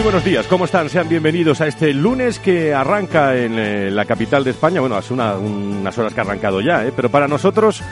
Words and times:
Muy 0.00 0.04
buenos 0.12 0.24
días, 0.24 0.46
¿cómo 0.46 0.64
están? 0.64 0.88
Sean 0.88 1.10
bienvenidos 1.10 1.60
a 1.60 1.66
este 1.66 1.92
lunes 1.92 2.38
que 2.38 2.72
arranca 2.72 3.36
en 3.36 3.58
eh, 3.58 3.90
la 3.90 4.06
capital 4.06 4.42
de 4.42 4.52
España. 4.52 4.80
Bueno, 4.80 4.96
hace 4.96 5.12
una- 5.12 5.34
unas 5.34 5.98
horas 5.98 6.14
que 6.14 6.20
ha 6.20 6.22
arrancado 6.22 6.62
ya, 6.62 6.86
¿eh? 6.86 6.92
pero 6.96 7.10
para 7.10 7.28
nosotros 7.28 7.82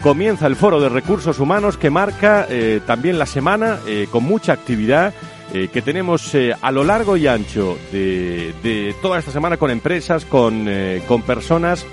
comienza 0.00 0.46
el 0.46 0.56
Foro 0.56 0.80
de 0.80 0.88
Recursos 0.88 1.38
Humanos 1.38 1.76
que 1.76 1.90
marca 1.90 2.46
eh, 2.48 2.80
también 2.86 3.18
la 3.18 3.26
semana 3.26 3.80
con 4.10 4.24
mucha 4.24 4.54
actividad 4.54 5.12
que 5.52 5.82
tenemos 5.82 6.34
a 6.60 6.70
lo 6.72 6.84
largo 6.84 7.18
y 7.18 7.26
ancho 7.26 7.76
de, 7.92 8.94
toda 9.02 9.18
esta 9.18 9.30
semana 9.30 9.58
con 9.58 9.70
empresas, 9.70 10.24
con, 10.24 10.66
con 11.06 11.20
personas. 11.22 11.84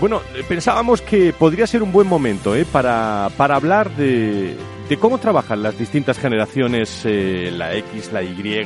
Bueno, 0.00 0.20
pensábamos 0.48 1.02
que 1.02 1.32
podría 1.32 1.66
ser 1.66 1.82
un 1.82 1.90
buen 1.90 2.06
momento 2.06 2.54
¿eh? 2.54 2.64
para, 2.70 3.30
para 3.36 3.56
hablar 3.56 3.90
de, 3.96 4.56
de 4.88 4.96
cómo 4.98 5.18
trabajan 5.18 5.62
las 5.62 5.78
distintas 5.78 6.18
generaciones, 6.18 7.02
eh, 7.04 7.50
la 7.52 7.74
X, 7.74 8.12
la 8.12 8.22
Y, 8.22 8.64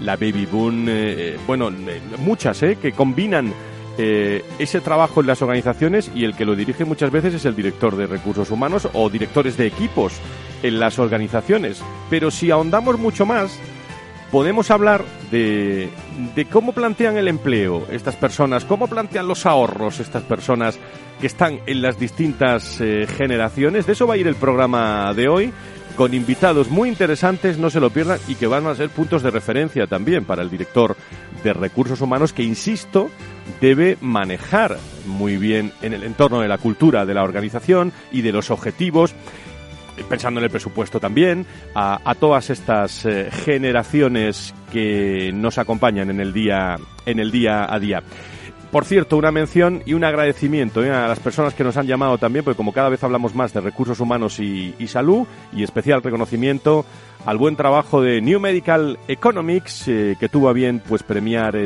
la 0.00 0.16
Baby 0.16 0.46
Boom, 0.46 0.86
eh, 0.88 1.36
bueno, 1.46 1.70
eh, 1.70 2.00
muchas 2.18 2.62
¿eh? 2.62 2.76
que 2.80 2.92
combinan 2.92 3.52
ese 3.96 4.80
trabajo 4.80 5.20
en 5.20 5.28
las 5.28 5.40
organizaciones 5.40 6.10
y 6.16 6.24
el 6.24 6.34
que 6.34 6.44
lo 6.44 6.56
dirige 6.56 6.84
muchas 6.84 7.12
veces 7.12 7.34
es 7.34 7.44
el 7.44 7.54
director 7.54 7.94
de 7.94 8.08
recursos 8.08 8.50
humanos 8.50 8.88
o 8.92 9.08
directores 9.08 9.56
de 9.56 9.68
equipos 9.68 10.14
en 10.64 10.80
las 10.80 10.98
organizaciones. 10.98 11.80
Pero 12.10 12.32
si 12.32 12.50
ahondamos 12.50 12.98
mucho 12.98 13.24
más, 13.24 13.56
podemos 14.30 14.70
hablar 14.70 15.04
de, 15.30 15.88
de 16.34 16.44
cómo 16.46 16.72
plantean 16.72 17.16
el 17.16 17.28
empleo 17.28 17.86
estas 17.90 18.16
personas, 18.16 18.64
cómo 18.64 18.86
plantean 18.86 19.28
los 19.28 19.46
ahorros 19.46 20.00
estas 20.00 20.22
personas 20.22 20.78
que 21.20 21.26
están 21.26 21.60
en 21.66 21.82
las 21.82 21.98
distintas 21.98 22.80
eh, 22.80 23.06
generaciones. 23.06 23.86
De 23.86 23.92
eso 23.92 24.06
va 24.06 24.14
a 24.14 24.16
ir 24.16 24.26
el 24.26 24.34
programa 24.34 25.12
de 25.14 25.28
hoy, 25.28 25.52
con 25.96 26.12
invitados 26.12 26.70
muy 26.70 26.88
interesantes, 26.88 27.56
no 27.58 27.70
se 27.70 27.80
lo 27.80 27.90
pierdan, 27.90 28.18
y 28.26 28.34
que 28.34 28.46
van 28.46 28.66
a 28.66 28.74
ser 28.74 28.90
puntos 28.90 29.22
de 29.22 29.30
referencia 29.30 29.86
también 29.86 30.24
para 30.24 30.42
el 30.42 30.50
director 30.50 30.96
de 31.42 31.52
recursos 31.52 32.00
humanos, 32.00 32.32
que, 32.32 32.42
insisto, 32.42 33.10
debe 33.60 33.96
manejar 34.00 34.78
muy 35.06 35.36
bien 35.36 35.72
en 35.82 35.92
el 35.92 36.02
entorno 36.02 36.40
de 36.40 36.48
la 36.48 36.58
cultura 36.58 37.06
de 37.06 37.14
la 37.14 37.22
organización 37.22 37.92
y 38.10 38.22
de 38.22 38.32
los 38.32 38.50
objetivos 38.50 39.14
pensando 40.08 40.40
en 40.40 40.44
el 40.44 40.50
presupuesto 40.50 41.00
también, 41.00 41.46
a, 41.74 42.14
todas 42.18 42.50
estas 42.50 43.04
eh, 43.04 43.28
generaciones 43.30 44.54
que 44.72 45.30
nos 45.32 45.58
acompañan 45.58 46.10
en 46.10 46.20
el 46.20 46.32
día, 46.32 46.76
en 47.06 47.18
el 47.18 47.30
día 47.30 47.72
a 47.72 47.78
día. 47.78 48.02
Por 48.70 48.84
cierto, 48.84 49.16
una 49.16 49.30
mención 49.30 49.84
y 49.86 49.94
un 49.94 50.02
agradecimiento 50.02 50.82
eh, 50.82 50.90
a 50.90 51.06
las 51.06 51.20
personas 51.20 51.54
que 51.54 51.62
nos 51.62 51.76
han 51.76 51.86
llamado 51.86 52.18
también, 52.18 52.44
porque 52.44 52.56
como 52.56 52.72
cada 52.72 52.88
vez 52.88 53.04
hablamos 53.04 53.34
más 53.34 53.52
de 53.52 53.60
recursos 53.60 54.00
humanos 54.00 54.40
y, 54.40 54.74
y 54.78 54.88
salud, 54.88 55.26
y 55.52 55.62
especial 55.62 56.02
reconocimiento 56.02 56.84
al 57.26 57.38
buen 57.38 57.56
trabajo 57.56 58.02
de 58.02 58.20
New 58.20 58.38
Medical 58.38 58.98
Economics, 59.08 59.88
eh, 59.88 60.14
que 60.20 60.28
tuvo 60.28 60.50
a 60.50 60.52
bien 60.52 60.82
pues 60.86 61.02
premiar 61.02 61.56
eh, 61.56 61.64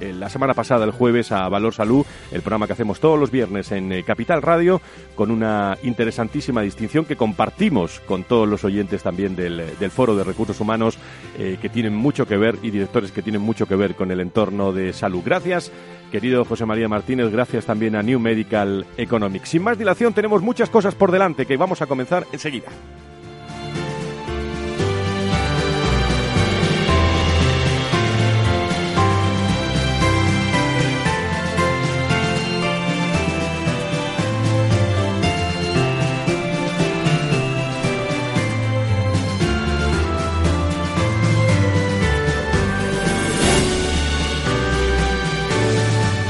el- 0.00 0.20
la 0.20 0.28
semana 0.28 0.52
pasada, 0.52 0.84
el 0.84 0.90
jueves, 0.90 1.32
a 1.32 1.48
Valor 1.48 1.72
Salud, 1.72 2.04
el 2.30 2.42
programa 2.42 2.66
que 2.66 2.74
hacemos 2.74 3.00
todos 3.00 3.18
los 3.18 3.30
viernes 3.30 3.72
en 3.72 3.90
eh, 3.90 4.02
Capital 4.04 4.42
Radio, 4.42 4.82
con 5.14 5.30
una 5.30 5.78
interesantísima 5.82 6.60
distinción 6.60 7.06
que 7.06 7.16
compartimos 7.16 8.00
con 8.00 8.24
todos 8.24 8.46
los 8.46 8.64
oyentes 8.64 9.02
también 9.02 9.34
del, 9.34 9.62
Foro 9.90 10.14
de 10.14 10.24
Recursos 10.24 10.60
Humanos, 10.60 10.98
que 11.36 11.68
tienen 11.70 11.96
mucho 11.96 12.26
que 12.26 12.36
ver 12.36 12.58
y 12.62 12.70
directores 12.70 13.10
que 13.10 13.22
tienen 13.22 13.40
mucho 13.40 13.66
que 13.66 13.74
ver 13.76 13.94
con 13.94 14.10
el 14.10 14.20
entorno 14.20 14.72
de 14.72 14.92
salud. 14.92 15.22
Gracias, 15.24 15.72
querido 16.12 16.44
José 16.44 16.66
María 16.66 16.88
Martínez, 16.88 17.30
gracias 17.32 17.64
también 17.64 17.96
a 17.96 18.02
New 18.02 18.20
Medical 18.20 18.84
Economics. 18.96 19.48
Sin 19.48 19.62
más 19.62 19.78
dilación, 19.78 20.12
tenemos 20.12 20.42
muchas 20.42 20.68
cosas 20.70 20.94
por 20.94 21.10
delante 21.10 21.46
que 21.46 21.56
vamos 21.56 21.80
a 21.82 21.86
comenzar 21.86 22.26
enseguida. 22.32 22.68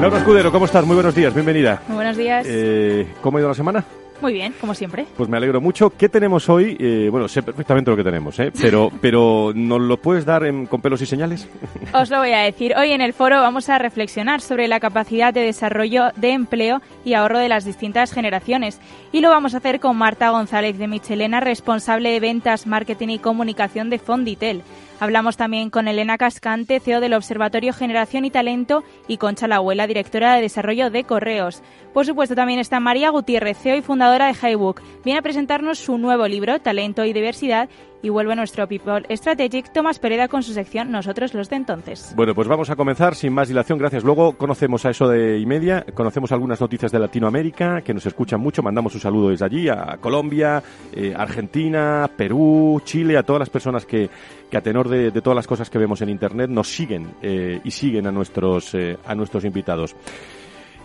Laura 0.00 0.18
Escudero, 0.18 0.52
¿cómo 0.52 0.66
estás? 0.66 0.84
Muy 0.84 0.94
buenos 0.94 1.14
días, 1.14 1.32
bienvenida. 1.32 1.80
Muy 1.86 1.96
buenos 1.96 2.16
días. 2.16 2.46
Eh, 2.48 3.06
¿Cómo 3.22 3.38
ha 3.38 3.40
ido 3.40 3.48
la 3.48 3.54
semana? 3.54 3.84
Muy 4.20 4.32
bien, 4.32 4.54
como 4.60 4.74
siempre. 4.74 5.06
Pues 5.16 5.28
me 5.28 5.36
alegro 5.36 5.60
mucho. 5.60 5.90
¿Qué 5.90 6.08
tenemos 6.08 6.48
hoy? 6.48 6.76
Eh, 6.78 7.08
bueno, 7.10 7.28
sé 7.28 7.42
perfectamente 7.42 7.90
lo 7.90 7.96
que 7.96 8.04
tenemos, 8.04 8.38
¿eh? 8.38 8.52
pero, 8.60 8.90
pero 9.00 9.52
¿nos 9.54 9.80
lo 9.80 9.96
puedes 9.96 10.24
dar 10.24 10.42
con 10.68 10.80
pelos 10.80 11.02
y 11.02 11.06
señales? 11.06 11.48
Os 11.94 12.10
lo 12.10 12.18
voy 12.18 12.32
a 12.32 12.38
decir. 12.40 12.74
Hoy 12.76 12.92
en 12.92 13.00
el 13.00 13.12
foro 13.12 13.40
vamos 13.40 13.68
a 13.68 13.78
reflexionar 13.78 14.40
sobre 14.40 14.68
la 14.68 14.80
capacidad 14.80 15.32
de 15.32 15.40
desarrollo 15.40 16.10
de 16.16 16.30
empleo 16.32 16.80
y 17.04 17.14
ahorro 17.14 17.38
de 17.38 17.48
las 17.48 17.64
distintas 17.64 18.12
generaciones. 18.12 18.80
Y 19.12 19.20
lo 19.20 19.30
vamos 19.30 19.54
a 19.54 19.58
hacer 19.58 19.80
con 19.80 19.96
Marta 19.96 20.30
González 20.30 20.78
de 20.78 20.88
Michelena, 20.88 21.40
responsable 21.40 22.10
de 22.10 22.20
ventas, 22.20 22.66
marketing 22.66 23.08
y 23.08 23.18
comunicación 23.18 23.90
de 23.90 23.98
Fonditel. 23.98 24.62
Hablamos 25.00 25.36
también 25.36 25.70
con 25.70 25.88
Elena 25.88 26.18
Cascante, 26.18 26.80
CEO 26.80 27.00
del 27.00 27.14
Observatorio 27.14 27.72
Generación 27.72 28.24
y 28.24 28.30
Talento, 28.30 28.84
y 29.08 29.16
Concha 29.18 29.48
La 29.48 29.56
Abuela, 29.56 29.86
directora 29.86 30.34
de 30.34 30.42
Desarrollo 30.42 30.90
de 30.90 31.04
Correos. 31.04 31.62
Por 31.92 32.06
supuesto, 32.06 32.34
también 32.34 32.60
está 32.60 32.80
María 32.80 33.10
Gutiérrez, 33.10 33.58
CEO 33.58 33.76
y 33.76 33.82
fundadora 33.82 34.26
de 34.26 34.34
Highbook. 34.34 34.82
Viene 35.04 35.18
a 35.18 35.22
presentarnos 35.22 35.78
su 35.78 35.98
nuevo 35.98 36.28
libro, 36.28 36.60
Talento 36.60 37.04
y 37.04 37.12
Diversidad, 37.12 37.68
y 38.04 38.10
vuelve 38.10 38.36
nuestro 38.36 38.68
People 38.68 39.02
Strategic, 39.16 39.72
Tomás 39.72 39.98
Pereda, 39.98 40.28
con 40.28 40.42
su 40.42 40.52
sección 40.52 40.92
Nosotros 40.92 41.32
los 41.32 41.48
de 41.48 41.56
entonces. 41.56 42.12
Bueno, 42.14 42.34
pues 42.34 42.46
vamos 42.46 42.68
a 42.68 42.76
comenzar 42.76 43.14
sin 43.14 43.32
más 43.32 43.48
dilación. 43.48 43.78
Gracias. 43.78 44.04
Luego 44.04 44.34
conocemos 44.34 44.84
a 44.84 44.90
eso 44.90 45.08
de 45.08 45.38
y 45.38 45.46
media, 45.46 45.86
conocemos 45.94 46.30
algunas 46.30 46.60
noticias 46.60 46.92
de 46.92 46.98
Latinoamérica 46.98 47.80
que 47.80 47.94
nos 47.94 48.04
escuchan 48.04 48.40
mucho. 48.40 48.62
Mandamos 48.62 48.94
un 48.94 49.00
saludo 49.00 49.30
desde 49.30 49.46
allí 49.46 49.68
a 49.70 49.96
Colombia, 50.00 50.62
eh, 50.92 51.14
Argentina, 51.16 52.10
Perú, 52.14 52.82
Chile, 52.84 53.16
a 53.16 53.22
todas 53.22 53.40
las 53.40 53.50
personas 53.50 53.86
que, 53.86 54.10
a 54.52 54.60
tenor 54.60 54.88
de, 54.88 55.10
todas 55.10 55.36
las 55.36 55.46
cosas 55.46 55.70
que 55.70 55.78
vemos 55.78 56.02
en 56.02 56.10
Internet 56.10 56.50
nos 56.50 56.68
siguen 56.68 57.14
eh, 57.22 57.60
y 57.64 57.70
siguen 57.70 58.06
a 58.06 58.12
nuestros, 58.12 58.74
eh, 58.74 58.98
a 59.06 59.14
nuestros 59.14 59.46
invitados. 59.46 59.96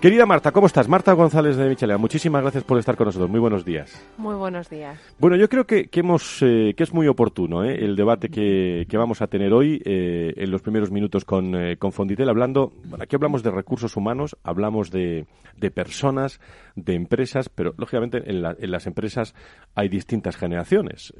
Querida 0.02 0.26
Marta, 0.26 0.54
¿cómo 0.54 0.68
estás? 0.68 0.88
Marta 0.88 1.12
González 1.12 1.58
de 1.58 1.68
Michelea, 1.68 1.98
muchísimas 1.98 2.42
gracias 2.42 2.64
por 2.64 2.80
estar 2.80 2.96
con 2.96 3.08
nosotros. 3.08 3.30
Muy 3.30 3.42
buenos 3.42 3.66
días. 3.66 4.02
Muy 4.18 4.34
buenos 4.36 4.70
días. 4.70 4.98
Bueno, 5.20 5.36
yo 5.36 5.50
creo 5.50 5.66
que, 5.66 5.90
hemos, 5.92 6.42
eh, 6.42 6.74
que 6.78 6.84
es 6.84 6.94
muy 6.94 7.10
oportuno 7.10 7.66
¿eh? 7.66 7.84
el 7.84 7.98
debate 7.98 8.30
que, 8.30 8.88
vamos 8.94 9.22
a 9.22 9.28
tener 9.28 9.52
hoy 9.52 9.82
eh, 9.84 10.34
en 10.38 10.52
los 10.52 10.62
primeros 10.62 10.90
minutos 10.90 11.26
con, 11.26 11.54
con 11.78 11.92
Fonditel, 11.92 12.30
hablando, 12.30 12.72
bueno, 12.86 13.04
aquí 13.04 13.18
hablamos 13.18 13.44
de 13.44 13.52
recursos 13.52 13.98
humanos, 13.98 14.38
hablamos 14.42 14.90
de, 14.90 15.26
de 15.58 15.70
personas, 15.70 16.40
de 16.76 16.94
empresas, 16.94 17.50
pero 17.50 17.74
lógicamente 17.78 18.20
en, 18.20 18.46
en 18.46 18.72
las 18.72 18.88
empresas 18.88 19.36
hay 19.76 19.90
distintas 19.90 20.38
generaciones. 20.38 21.14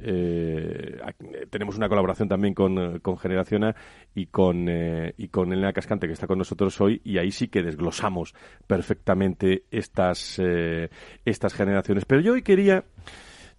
tenemos 1.50 1.76
una 1.76 1.90
colaboración 1.90 2.30
también 2.30 2.54
con, 2.54 2.98
con 3.00 3.18
Generaciona 3.18 3.76
y 4.20 4.26
con, 4.26 4.66
y 4.68 5.28
con 5.28 5.52
Elena 5.52 5.72
Cascante, 5.72 6.06
que 6.06 6.12
está 6.12 6.26
con 6.26 6.38
nosotros 6.38 6.78
hoy, 6.80 7.00
y 7.04 7.18
ahí 7.18 7.30
sí 7.30 7.48
que 7.48 7.62
desglosamos 7.62 8.34
perfectamente 8.66 9.64
estas, 9.70 10.38
eh, 10.38 10.90
estas 11.24 11.54
generaciones. 11.54 12.04
Pero 12.04 12.20
yo 12.20 12.34
hoy 12.34 12.42
quería 12.42 12.84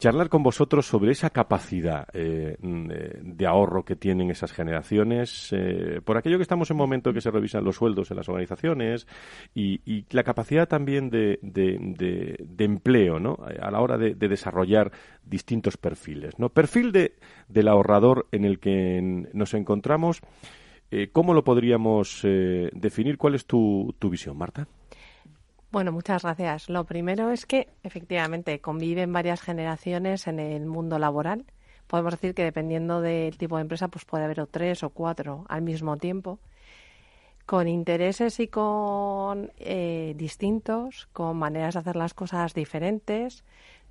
charlar 0.01 0.29
con 0.29 0.41
vosotros 0.41 0.87
sobre 0.87 1.11
esa 1.11 1.29
capacidad 1.29 2.07
eh, 2.13 2.57
de 2.59 3.45
ahorro 3.45 3.85
que 3.85 3.95
tienen 3.95 4.31
esas 4.31 4.51
generaciones, 4.51 5.53
eh, 5.53 6.01
por 6.03 6.17
aquello 6.17 6.37
que 6.37 6.41
estamos 6.41 6.71
en 6.71 6.77
momento 6.77 7.13
que 7.13 7.21
se 7.21 7.29
revisan 7.29 7.63
los 7.63 7.75
sueldos 7.75 8.09
en 8.09 8.17
las 8.17 8.27
organizaciones 8.27 9.07
y, 9.53 9.79
la 10.09 10.23
capacidad 10.23 10.67
también 10.67 11.11
de, 11.11 11.37
de, 11.43 12.65
empleo 12.65 13.19
¿no? 13.19 13.37
a 13.61 13.69
la 13.69 13.79
hora 13.79 13.97
de, 13.97 14.15
desarrollar 14.15 14.91
distintos 15.23 15.77
perfiles. 15.77 16.39
¿no? 16.39 16.49
Perfil 16.49 16.91
de, 16.91 17.13
del 17.47 17.67
ahorrador 17.67 18.27
en 18.31 18.43
el 18.43 18.59
que 18.59 19.27
nos 19.33 19.53
encontramos, 19.53 20.21
¿cómo 21.11 21.35
lo 21.35 21.43
podríamos 21.43 22.21
definir? 22.23 23.17
¿Cuál 23.17 23.35
es 23.35 23.45
tu, 23.45 23.93
tu 23.99 24.09
visión, 24.09 24.35
Marta? 24.35 24.67
Bueno, 25.71 25.93
muchas 25.93 26.23
gracias. 26.23 26.69
Lo 26.69 26.83
primero 26.83 27.31
es 27.31 27.45
que 27.45 27.69
efectivamente 27.83 28.59
conviven 28.59 29.13
varias 29.13 29.41
generaciones 29.41 30.27
en 30.27 30.39
el 30.39 30.65
mundo 30.65 30.99
laboral. 30.99 31.45
Podemos 31.87 32.13
decir 32.13 32.33
que 32.35 32.43
dependiendo 32.43 32.99
del 32.99 33.37
tipo 33.37 33.55
de 33.55 33.61
empresa, 33.61 33.87
pues 33.87 34.03
puede 34.03 34.25
haber 34.25 34.41
o 34.41 34.47
tres 34.47 34.83
o 34.83 34.89
cuatro 34.89 35.45
al 35.47 35.61
mismo 35.61 35.95
tiempo, 35.97 36.39
con 37.45 37.67
intereses 37.69 38.39
y 38.41 38.47
con 38.49 39.51
eh, 39.57 40.13
distintos, 40.17 41.07
con 41.13 41.37
maneras 41.37 41.75
de 41.75 41.79
hacer 41.79 41.95
las 41.95 42.13
cosas 42.13 42.53
diferentes, 42.53 43.45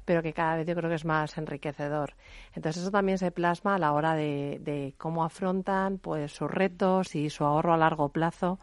pero 0.05 0.23
que 0.23 0.35
cada 0.35 0.57
vez 0.57 0.67
yo 0.67 0.75
creo 0.75 0.91
que 0.91 0.97
es 0.97 1.05
más 1.07 1.37
enriquecedor. 1.39 2.15
Entonces 2.55 2.83
eso 2.83 2.91
también 2.91 3.19
se 3.19 3.31
plasma 3.31 3.77
a 3.77 3.79
la 3.79 3.93
hora 3.93 4.15
de, 4.15 4.61
de 4.63 4.95
cómo 4.99 5.25
afrontan 5.25 5.99
pues 5.99 6.33
sus 6.33 6.51
retos 6.51 7.15
y 7.15 7.31
su 7.31 7.45
ahorro 7.45 7.73
a 7.73 7.79
largo 7.79 8.11
plazo, 8.11 8.59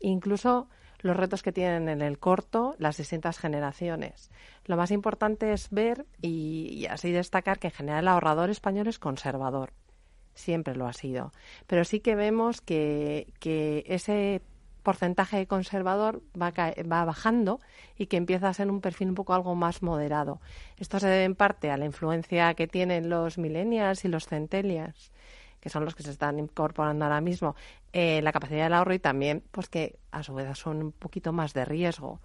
incluso 0.00 0.68
los 1.00 1.16
retos 1.16 1.42
que 1.42 1.52
tienen 1.52 1.88
en 1.88 2.02
el 2.02 2.18
corto 2.18 2.74
las 2.78 2.96
distintas 2.96 3.38
generaciones. 3.38 4.30
Lo 4.64 4.76
más 4.76 4.90
importante 4.90 5.52
es 5.52 5.70
ver 5.70 6.06
y, 6.20 6.86
así 6.90 7.12
destacar 7.12 7.58
que 7.58 7.68
en 7.68 7.74
general 7.74 8.04
el 8.04 8.08
ahorrador 8.08 8.50
español 8.50 8.88
es 8.88 8.98
conservador. 8.98 9.72
Siempre 10.34 10.76
lo 10.76 10.86
ha 10.86 10.92
sido. 10.92 11.32
Pero 11.66 11.84
sí 11.84 12.00
que 12.00 12.14
vemos 12.14 12.60
que, 12.60 13.32
que 13.40 13.84
ese 13.88 14.42
porcentaje 14.82 15.36
de 15.36 15.46
conservador 15.46 16.22
va, 16.40 16.52
va, 16.52 17.04
bajando 17.04 17.60
y 17.96 18.06
que 18.06 18.16
empieza 18.16 18.48
a 18.48 18.54
ser 18.54 18.70
un 18.70 18.80
perfil 18.80 19.08
un 19.08 19.14
poco 19.14 19.34
algo 19.34 19.54
más 19.54 19.82
moderado. 19.82 20.40
Esto 20.78 21.00
se 21.00 21.08
debe 21.08 21.24
en 21.24 21.34
parte 21.34 21.70
a 21.70 21.76
la 21.76 21.84
influencia 21.84 22.54
que 22.54 22.68
tienen 22.68 23.10
los 23.10 23.36
millennials 23.38 24.04
y 24.04 24.08
los 24.08 24.26
centennials 24.26 25.10
que 25.60 25.68
son 25.68 25.84
los 25.84 25.94
que 25.94 26.02
se 26.02 26.10
están 26.10 26.38
incorporando 26.38 27.04
ahora 27.04 27.20
mismo, 27.20 27.56
eh, 27.92 28.20
la 28.22 28.32
capacidad 28.32 28.64
del 28.64 28.74
ahorro 28.74 28.94
y 28.94 28.98
también, 28.98 29.42
pues 29.50 29.68
que 29.68 29.98
a 30.10 30.22
su 30.22 30.34
vez 30.34 30.56
son 30.58 30.82
un 30.82 30.92
poquito 30.92 31.32
más 31.32 31.54
de 31.54 31.64
riesgo. 31.64 32.20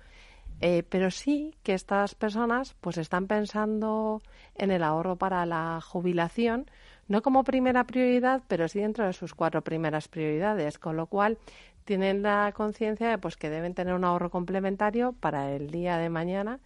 Eh, 0.62 0.84
pero 0.88 1.12
sí 1.12 1.56
que 1.64 1.74
estas 1.74 2.16
personas 2.16 2.76
pues 2.80 2.98
están 2.98 3.28
pensando 3.28 4.22
en 4.56 4.72
el 4.72 4.84
ahorro 4.84 5.18
para 5.18 5.46
la 5.46 5.82
jubilación, 5.82 6.68
no 7.08 7.22
como 7.22 7.44
primera 7.44 7.84
prioridad, 7.84 8.44
pero 8.48 8.68
sí 8.68 8.80
dentro 8.80 9.06
de 9.06 9.14
sus 9.14 9.34
cuatro 9.34 9.62
primeras 9.62 10.08
prioridades, 10.08 10.80
con 10.80 10.96
lo 10.96 11.08
cual 11.08 11.38
tienen 11.86 12.22
la 12.22 12.54
conciencia 12.56 13.10
de 13.10 13.18
pues 13.18 13.36
que 13.36 13.50
deben 13.50 13.74
tener 13.74 13.94
un 13.94 14.06
ahorro 14.06 14.30
complementario 14.30 15.14
para 15.14 15.52
el 15.52 15.70
día 15.70 15.98
de 15.98 16.10
mañana, 16.10 16.60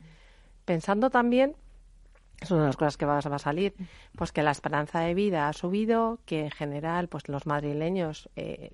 pensando 0.66 1.10
también 1.10 1.56
es 2.40 2.52
una 2.52 2.62
de 2.62 2.68
las 2.68 2.78
cosas 2.78 2.98
que 2.98 3.06
va, 3.06 3.18
a 3.18 3.40
salir, 3.40 3.74
pues 4.16 4.32
que 4.32 4.44
la 4.44 4.52
esperanza 4.52 5.00
de 5.00 5.16
vida 5.16 5.48
ha 5.48 5.54
subido, 5.54 6.20
que 6.26 6.42
en 6.42 6.52
general, 6.52 7.08
pues 7.08 7.28
los 7.30 7.48
madrileños, 7.48 8.30
eh, 8.36 8.72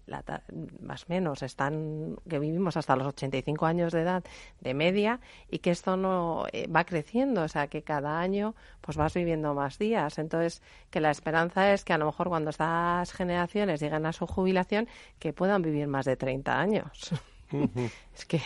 más 0.81 1.03
o 1.03 1.05
menos, 1.07 1.43
están, 1.43 2.17
que 2.29 2.39
vivimos 2.39 2.75
hasta 2.75 2.95
los 2.97 3.07
85 3.07 3.65
años 3.65 3.93
de 3.93 4.01
edad 4.01 4.23
de 4.59 4.73
media 4.73 5.21
y 5.49 5.59
que 5.59 5.71
esto 5.71 5.95
no 5.95 6.45
eh, 6.51 6.67
va 6.67 6.83
creciendo, 6.83 7.43
o 7.43 7.47
sea, 7.47 7.67
que 7.67 7.83
cada 7.83 8.19
año, 8.19 8.53
pues 8.81 8.97
vas 8.97 9.13
viviendo 9.13 9.53
más 9.53 9.79
días. 9.79 10.19
Entonces, 10.19 10.61
que 10.89 10.99
la 10.99 11.11
esperanza 11.11 11.71
es 11.71 11.85
que 11.85 11.93
a 11.93 11.97
lo 11.97 12.05
mejor 12.05 12.27
cuando 12.27 12.49
estas 12.49 13.13
generaciones 13.13 13.79
lleguen 13.79 14.05
a 14.05 14.11
su 14.11 14.27
jubilación, 14.27 14.89
que 15.19 15.31
puedan 15.31 15.61
vivir 15.61 15.87
más 15.87 16.05
de 16.05 16.17
30 16.17 16.59
años. 16.59 17.11
es 18.13 18.25
que, 18.25 18.41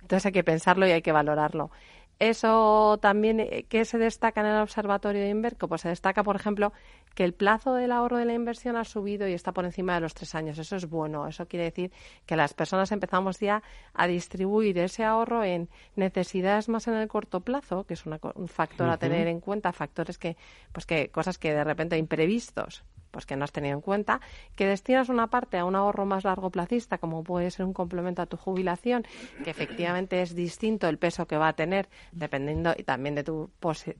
entonces 0.00 0.24
hay 0.24 0.32
que 0.32 0.44
pensarlo 0.44 0.86
y 0.86 0.92
hay 0.92 1.02
que 1.02 1.12
valorarlo. 1.12 1.70
Eso 2.18 2.98
también, 3.00 3.38
eh, 3.38 3.66
¿qué 3.68 3.84
se 3.84 3.96
destaca 3.96 4.40
en 4.40 4.48
el 4.48 4.60
observatorio 4.60 5.22
de 5.22 5.28
Inverco? 5.28 5.68
Pues 5.68 5.82
se 5.82 5.88
destaca, 5.88 6.24
por 6.24 6.34
ejemplo, 6.34 6.72
que 7.14 7.22
el 7.22 7.32
plazo 7.32 7.74
del 7.74 7.92
ahorro 7.92 8.16
de 8.16 8.24
la 8.24 8.32
inversión 8.32 8.74
ha 8.76 8.84
subido 8.84 9.28
y 9.28 9.34
está 9.34 9.52
por 9.52 9.64
encima 9.64 9.94
de 9.94 10.00
los 10.00 10.14
tres 10.14 10.34
años. 10.34 10.58
Eso 10.58 10.74
es 10.74 10.88
bueno. 10.88 11.28
Eso 11.28 11.46
quiere 11.46 11.66
decir 11.66 11.92
que 12.26 12.34
las 12.34 12.54
personas 12.54 12.90
empezamos 12.90 13.38
ya 13.38 13.62
a 13.94 14.08
distribuir 14.08 14.78
ese 14.78 15.04
ahorro 15.04 15.44
en 15.44 15.68
necesidades 15.94 16.68
más 16.68 16.88
en 16.88 16.94
el 16.94 17.06
corto 17.06 17.40
plazo, 17.40 17.84
que 17.84 17.94
es 17.94 18.04
un 18.04 18.48
factor 18.48 18.88
a 18.88 18.96
tener 18.96 19.28
en 19.28 19.38
cuenta, 19.38 19.72
factores 19.72 20.18
que, 20.18 20.36
pues 20.72 20.86
que, 20.86 21.10
cosas 21.10 21.38
que 21.38 21.52
de 21.52 21.62
repente 21.62 21.96
imprevistos 21.98 22.82
pues 23.18 23.26
que 23.26 23.34
no 23.34 23.42
has 23.42 23.50
tenido 23.50 23.74
en 23.74 23.80
cuenta, 23.80 24.20
que 24.54 24.64
destinas 24.64 25.08
una 25.08 25.26
parte 25.26 25.58
a 25.58 25.64
un 25.64 25.74
ahorro 25.74 26.06
más 26.06 26.22
largo 26.22 26.50
placista, 26.50 26.98
como 26.98 27.24
puede 27.24 27.50
ser 27.50 27.66
un 27.66 27.72
complemento 27.72 28.22
a 28.22 28.26
tu 28.26 28.36
jubilación, 28.36 29.04
que 29.42 29.50
efectivamente 29.50 30.22
es 30.22 30.36
distinto 30.36 30.88
el 30.88 30.98
peso 30.98 31.26
que 31.26 31.36
va 31.36 31.48
a 31.48 31.52
tener 31.54 31.88
dependiendo 32.12 32.74
y 32.78 32.84
también 32.84 33.16
de, 33.16 33.24
tu 33.24 33.50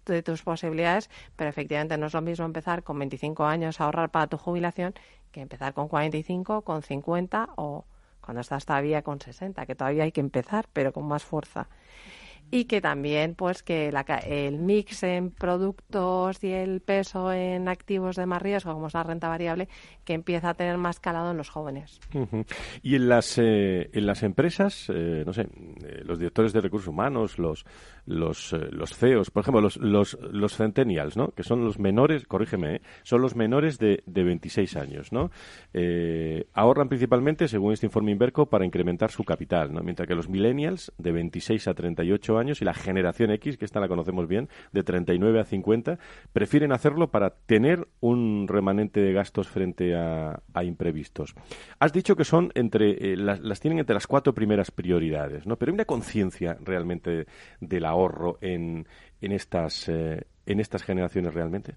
de 0.07 0.23
tus 0.23 0.43
posibilidades, 0.45 1.11
pero 1.35 1.51
efectivamente 1.51 1.99
no 1.99 2.07
es 2.07 2.15
lo 2.15 2.21
mismo 2.21 2.45
empezar 2.45 2.85
con 2.85 2.97
25 3.01 3.45
años 3.45 3.81
a 3.81 3.87
ahorrar 3.87 4.11
para 4.11 4.29
tu 4.29 4.39
jubilación 4.39 4.95
que 5.33 5.41
empezar 5.41 5.75
con 5.75 5.89
45, 5.89 6.63
con 6.63 6.83
50 6.85 7.49
o 7.57 7.87
cuando 8.21 8.43
estás 8.43 8.67
todavía 8.67 9.03
con 9.03 9.21
60, 9.21 9.67
que 9.67 9.75
todavía 9.75 10.05
hay 10.05 10.13
que 10.13 10.21
empezar, 10.21 10.69
pero 10.73 10.93
con 10.93 11.09
más 11.09 11.25
fuerza 11.25 11.67
y 12.51 12.65
que 12.65 12.81
también 12.81 13.35
pues 13.35 13.63
que 13.63 13.93
el 14.27 14.59
mix 14.59 15.03
en 15.03 15.31
productos 15.31 16.43
y 16.43 16.53
el 16.53 16.81
peso 16.81 17.33
en 17.33 17.69
activos 17.69 18.17
de 18.17 18.27
más 18.27 18.41
riesgo 18.41 18.73
como 18.73 18.87
es 18.87 18.95
la 18.95 19.03
renta 19.03 19.29
variable 19.29 19.69
que 20.05 20.15
empieza 20.15 20.51
a 20.51 20.55
tener 20.55 20.79
más 20.79 21.01
calado 21.01 21.31
en 21.31 21.37
los 21.37 21.51
jóvenes. 21.51 22.01
Y 22.83 22.95
en 22.95 23.09
las 23.09 23.39
eh, 23.39 23.91
en 23.93 24.07
las 24.07 24.23
empresas 24.23 24.91
eh, 24.93 25.23
no 25.27 25.33
sé 25.33 25.43
eh, 25.43 26.03
los 26.05 26.19
directores 26.19 26.53
de 26.53 26.61
recursos 26.61 26.89
humanos 26.89 27.39
los 27.39 27.67
los, 28.07 28.55
los 28.71 28.97
CEOs 28.97 29.31
por 29.31 29.43
ejemplo 29.43 29.61
los, 29.61 29.77
los, 29.77 30.19
los 30.33 30.57
centennials 30.57 31.17
no 31.17 31.29
que 31.29 31.43
son 31.43 31.65
los 31.65 31.79
menores 31.79 32.27
corrígeme 32.27 32.81
son 33.03 33.21
los 33.21 33.37
menores 33.37 33.79
de, 33.79 34.03
de 34.07 34.23
26 34.23 34.77
años 34.77 35.13
no 35.13 35.31
ahorran 36.55 36.89
principalmente 36.89 37.49
según 37.49 37.73
este 37.73 37.87
informe 37.87 38.13
Inverco 38.13 38.47
para 38.47 38.65
incrementar 38.65 39.11
su 39.11 39.25
capital 39.25 39.73
no 39.75 39.83
mientras 39.83 40.09
que 40.09 40.15
los 40.15 40.29
millennials 40.29 40.93
de 40.97 41.13
26 41.13 41.69
a 41.69 41.75
38 41.75 42.38
34 42.39 42.41
años 42.41 42.63
y 42.63 42.65
la 42.65 42.75
generación 42.75 43.31
X, 43.31 43.57
que 43.57 43.65
esta 43.65 43.81
la 43.81 43.89
conocemos 43.89 44.29
bien, 44.29 44.49
de 44.73 44.83
39 44.83 45.41
a 45.41 45.45
50, 45.45 45.99
prefieren 46.33 46.73
hacerlo 46.73 47.11
para 47.11 47.31
tener 47.31 47.89
un 48.01 48.47
remanente 48.49 49.01
de 49.01 49.13
gastos 49.13 49.49
frente 49.49 49.95
a, 49.95 50.41
imprevistos. 50.63 51.35
Has 51.79 51.93
dicho 51.93 52.17
que 52.17 52.25
son 52.25 52.51
entre, 52.55 53.13
eh, 53.13 53.17
las, 53.17 53.61
tienen 53.61 53.79
entre 53.79 53.95
las 53.95 54.07
cuatro 54.07 54.35
primeras 54.35 54.71
prioridades, 54.71 55.47
¿no? 55.47 55.57
Pero 55.57 55.71
hay 55.71 55.75
una 55.75 55.85
conciencia 55.85 56.59
realmente 56.61 57.27
del 57.61 57.85
ahorro 57.85 58.39
en, 58.41 58.87
en, 59.21 59.33
estas, 59.33 59.89
eh, 59.89 60.27
en 60.47 60.61
estas 60.61 60.83
generaciones 60.83 61.33
realmente. 61.33 61.77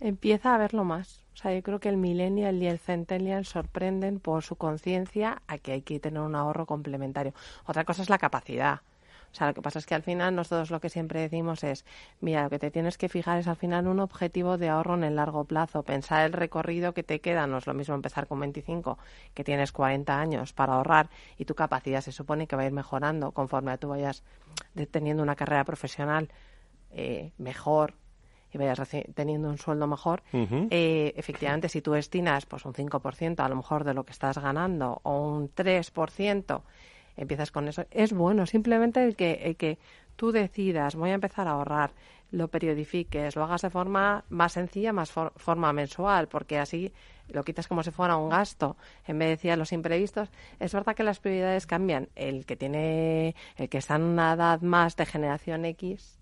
Empieza 0.00 0.54
a 0.54 0.58
verlo 0.58 0.84
más. 0.84 1.24
O 1.34 1.36
sea, 1.36 1.54
yo 1.54 1.62
creo 1.62 1.80
que 1.80 1.88
el 1.88 1.96
millennial 1.96 2.62
y 2.62 2.66
el 2.66 2.78
centennial 2.78 3.44
sorprenden 3.44 4.20
por 4.20 4.42
su 4.42 4.56
conciencia 4.56 5.42
a 5.46 5.58
que 5.58 5.72
hay 5.72 5.82
que 5.82 5.98
tener 5.98 6.20
un 6.20 6.36
ahorro 6.36 6.66
complementario. 6.66 7.32
Otra 7.64 7.84
cosa 7.84 8.02
es 8.02 8.10
la 8.10 8.18
capacidad. 8.18 8.80
O 9.32 9.34
sea, 9.34 9.48
lo 9.48 9.54
que 9.54 9.62
pasa 9.62 9.78
es 9.78 9.86
que 9.86 9.94
al 9.94 10.02
final 10.02 10.34
nosotros 10.34 10.70
lo 10.70 10.80
que 10.80 10.88
siempre 10.88 11.20
decimos 11.20 11.62
es, 11.64 11.84
mira, 12.20 12.44
lo 12.44 12.50
que 12.50 12.58
te 12.58 12.70
tienes 12.70 12.98
que 12.98 13.08
fijar 13.08 13.38
es 13.38 13.48
al 13.48 13.56
final 13.56 13.86
un 13.86 14.00
objetivo 14.00 14.58
de 14.58 14.68
ahorro 14.68 14.94
en 14.94 15.04
el 15.04 15.16
largo 15.16 15.44
plazo. 15.44 15.82
Pensar 15.82 16.26
el 16.26 16.32
recorrido 16.32 16.94
que 16.94 17.02
te 17.02 17.20
queda, 17.20 17.46
no 17.46 17.58
es 17.58 17.66
lo 17.66 17.74
mismo 17.74 17.94
empezar 17.94 18.26
con 18.26 18.40
25, 18.40 18.98
que 19.34 19.44
tienes 19.44 19.72
40 19.72 20.18
años 20.18 20.52
para 20.52 20.74
ahorrar 20.74 21.10
y 21.36 21.44
tu 21.44 21.54
capacidad 21.54 22.00
se 22.00 22.12
supone 22.12 22.46
que 22.46 22.56
va 22.56 22.62
a 22.62 22.66
ir 22.66 22.72
mejorando 22.72 23.32
conforme 23.32 23.76
tú 23.78 23.88
vayas 23.88 24.22
teniendo 24.90 25.22
una 25.22 25.36
carrera 25.36 25.64
profesional 25.64 26.28
eh, 26.90 27.32
mejor, 27.38 27.94
y 28.52 28.58
vayas 28.58 28.80
teniendo 29.14 29.48
un 29.48 29.58
sueldo 29.58 29.86
mejor, 29.86 30.22
eh, 30.32 31.12
efectivamente, 31.16 31.68
si 31.68 31.82
tú 31.82 31.92
destinas 31.92 32.46
pues 32.46 32.64
un 32.64 32.72
5% 32.72 33.40
a 33.44 33.48
lo 33.48 33.56
mejor 33.56 33.84
de 33.84 33.94
lo 33.94 34.04
que 34.04 34.12
estás 34.12 34.38
ganando 34.38 35.00
o 35.02 35.20
un 35.20 35.54
3%, 35.54 36.62
empiezas 37.18 37.50
con 37.50 37.68
eso, 37.68 37.84
es 37.90 38.12
bueno. 38.12 38.46
Simplemente 38.46 39.04
el 39.04 39.16
que, 39.16 39.32
el 39.44 39.56
que 39.56 39.78
tú 40.16 40.32
decidas, 40.32 40.94
voy 40.94 41.10
a 41.10 41.14
empezar 41.14 41.46
a 41.48 41.52
ahorrar, 41.52 41.92
lo 42.30 42.48
periodifiques, 42.48 43.36
lo 43.36 43.44
hagas 43.44 43.62
de 43.62 43.70
forma 43.70 44.24
más 44.28 44.52
sencilla, 44.52 44.92
más 44.92 45.10
forma 45.10 45.72
mensual, 45.72 46.28
porque 46.28 46.58
así 46.58 46.92
lo 47.28 47.44
quitas 47.44 47.68
como 47.68 47.82
si 47.82 47.90
fuera 47.90 48.16
un 48.16 48.28
gasto 48.28 48.76
en 49.06 49.18
vez 49.18 49.26
de 49.26 49.30
decir 49.36 49.58
los 49.58 49.72
imprevistos. 49.72 50.30
Es 50.58 50.72
verdad 50.72 50.94
que 50.94 51.02
las 51.02 51.20
prioridades 51.20 51.66
cambian. 51.66 52.08
El 52.14 52.46
que 52.46 52.56
tiene, 52.56 53.34
el 53.56 53.68
que 53.68 53.78
está 53.78 53.96
en 53.96 54.02
una 54.02 54.34
edad 54.34 54.60
más 54.60 54.96
de 54.96 55.06
generación 55.06 55.64
X, 55.64 56.18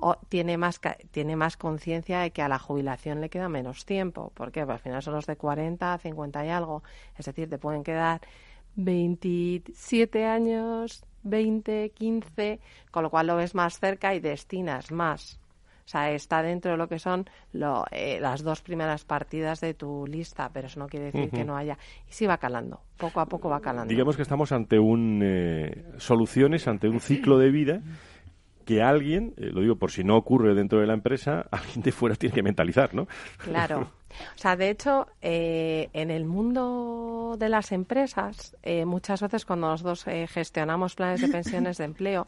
o 0.00 0.16
tiene 0.28 0.56
más 0.56 0.80
tiene 1.10 1.36
más 1.36 1.56
conciencia 1.56 2.20
de 2.20 2.30
que 2.30 2.42
a 2.42 2.48
la 2.48 2.58
jubilación 2.58 3.20
le 3.20 3.28
queda 3.28 3.48
menos 3.48 3.84
tiempo. 3.84 4.32
porque 4.34 4.64
Pues 4.64 4.74
al 4.74 4.80
final 4.80 5.02
son 5.02 5.14
los 5.14 5.26
de 5.26 5.36
40, 5.36 5.98
50 5.98 6.46
y 6.46 6.48
algo. 6.48 6.82
Es 7.18 7.26
decir, 7.26 7.50
te 7.50 7.58
pueden 7.58 7.84
quedar 7.84 8.20
27 8.76 10.24
años, 10.24 11.04
20, 11.22 11.90
15, 11.90 12.60
con 12.90 13.02
lo 13.02 13.10
cual 13.10 13.26
lo 13.26 13.36
ves 13.36 13.54
más 13.54 13.78
cerca 13.78 14.14
y 14.14 14.20
destinas 14.20 14.90
más. 14.92 15.40
O 15.84 15.88
sea, 15.90 16.12
está 16.12 16.40
dentro 16.40 16.70
de 16.70 16.76
lo 16.76 16.86
que 16.86 17.00
son 17.00 17.28
lo, 17.52 17.84
eh, 17.90 18.20
las 18.20 18.44
dos 18.44 18.62
primeras 18.62 19.04
partidas 19.04 19.60
de 19.60 19.74
tu 19.74 20.06
lista, 20.06 20.48
pero 20.52 20.68
eso 20.68 20.78
no 20.78 20.86
quiere 20.86 21.06
decir 21.06 21.30
que 21.30 21.44
no 21.44 21.56
haya. 21.56 21.78
Y 22.08 22.12
sí 22.12 22.26
va 22.26 22.38
calando, 22.38 22.80
poco 22.96 23.18
a 23.18 23.26
poco 23.26 23.48
va 23.48 23.60
calando. 23.60 23.90
Digamos 23.90 24.14
que 24.14 24.22
estamos 24.22 24.52
ante 24.52 24.78
un 24.78 25.20
eh, 25.24 25.84
soluciones, 25.96 26.68
ante 26.68 26.88
un 26.88 27.00
ciclo 27.00 27.38
de 27.38 27.50
vida 27.50 27.82
que 28.64 28.82
alguien, 28.82 29.34
eh, 29.36 29.50
lo 29.52 29.62
digo 29.62 29.74
por 29.74 29.90
si 29.90 30.04
no 30.04 30.16
ocurre 30.16 30.54
dentro 30.54 30.78
de 30.78 30.86
la 30.86 30.94
empresa, 30.94 31.46
alguien 31.50 31.82
de 31.82 31.90
fuera 31.90 32.14
tiene 32.14 32.36
que 32.36 32.42
mentalizar, 32.44 32.94
¿no? 32.94 33.08
Claro. 33.38 33.90
O 34.34 34.38
sea, 34.38 34.56
de 34.56 34.70
hecho, 34.70 35.06
eh, 35.22 35.88
en 35.92 36.10
el 36.10 36.24
mundo 36.24 37.36
de 37.38 37.48
las 37.48 37.72
empresas, 37.72 38.56
eh, 38.62 38.84
muchas 38.84 39.20
veces 39.20 39.44
cuando 39.44 39.68
nosotros 39.68 40.04
gestionamos 40.04 40.94
planes 40.94 41.20
de 41.20 41.28
pensiones 41.28 41.78
de 41.78 41.84
empleo, 41.84 42.26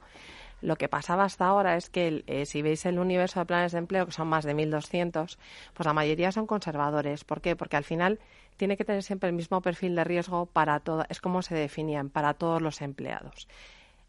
lo 0.61 0.77
que 0.77 0.89
pasaba 0.89 1.25
hasta 1.25 1.47
ahora 1.47 1.77
es 1.77 1.91
que 1.91 2.45
si 2.47 2.63
veis 2.63 2.87
el 2.87 3.01
universo 3.01 3.41
de 3.41 3.47
planes 3.47 3.73
de 3.73 3.79
empleo, 3.79 4.07
que 4.07 4.13
son 4.13 4.29
más 4.29 4.45
de 4.45 4.55
1.200, 4.55 5.37
pues 5.75 5.87
la 5.87 5.93
mayoría 5.93 6.31
son 6.31 6.47
conservadores. 6.47 7.25
¿Por 7.25 7.41
qué? 7.41 7.57
Porque 7.57 7.77
al 7.77 7.83
final 7.83 8.21
tiene 8.57 8.77
que 8.77 8.85
tener 8.85 9.03
siempre 9.03 9.29
el 9.29 9.35
mismo 9.35 9.61
perfil 9.61 9.97
de 9.97 10.05
riesgo 10.05 10.47
para 10.47 10.79
todo, 10.79 11.05
es 11.09 11.21
como 11.21 11.43
se 11.43 11.57
definían, 11.57 12.11
para 12.11 12.35
todos 12.35 12.63
los 12.63 12.81
empleados 12.81 13.49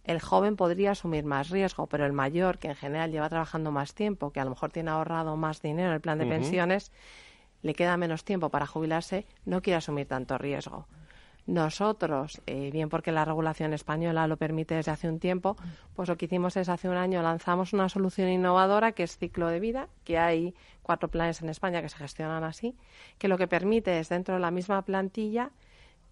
el 0.03 0.20
joven 0.20 0.56
podría 0.56 0.92
asumir 0.92 1.24
más 1.24 1.50
riesgo, 1.50 1.88
pero 1.88 2.06
el 2.06 2.13
mayor, 2.13 2.58
que 2.58 2.68
en 2.68 2.75
general 2.75 3.12
lleva 3.12 3.30
trabajando 3.30 3.72
más 3.72 3.94
tiempo, 3.94 4.32
que 4.32 4.39
a 4.39 4.44
lo 4.44 4.50
mejor 4.51 4.72
tiene 4.72 4.92
ahorrado 4.92 5.38
más 5.38 5.62
dinero 5.62 5.89
en 5.89 5.96
el 5.96 6.01
plan 6.01 6.18
de 6.18 6.25
pensiones, 6.25 6.92
le 7.63 7.74
queda 7.74 7.98
menos 7.98 8.24
tiempo 8.24 8.50
para 8.50 8.67
jubilarse, 8.67 9.25
no 9.46 9.62
quiere 9.62 9.77
asumir 9.77 10.08
tanto 10.08 10.38
riesgo. 10.38 10.86
Nosotros, 11.46 12.41
eh, 12.46 12.70
bien 12.72 12.88
porque 12.88 13.12
la 13.12 13.25
regulación 13.25 13.74
española 13.74 14.27
lo 14.27 14.38
permite 14.38 14.75
desde 14.75 14.91
hace 14.91 15.10
un 15.10 15.20
tiempo, 15.20 15.58
pues 15.93 16.08
lo 16.08 16.15
que 16.15 16.25
hicimos 16.25 16.55
es 16.55 16.70
hace 16.70 16.88
un 16.88 16.96
año 16.96 17.22
lanzamos 17.22 17.74
una 17.74 17.89
solución 17.89 18.29
innovadora 18.29 18.93
que 18.93 19.03
es 19.03 19.17
ciclo 19.17 19.48
de 19.48 19.60
vida, 19.60 19.89
que 20.05 20.17
hay 20.17 20.55
cuatro 20.84 21.10
planes 21.10 21.41
en 21.41 21.50
España 21.50 21.82
que 21.82 21.89
se 21.89 21.98
gestionan 21.98 22.46
así, 22.46 22.75
que 23.17 23.27
lo 23.27 23.38
que 23.38 23.48
permite 23.48 24.00
es 24.00 24.08
dentro 24.08 24.36
de 24.36 24.39
la 24.39 24.51
misma 24.51 24.84
plantilla 24.84 25.51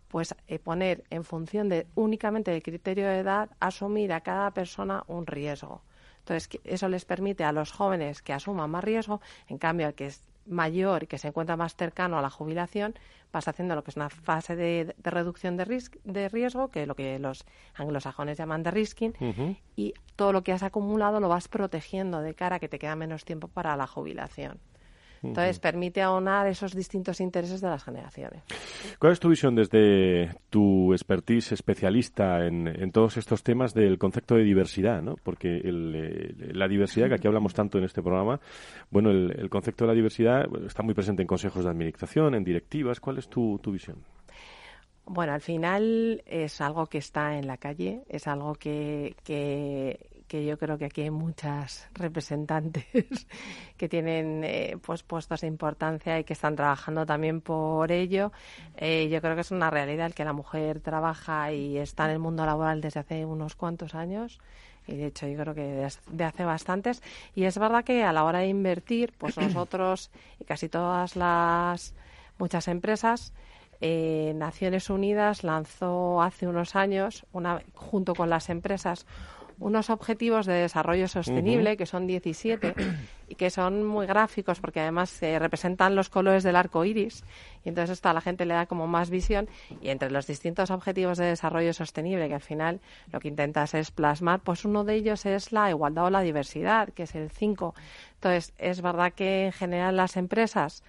pues 0.10 0.36
eh, 0.50 0.60
poner 0.60 1.06
en 1.10 1.24
función 1.24 1.70
de 1.70 1.88
únicamente 1.96 2.52
del 2.52 2.62
criterio 2.62 3.08
de 3.08 3.20
edad, 3.20 3.50
asumir 3.62 4.12
a 4.12 4.20
cada 4.20 4.52
persona 4.52 5.06
un 5.08 5.26
riesgo. 5.26 5.82
Entonces, 6.20 6.50
eso 6.66 6.90
les 6.90 7.06
permite 7.06 7.46
a 7.46 7.54
los 7.54 7.72
jóvenes 7.72 8.22
que 8.22 8.34
asuman 8.34 8.70
más 8.70 8.84
riesgo, 8.84 9.22
en 9.48 9.58
cambio, 9.58 9.88
al 9.88 9.94
que 9.94 10.12
mayor 10.46 11.04
y 11.04 11.08
que 11.08 11.18
se 11.18 11.28
encuentra 11.28 11.56
más 11.56 11.76
cercano 11.76 12.18
a 12.18 12.22
la 12.22 12.30
jubilación, 12.30 12.96
vas 13.32 13.48
haciendo 13.48 13.76
lo 13.76 13.84
que 13.84 13.92
es 13.92 13.98
una 13.98 14.10
fase 14.10 14.56
de, 14.56 14.96
reducción 15.04 15.58
de, 15.58 15.84
de, 16.04 16.30
riesgo, 16.30 16.70
que 16.70 16.84
es 16.84 16.88
lo 16.88 16.96
que 16.96 17.20
los 17.20 17.46
anglosajones 17.76 18.38
llaman 18.38 18.64
de 18.64 18.72
risking, 18.72 19.14
y 19.76 19.94
todo 20.16 20.34
lo 20.34 20.44
que 20.44 20.52
has 20.52 20.64
acumulado 20.64 21.20
lo 21.20 21.30
vas 21.30 21.48
protegiendo 21.48 22.22
de 22.22 22.34
cara 22.34 22.58
a 22.58 22.60
que 22.60 22.68
te 22.68 22.80
queda 22.80 22.96
menos 22.96 23.26
tiempo 23.26 23.48
para 23.48 23.76
la 23.76 23.88
jubilación. 23.88 24.60
Entonces, 25.24 25.60
permite 25.60 26.02
aunar 26.02 26.48
esos 26.48 26.74
distintos 26.74 27.22
intereses 27.22 27.62
de 27.62 27.68
las 27.68 27.84
generaciones. 27.84 28.44
¿Cuál 28.98 29.14
es 29.14 29.20
tu 29.20 29.30
visión 29.30 29.56
desde 29.56 30.36
tu 30.50 30.94
expertise 30.94 31.52
especialista 31.52 32.46
en, 32.46 32.92
todos 32.92 33.18
estos 33.18 33.44
temas 33.44 33.74
del 33.74 33.98
concepto 33.98 34.36
de 34.36 34.44
diversidad? 34.44 35.02
¿no? 35.02 35.16
Porque 35.24 35.62
eh, 35.64 36.54
la 36.54 36.68
diversidad, 36.68 37.08
que 37.08 37.16
aquí 37.16 37.28
hablamos 37.28 37.54
tanto 37.54 37.78
en 37.78 37.84
este 37.84 38.02
programa, 38.02 38.40
bueno, 38.90 39.12
el, 39.12 39.50
concepto 39.50 39.84
de 39.84 39.90
la 39.90 39.96
diversidad 39.96 40.46
está 40.66 40.82
muy 40.82 40.94
presente 40.94 41.22
en 41.22 41.28
consejos 41.28 41.64
de 41.64 41.70
administración, 41.70 42.34
en 42.36 42.44
directivas. 42.44 43.00
¿Cuál 43.00 43.20
es 43.20 43.28
tu, 43.28 43.60
tu 43.60 43.72
visión? 43.72 43.98
Bueno, 45.06 45.34
al 45.34 45.42
final 45.42 46.24
es 46.26 46.62
algo 46.62 46.86
que 46.86 47.00
está 47.00 47.38
en 47.38 47.48
la 47.48 47.58
calle, 47.58 48.04
es 48.08 48.28
algo 48.28 48.54
que, 48.54 49.16
que, 49.24 50.10
que 50.32 50.46
yo 50.46 50.58
creo 50.58 50.78
que 50.78 50.86
aquí 50.86 51.02
hay 51.02 51.10
muchas 51.10 51.90
representantes 51.94 53.28
que 53.76 53.90
tienen 53.90 54.46
eh, 54.46 54.78
pues 54.82 55.04
puestos 55.04 55.42
de 55.42 55.48
importancia 55.48 56.18
y 56.18 56.24
que 56.24 56.32
están 56.32 56.56
trabajando 56.56 57.06
también 57.06 57.42
por 57.42 57.92
ello. 57.92 58.32
Eh, 58.78 59.10
yo 59.12 59.20
creo 59.20 59.36
que 59.36 59.42
es 59.42 59.52
una 59.52 59.70
realidad 59.70 60.14
que 60.14 60.24
la 60.24 60.32
mujer 60.32 60.80
trabaja 60.80 61.52
y 61.52 61.78
está 61.78 62.06
en 62.06 62.12
el 62.12 62.20
mundo 62.20 62.46
laboral 62.46 62.80
desde 62.80 63.02
hace 63.02 63.26
unos 63.26 63.56
cuantos 63.56 63.94
años 63.94 64.40
y 64.88 64.96
de 64.96 65.08
hecho 65.08 65.28
yo 65.28 65.38
creo 65.38 65.54
que 65.54 65.90
de 66.10 66.24
hace 66.24 66.46
bastantes 66.46 67.04
y 67.36 67.44
es 67.44 67.58
verdad 67.58 67.84
que 67.84 68.06
a 68.06 68.14
la 68.14 68.24
hora 68.24 68.40
de 68.40 68.48
invertir 68.48 69.14
pues 69.18 69.38
nosotros 69.38 70.12
y 70.40 70.46
casi 70.46 70.70
todas 70.70 71.18
las 71.18 71.94
muchas 72.38 72.70
empresas 72.70 73.34
eh, 73.82 74.32
Naciones 74.36 74.90
Unidas 74.90 75.44
lanzó 75.44 76.22
hace 76.22 76.48
unos 76.48 76.76
años 76.78 77.26
una 77.34 77.62
junto 77.74 78.16
con 78.16 78.30
las 78.30 78.50
empresas 78.50 79.06
unos 79.62 79.92
objetivos 79.92 80.48
de 80.48 80.54
desarrollo 80.54 81.08
sostenible, 81.08 81.78
que 81.78 81.86
son 81.86 82.08
17, 82.08 82.74
y 83.30 83.36
que 83.36 83.50
son 83.50 83.86
muy 83.86 84.08
gráficos 84.08 84.60
porque 84.60 84.82
además 84.82 85.10
se 85.12 85.38
representan 85.38 85.96
los 85.96 86.10
colores 86.10 86.44
del 86.44 86.56
arco 86.56 86.84
iris, 86.84 87.24
y 87.64 87.70
entonces 87.70 87.92
esto 87.92 88.10
a 88.10 88.14
la 88.14 88.22
gente 88.22 88.46
le 88.46 88.56
da 88.56 88.66
como 88.66 88.88
más 88.88 89.10
visión. 89.12 89.48
Y 89.82 89.90
entre 89.90 90.10
los 90.10 90.26
distintos 90.26 90.72
objetivos 90.72 91.20
de 91.20 91.26
desarrollo 91.26 91.74
sostenible, 91.74 92.28
que 92.28 92.34
al 92.34 92.42
final 92.42 92.82
lo 93.12 93.20
que 93.20 93.28
intentas 93.28 93.76
es 93.76 93.92
plasmar, 93.92 94.40
pues 94.40 94.66
uno 94.66 94.84
de 94.84 94.96
ellos 94.96 95.26
es 95.28 95.52
la 95.52 95.70
igualdad 95.70 96.06
o 96.06 96.10
la 96.10 96.22
diversidad, 96.22 96.90
que 96.90 97.04
es 97.04 97.14
el 97.14 97.30
5. 97.30 97.76
Entonces, 98.16 98.54
es 98.58 98.82
verdad 98.82 99.14
que 99.14 99.46
en 99.46 99.52
general 99.52 99.96
las 99.96 100.18
empresas 100.18 100.84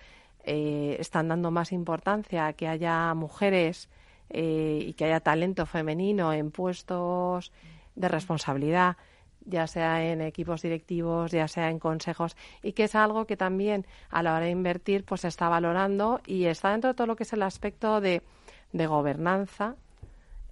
eh, 0.44 0.96
están 0.98 1.28
dando 1.28 1.50
más 1.50 1.72
importancia 1.72 2.46
a 2.46 2.52
que 2.54 2.68
haya 2.68 3.12
mujeres 3.12 3.90
eh, 4.30 4.82
y 4.86 4.94
que 4.94 5.04
haya 5.04 5.20
talento 5.20 5.66
femenino 5.66 6.32
en 6.32 6.50
puestos 6.50 7.52
de 7.94 8.08
responsabilidad, 8.08 8.96
ya 9.44 9.66
sea 9.66 10.04
en 10.04 10.20
equipos 10.20 10.62
directivos, 10.62 11.30
ya 11.32 11.48
sea 11.48 11.70
en 11.70 11.78
consejos, 11.78 12.36
y 12.62 12.72
que 12.72 12.84
es 12.84 12.94
algo 12.94 13.26
que 13.26 13.36
también 13.36 13.86
a 14.10 14.22
la 14.22 14.34
hora 14.34 14.46
de 14.46 14.50
invertir 14.50 15.04
pues 15.04 15.22
se 15.22 15.28
está 15.28 15.48
valorando 15.48 16.20
y 16.26 16.44
está 16.44 16.70
dentro 16.70 16.88
de 16.88 16.94
todo 16.94 17.06
lo 17.06 17.16
que 17.16 17.24
es 17.24 17.32
el 17.32 17.42
aspecto 17.42 18.00
de, 18.00 18.22
de 18.72 18.86
gobernanza, 18.86 19.76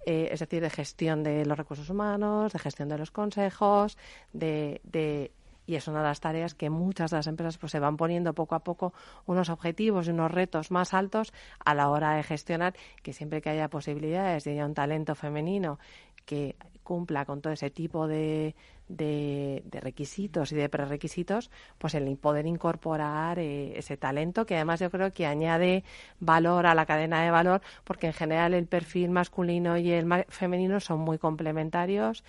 eh, 0.05 0.29
es 0.31 0.39
decir, 0.39 0.61
de 0.61 0.69
gestión 0.69 1.23
de 1.23 1.45
los 1.45 1.57
recursos 1.57 1.89
humanos, 1.89 2.53
de 2.53 2.59
gestión 2.59 2.89
de 2.89 2.97
los 2.97 3.11
consejos, 3.11 3.97
de, 4.33 4.81
de 4.83 5.31
y 5.67 5.75
es 5.75 5.87
una 5.87 5.99
de 5.99 6.07
las 6.07 6.19
tareas 6.19 6.55
que 6.55 6.69
muchas 6.69 7.11
de 7.11 7.17
las 7.17 7.27
empresas 7.27 7.57
pues 7.57 7.71
se 7.71 7.79
van 7.79 7.95
poniendo 7.95 8.33
poco 8.33 8.55
a 8.55 8.59
poco 8.59 8.93
unos 9.25 9.49
objetivos 9.49 10.07
y 10.07 10.09
unos 10.09 10.31
retos 10.31 10.71
más 10.71 10.93
altos 10.93 11.33
a 11.63 11.75
la 11.75 11.89
hora 11.89 12.15
de 12.15 12.23
gestionar 12.23 12.73
que 13.03 13.13
siempre 13.13 13.41
que 13.41 13.51
haya 13.51 13.69
posibilidades 13.69 14.43
de 14.43 14.51
haya 14.51 14.65
un 14.65 14.73
talento 14.73 15.15
femenino 15.15 15.79
que 16.25 16.55
cumpla 16.83 17.25
con 17.25 17.41
todo 17.41 17.53
ese 17.53 17.69
tipo 17.69 18.07
de, 18.07 18.55
de, 18.87 19.79
requisitos 19.81 20.51
y 20.51 20.55
de 20.55 20.69
prerequisitos, 20.69 21.49
pues 21.77 21.95
el 21.95 22.17
poder 22.17 22.45
incorporar 22.45 23.39
eh, 23.39 23.77
ese 23.77 23.97
talento 23.97 24.45
que 24.45 24.55
además 24.55 24.79
yo 24.79 24.91
creo 24.91 25.13
que 25.13 25.25
añade 25.25 25.83
valor 26.19 26.65
a 26.65 26.75
la 26.75 26.85
cadena 26.85 27.23
de 27.23 27.31
valor, 27.31 27.61
porque 27.83 28.07
en 28.07 28.13
general 28.13 28.53
el 28.53 28.67
perfil 28.67 29.09
masculino 29.09 29.77
y 29.77 29.91
el 29.91 30.25
femenino 30.29 30.79
son 30.79 30.99
muy 30.99 31.17
complementarios 31.17 32.23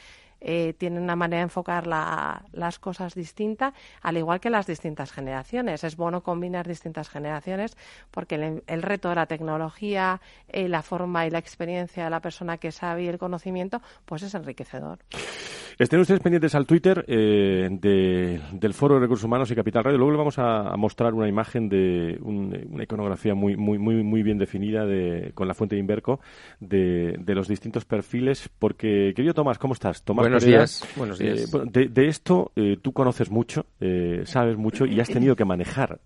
eh, 0.45 0.75
tienen 0.77 1.03
una 1.03 1.17
manera 1.17 1.39
de 1.39 1.45
enfocar 1.45 1.87
las 1.87 2.79
cosas 2.79 3.15
distinta, 3.15 3.75
al 4.03 4.17
igual 4.17 4.41
que 4.41 4.51
las 4.51 4.67
distintas 4.67 5.13
generaciones. 5.13 5.85
Es 5.85 5.97
bueno 5.97 6.23
combinar 6.23 6.67
distintas 6.67 7.09
generaciones 7.09 7.77
porque 8.11 8.63
el, 8.67 8.83
reto 8.83 9.09
de 9.09 9.15
la 9.15 9.27
tecnología, 9.27 10.21
eh, 10.49 10.69
la 10.69 10.83
forma 10.83 11.27
y 11.27 11.31
la 11.31 11.39
experiencia 11.39 12.05
de 12.05 12.11
la 12.11 12.21
persona 12.21 12.59
que 12.59 12.73
sabe 12.73 13.05
y 13.05 13.09
el 13.09 13.19
conocimiento, 13.19 13.81
pues 14.05 14.23
es 14.23 14.35
enriquecedor. 14.35 14.99
Estén 15.79 16.01
ustedes 16.01 16.21
pendientes 16.21 16.55
al 16.55 16.67
Twitter 16.67 17.05
eh, 17.09 17.69
del 18.53 18.75
Foro 18.75 18.95
de 18.95 19.01
Recursos 19.01 19.25
Humanos 19.25 19.51
y 19.51 19.55
Capital 19.55 19.85
Radio. 19.85 19.99
Luego 19.99 20.13
le 20.13 20.19
vamos 20.19 20.39
a, 20.39 20.77
mostrar 20.77 21.15
una 21.15 21.29
imagen 21.29 21.69
de 21.69 22.19
una 22.21 22.83
iconografía 22.83 23.35
muy, 23.35 23.57
muy, 23.57 23.79
muy, 23.79 24.03
muy 24.03 24.23
bien 24.23 24.39
definida 24.39 24.85
de, 24.85 25.33
con 25.35 25.49
la 25.49 25.55
fuente 25.55 25.77
de 25.77 25.81
Inverco 25.81 26.21
de, 26.61 27.17
los 27.35 27.49
distintos 27.49 27.85
perfiles. 27.85 28.51
Porque, 28.59 29.13
querido 29.15 29.35
Tomás, 29.35 29.59
¿cómo 29.59 29.75
estás? 29.75 30.03
Buenos 30.33 30.45
días. 30.45 30.89
Buenos 30.97 31.21
eh, 31.21 31.35
días. 31.35 31.95
de, 31.95 32.09
esto 32.09 32.53
eh, 32.57 32.77
tú 32.81 32.93
conoces 32.93 33.31
mucho, 33.31 33.67
sabes 34.25 34.57
mucho 34.57 34.87
y 34.87 35.01
has 35.01 35.09
tenido 35.09 35.37
que 35.37 35.45
manejar 35.45 36.01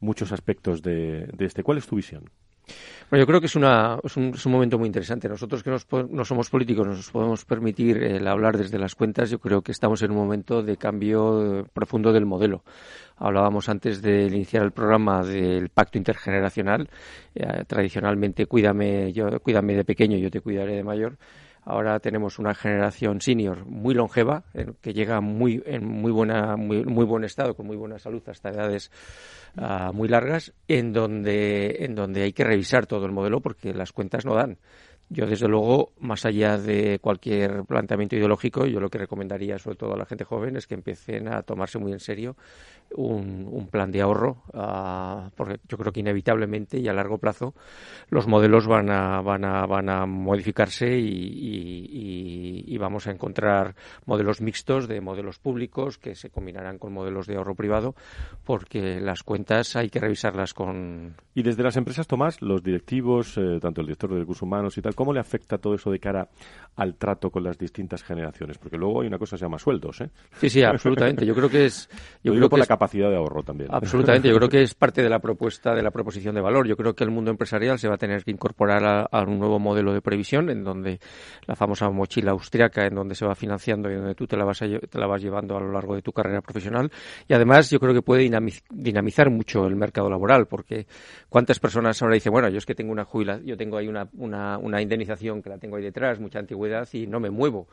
muchos 0.00 0.32
aspectos 0.32 0.82
de, 0.82 1.26
de 1.32 1.44
este. 1.46 1.62
¿Cuál 1.62 1.78
es 1.78 1.86
tu 1.86 1.96
visión? 1.96 2.30
Bueno, 3.10 3.22
yo 3.22 3.26
creo 3.26 3.40
que 3.40 3.46
es, 3.46 3.56
una, 3.56 3.98
es, 4.02 4.16
un, 4.16 4.34
momento 4.46 4.78
muy 4.78 4.86
interesante. 4.86 5.28
Nosotros 5.28 5.62
que 5.62 5.70
no 5.70 6.24
somos 6.24 6.48
políticos 6.48 6.86
nos 6.86 7.10
podemos 7.10 7.44
permitir 7.44 8.02
el 8.02 8.26
hablar 8.26 8.56
desde 8.56 8.78
las 8.78 8.94
cuentas. 8.94 9.30
Yo 9.30 9.38
creo 9.38 9.62
que 9.62 9.72
estamos 9.72 10.02
en 10.02 10.10
un 10.10 10.16
momento 10.16 10.62
de 10.62 10.76
cambio 10.76 11.60
eh, 11.60 11.64
profundo 11.72 12.12
del 12.12 12.24
modelo. 12.24 12.64
Hablábamos 13.16 13.68
antes 13.68 14.00
de 14.00 14.26
iniciar 14.26 14.64
el 14.64 14.72
programa 14.72 15.22
del 15.22 15.68
pacto 15.68 15.98
intergeneracional. 15.98 16.88
Eh, 17.34 17.64
tradicionalmente, 17.66 18.46
cuídame, 18.46 19.12
yo, 19.12 19.38
cuídame 19.40 19.74
de 19.76 19.84
pequeño, 19.84 20.16
yo 20.16 20.30
te 20.30 20.40
cuidaré 20.40 20.76
de 20.76 20.82
mayor. 20.82 21.18
Ahora 21.66 21.98
tenemos 21.98 22.38
una 22.38 22.54
generación 22.54 23.20
senior 23.20 23.64
muy 23.64 23.94
longeva, 23.94 24.44
que 24.82 24.92
llega 24.92 25.20
muy, 25.20 25.62
en 25.64 25.86
muy, 25.86 26.12
buena, 26.12 26.56
muy, 26.56 26.84
muy 26.84 27.06
buen 27.06 27.24
estado, 27.24 27.54
con 27.54 27.66
muy 27.66 27.76
buena 27.76 27.98
salud 27.98 28.22
hasta 28.26 28.50
edades 28.50 28.90
ah, 29.56 29.90
muy 29.94 30.08
largas, 30.08 30.52
en 30.68 30.92
donde, 30.92 31.84
en 31.84 31.94
donde 31.94 32.22
hay 32.22 32.32
que 32.32 32.44
revisar 32.44 32.86
todo 32.86 33.06
el 33.06 33.12
modelo 33.12 33.40
porque 33.40 33.72
las 33.72 33.92
cuentas 33.92 34.26
no 34.26 34.34
dan. 34.34 34.58
Yo, 35.10 35.26
desde 35.26 35.48
luego, 35.48 35.92
más 36.00 36.24
allá 36.24 36.58
de 36.58 36.98
cualquier 37.00 37.64
planteamiento 37.64 38.16
ideológico, 38.16 38.66
yo 38.66 38.80
lo 38.80 38.88
que 38.88 38.98
recomendaría, 38.98 39.58
sobre 39.58 39.76
todo 39.76 39.94
a 39.94 39.98
la 39.98 40.06
gente 40.06 40.24
joven, 40.24 40.56
es 40.56 40.66
que 40.66 40.74
empiecen 40.74 41.28
a 41.28 41.42
tomarse 41.42 41.78
muy 41.78 41.92
en 41.92 42.00
serio 42.00 42.36
un, 42.96 43.68
plan 43.70 43.90
de 43.90 44.02
ahorro, 44.02 44.42
uh, 44.52 45.30
porque 45.34 45.58
yo 45.68 45.76
creo 45.76 45.92
que 45.92 46.00
inevitablemente 46.00 46.78
y 46.78 46.86
a 46.86 46.92
largo 46.92 47.18
plazo 47.18 47.54
los 48.08 48.26
modelos 48.28 48.66
van 48.66 48.90
a, 48.90 49.20
van 49.20 49.44
a, 49.44 49.66
van 49.66 49.88
a 49.88 50.06
modificarse 50.06 50.96
y, 50.96 52.64
y, 52.66 52.78
vamos 52.78 53.06
a 53.06 53.12
encontrar 53.12 53.74
modelos 54.04 54.42
mixtos 54.42 54.86
de 54.88 55.00
modelos 55.00 55.38
públicos 55.38 55.96
que 55.96 56.14
se 56.14 56.28
combinarán 56.28 56.78
con 56.78 56.92
modelos 56.92 57.26
de 57.26 57.36
ahorro 57.36 57.54
privado, 57.54 57.94
porque 58.44 59.00
las 59.00 59.22
cuentas 59.22 59.74
hay 59.74 59.88
que 59.88 60.00
revisarlas 60.00 60.52
con. 60.52 61.14
Y 61.34 61.42
desde 61.42 61.62
las 61.62 61.76
empresas, 61.76 62.06
Tomás, 62.06 62.42
los 62.42 62.62
directivos, 62.62 63.38
eh, 63.38 63.58
tanto 63.60 63.80
el 63.80 63.86
director 63.86 64.12
de 64.12 64.18
recursos 64.18 64.42
humanos 64.42 64.76
y 64.76 64.82
tal, 64.82 64.93
¿cómo 64.94 65.12
le 65.12 65.20
afecta 65.20 65.58
todo 65.58 65.74
eso 65.74 65.90
de 65.90 65.98
cara 65.98 66.28
al 66.76 66.96
trato 66.96 67.30
con 67.30 67.44
las 67.44 67.56
distintas 67.56 68.02
generaciones? 68.02 68.58
Porque 68.58 68.76
luego 68.76 69.02
hay 69.02 69.08
una 69.08 69.18
cosa 69.18 69.36
que 69.36 69.40
se 69.40 69.44
llama 69.44 69.58
sueldos, 69.58 70.00
¿eh? 70.00 70.10
Sí, 70.32 70.50
sí, 70.50 70.62
absolutamente. 70.62 71.24
Yo 71.24 71.34
creo 71.34 71.48
que 71.48 71.66
es. 71.66 71.88
Yo 72.22 72.32
creo 72.32 72.48
que 72.48 72.66
capacidad 72.66 73.10
de 73.10 73.16
ahorro 73.16 73.42
también. 73.42 73.70
Absolutamente, 73.72 74.28
yo 74.30 74.36
creo 74.36 74.48
que 74.48 74.62
es 74.62 74.74
parte 74.74 75.02
de 75.02 75.08
la 75.08 75.18
propuesta, 75.18 75.74
de 75.74 75.82
la 75.82 75.90
proposición 75.90 76.34
de 76.34 76.40
valor. 76.40 76.66
Yo 76.66 76.76
creo 76.76 76.94
que 76.94 77.04
el 77.04 77.10
mundo 77.10 77.30
empresarial 77.30 77.78
se 77.78 77.88
va 77.88 77.94
a 77.94 77.98
tener 77.98 78.24
que 78.24 78.30
incorporar 78.30 79.08
a, 79.10 79.22
un 79.22 79.38
nuevo 79.38 79.58
modelo 79.58 79.92
de 79.92 80.00
previsión 80.00 80.50
en 80.50 80.64
donde 80.64 80.98
la 81.46 81.54
famosa 81.54 81.88
mochila 81.90 82.32
austriaca, 82.32 82.86
en 82.86 82.94
donde 82.94 83.14
se 83.14 83.26
va 83.26 83.34
financiando 83.34 83.90
y 83.90 83.94
donde 83.94 84.14
tú 84.14 84.26
te 84.26 84.36
la 84.36 84.44
vas, 84.44 84.58
te 84.58 84.98
la 84.98 85.06
vas 85.06 85.22
llevando 85.22 85.56
a 85.56 85.60
lo 85.60 85.72
largo 85.72 85.94
de 85.94 86.02
tu 86.02 86.12
carrera 86.12 86.40
profesional. 86.40 86.90
Y 87.28 87.34
además 87.34 87.70
yo 87.70 87.78
creo 87.78 87.94
que 87.94 88.02
puede 88.02 88.22
dinamizar 88.22 89.30
mucho 89.30 89.66
el 89.66 89.76
mercado 89.76 90.08
laboral, 90.08 90.46
porque 90.46 90.86
cuántas 91.28 91.58
personas 91.58 92.00
ahora 92.02 92.14
dicen, 92.14 92.32
bueno, 92.32 92.48
yo 92.48 92.58
es 92.58 92.66
que 92.66 92.74
tengo 92.74 92.92
una 92.92 93.04
jubilación, 93.04 93.46
yo 93.46 93.56
tengo 93.56 93.76
ahí 93.76 93.88
una, 93.88 94.08
una, 94.14 94.58
una 94.58 94.80
indemnización 94.84 95.42
que 95.42 95.50
la 95.50 95.58
tengo 95.58 95.76
ahí 95.76 95.82
detrás, 95.82 96.20
mucha 96.20 96.38
antigüedad 96.38 96.88
y 96.92 97.06
no 97.06 97.18
me 97.20 97.30
muevo 97.30 97.66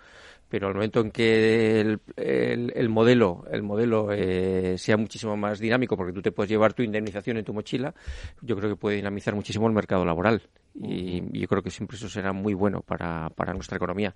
pero 0.52 0.68
al 0.68 0.74
momento 0.74 1.00
en 1.00 1.12
que 1.12 1.80
el, 1.80 2.02
el, 2.18 2.90
modelo, 2.90 3.46
el 3.50 3.64
modelo 3.64 4.12
eh, 4.12 4.78
sea 4.78 4.98
muchísimo 4.98 5.38
más 5.38 5.60
dinámico, 5.60 5.96
porque 5.96 6.12
tú 6.12 6.22
te 6.22 6.34
puedes 6.34 6.50
llevar 6.50 6.74
tu 6.74 6.84
indemnización 6.84 7.38
en 7.38 7.46
tu 7.46 7.54
mochila, 7.54 7.96
yo 8.42 8.58
creo 8.58 8.72
que 8.72 8.76
puede 8.76 8.98
dinamizar 8.98 9.34
muchísimo 9.34 9.68
el 9.68 9.74
mercado 9.74 10.04
laboral. 10.04 10.42
Y, 10.76 11.40
yo 11.40 11.48
creo 11.48 11.64
que 11.64 11.70
siempre 11.70 11.96
eso 11.96 12.10
será 12.10 12.34
muy 12.34 12.54
bueno 12.54 12.82
para, 12.82 13.30
para 13.30 13.54
nuestra 13.54 13.78
economía. 13.78 14.14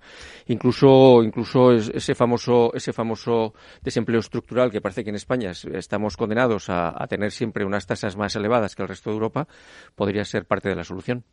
Incluso, 0.48 1.22
incluso 1.22 1.72
ese 1.72 2.14
famoso, 2.14 2.70
ese 2.74 2.92
famoso 2.92 3.54
desempleo 3.80 4.20
estructural 4.20 4.70
que 4.70 4.82
parece 4.82 5.04
que 5.04 5.10
en 5.10 5.16
España 5.16 5.52
estamos 5.72 6.18
condenados 6.18 6.68
a, 6.68 7.02
a 7.02 7.06
tener 7.06 7.32
siempre 7.32 7.64
unas 7.64 7.86
tasas 7.86 8.14
más 8.14 8.36
elevadas 8.36 8.76
que 8.76 8.82
el 8.82 8.88
resto 8.88 9.08
de 9.08 9.14
Europa, 9.14 9.48
podría 9.94 10.24
ser 10.26 10.44
parte 10.44 10.68
de 10.68 10.76
la 10.76 10.84
solución. 10.84 11.24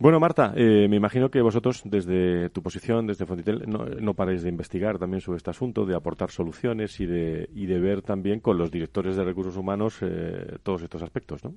Bueno, 0.00 0.20
Marta, 0.20 0.52
eh, 0.54 0.86
me 0.88 0.94
imagino 0.94 1.28
que 1.28 1.42
vosotros, 1.42 1.82
desde 1.84 2.50
tu 2.50 2.62
posición, 2.62 3.08
desde 3.08 3.26
Fontitel, 3.26 3.64
no, 3.66 4.14
paráis 4.14 4.42
de 4.42 4.48
investigar 4.48 4.96
también 4.96 5.20
sobre 5.20 5.38
este 5.38 5.50
asunto, 5.50 5.84
de 5.84 5.96
aportar 5.96 6.30
soluciones 6.30 7.00
y 7.00 7.06
de, 7.06 7.50
y 7.52 7.66
de 7.66 7.80
ver 7.80 8.02
también 8.02 8.38
con 8.38 8.58
los 8.58 8.70
directores 8.70 9.16
de 9.16 9.24
recursos 9.24 9.56
humanos 9.56 9.98
eh, 10.02 10.58
todos 10.62 10.82
estos 10.82 11.02
aspectos, 11.02 11.42
¿no? 11.42 11.52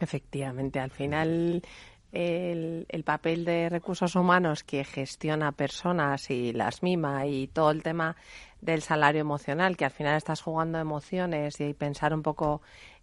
Efectivamente, 0.00 0.80
al 0.80 0.90
final 0.90 1.62
el, 2.10 2.86
el, 2.88 3.04
papel 3.04 3.44
de 3.44 3.68
recursos 3.68 4.16
humanos 4.16 4.64
que 4.64 4.82
gestiona 4.82 5.52
personas 5.52 6.30
y 6.30 6.52
las 6.52 6.82
mima 6.82 7.26
y 7.26 7.46
todo 7.46 7.70
el 7.70 7.84
tema 7.84 8.16
del 8.60 8.82
salario 8.82 9.20
emocional, 9.20 9.76
que 9.76 9.84
al 9.84 9.92
final 9.92 10.16
estás 10.16 10.40
jugando 10.40 10.78
emociones 10.78 11.60
y 11.60 11.74
pensar 11.74 12.12
un 12.12 12.22
poco 12.22 12.60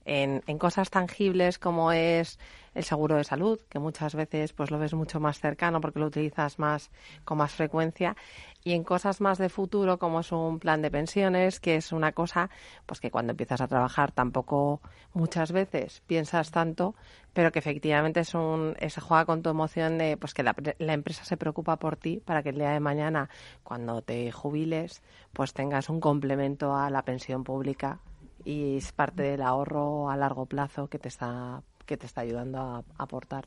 en, 0.07 0.41
en 0.47 0.57
cosas 0.57 0.89
tangibles 0.89 1.59
como 1.59 1.91
es 1.91 2.39
el 2.77 2.83
seguro 2.83 3.15
de 3.15 3.23
salud, 3.23 3.59
que 3.69 3.79
muchas 3.79 4.13
veces 4.13 4.53
pues 4.53 4.69
lo 4.69 4.77
ves 4.77 4.93
mucho 4.93 5.19
más 5.19 5.39
cercano 5.39 5.81
porque 5.81 5.99
lo 5.99 6.05
utilizas 6.05 6.59
más 6.59 6.91
con 7.25 7.39
más 7.39 7.51
frecuencia. 7.51 8.15
Y 8.63 8.73
en 8.73 8.83
cosas 8.83 9.19
más 9.19 9.37
de 9.39 9.49
futuro 9.49 9.97
como 9.97 10.19
es 10.19 10.31
un 10.31 10.59
plan 10.59 10.81
de 10.81 10.91
pensiones, 10.91 11.59
que 11.59 11.75
es 11.75 11.91
una 11.91 12.11
cosa 12.11 12.49
pues 12.85 12.99
que 12.99 13.09
cuando 13.09 13.31
empiezas 13.31 13.61
a 13.61 13.67
trabajar 13.67 14.11
tampoco 14.11 14.81
muchas 15.13 15.51
veces 15.51 16.03
piensas 16.05 16.51
tanto, 16.51 16.93
pero 17.33 17.51
que 17.51 17.59
efectivamente 17.59 18.19
es 18.19 18.35
un 18.35 18.75
se 18.87 19.01
juega 19.01 19.25
con 19.25 19.41
tu 19.41 19.49
emoción 19.49 19.97
de 19.97 20.15
pues 20.17 20.33
que 20.33 20.43
la, 20.43 20.55
la 20.77 20.93
empresa 20.93 21.23
se 21.23 21.37
preocupa 21.37 21.77
por 21.77 21.95
ti 21.97 22.21
para 22.23 22.43
que 22.43 22.49
el 22.49 22.57
día 22.57 22.71
de 22.71 22.79
mañana 22.79 23.29
cuando 23.63 24.01
te 24.03 24.31
jubiles 24.31 25.01
pues 25.33 25.53
tengas 25.53 25.89
un 25.89 25.99
complemento 25.99 26.75
a 26.75 26.89
la 26.91 27.01
pensión 27.03 27.43
pública 27.43 27.99
y 28.45 28.77
es 28.77 28.91
parte 28.91 29.23
del 29.23 29.41
ahorro 29.41 30.09
a 30.09 30.15
largo 30.15 30.45
plazo 30.45 30.87
que 30.87 30.99
te 30.99 31.07
está 31.07 31.63
que 31.87 31.97
te 31.97 32.05
está 32.05 32.21
ayudando 32.21 32.59
a, 32.59 32.83
aportar. 32.99 33.45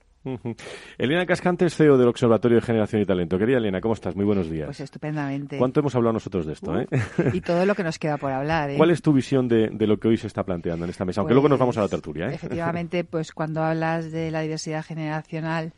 Elena 0.99 1.25
Cascante 1.25 1.71
CEO 1.71 1.97
del 1.97 2.09
Observatorio 2.09 2.57
de 2.57 2.63
Generación 2.63 3.01
y 3.03 3.07
Talento. 3.07 3.39
Querida 3.39 3.59
Elena, 3.59 3.81
¿cómo 3.81 3.95
estás? 3.95 4.17
Muy 4.17 4.25
buenos 4.25 4.51
días. 4.51 4.67
Pues 4.67 4.81
estupendamente. 4.81 5.57
¿Cuánto 5.57 5.81
hemos 5.81 5.95
hablado 5.95 6.15
nosotros 6.15 6.47
de 6.47 6.55
esto? 6.55 6.73
Uh, 6.73 6.81
eh? 6.81 6.89
y 7.33 7.41
todo 7.41 7.65
lo 7.65 7.75
que 7.75 7.85
nos 7.85 7.99
queda 7.99 8.19
por 8.19 8.33
hablar. 8.33 8.71
¿eh? 8.71 8.77
¿Cuál 8.77 8.91
es 8.91 9.01
tu 9.01 9.13
visión 9.13 9.49
de, 9.49 9.71
lo 9.71 9.99
que 9.99 10.09
hoy 10.09 10.17
se 10.17 10.27
está 10.27 10.43
planteando 10.43 10.85
en 10.85 10.91
esta 10.91 11.05
mesa? 11.05 11.21
Aunque 11.21 11.35
luego 11.35 11.49
nos 11.49 11.59
vamos 11.59 11.77
a 11.77 11.81
la 11.81 11.89
pues, 11.89 12.03
tertulia. 12.03 12.29
¿eh? 12.29 12.35
Efectivamente, 12.35 13.05
pues 13.05 13.33
cuando 13.33 13.63
hablas 13.63 14.11
de 14.11 14.31
la 14.31 14.41
diversidad 14.41 14.85
generacional 14.85 15.73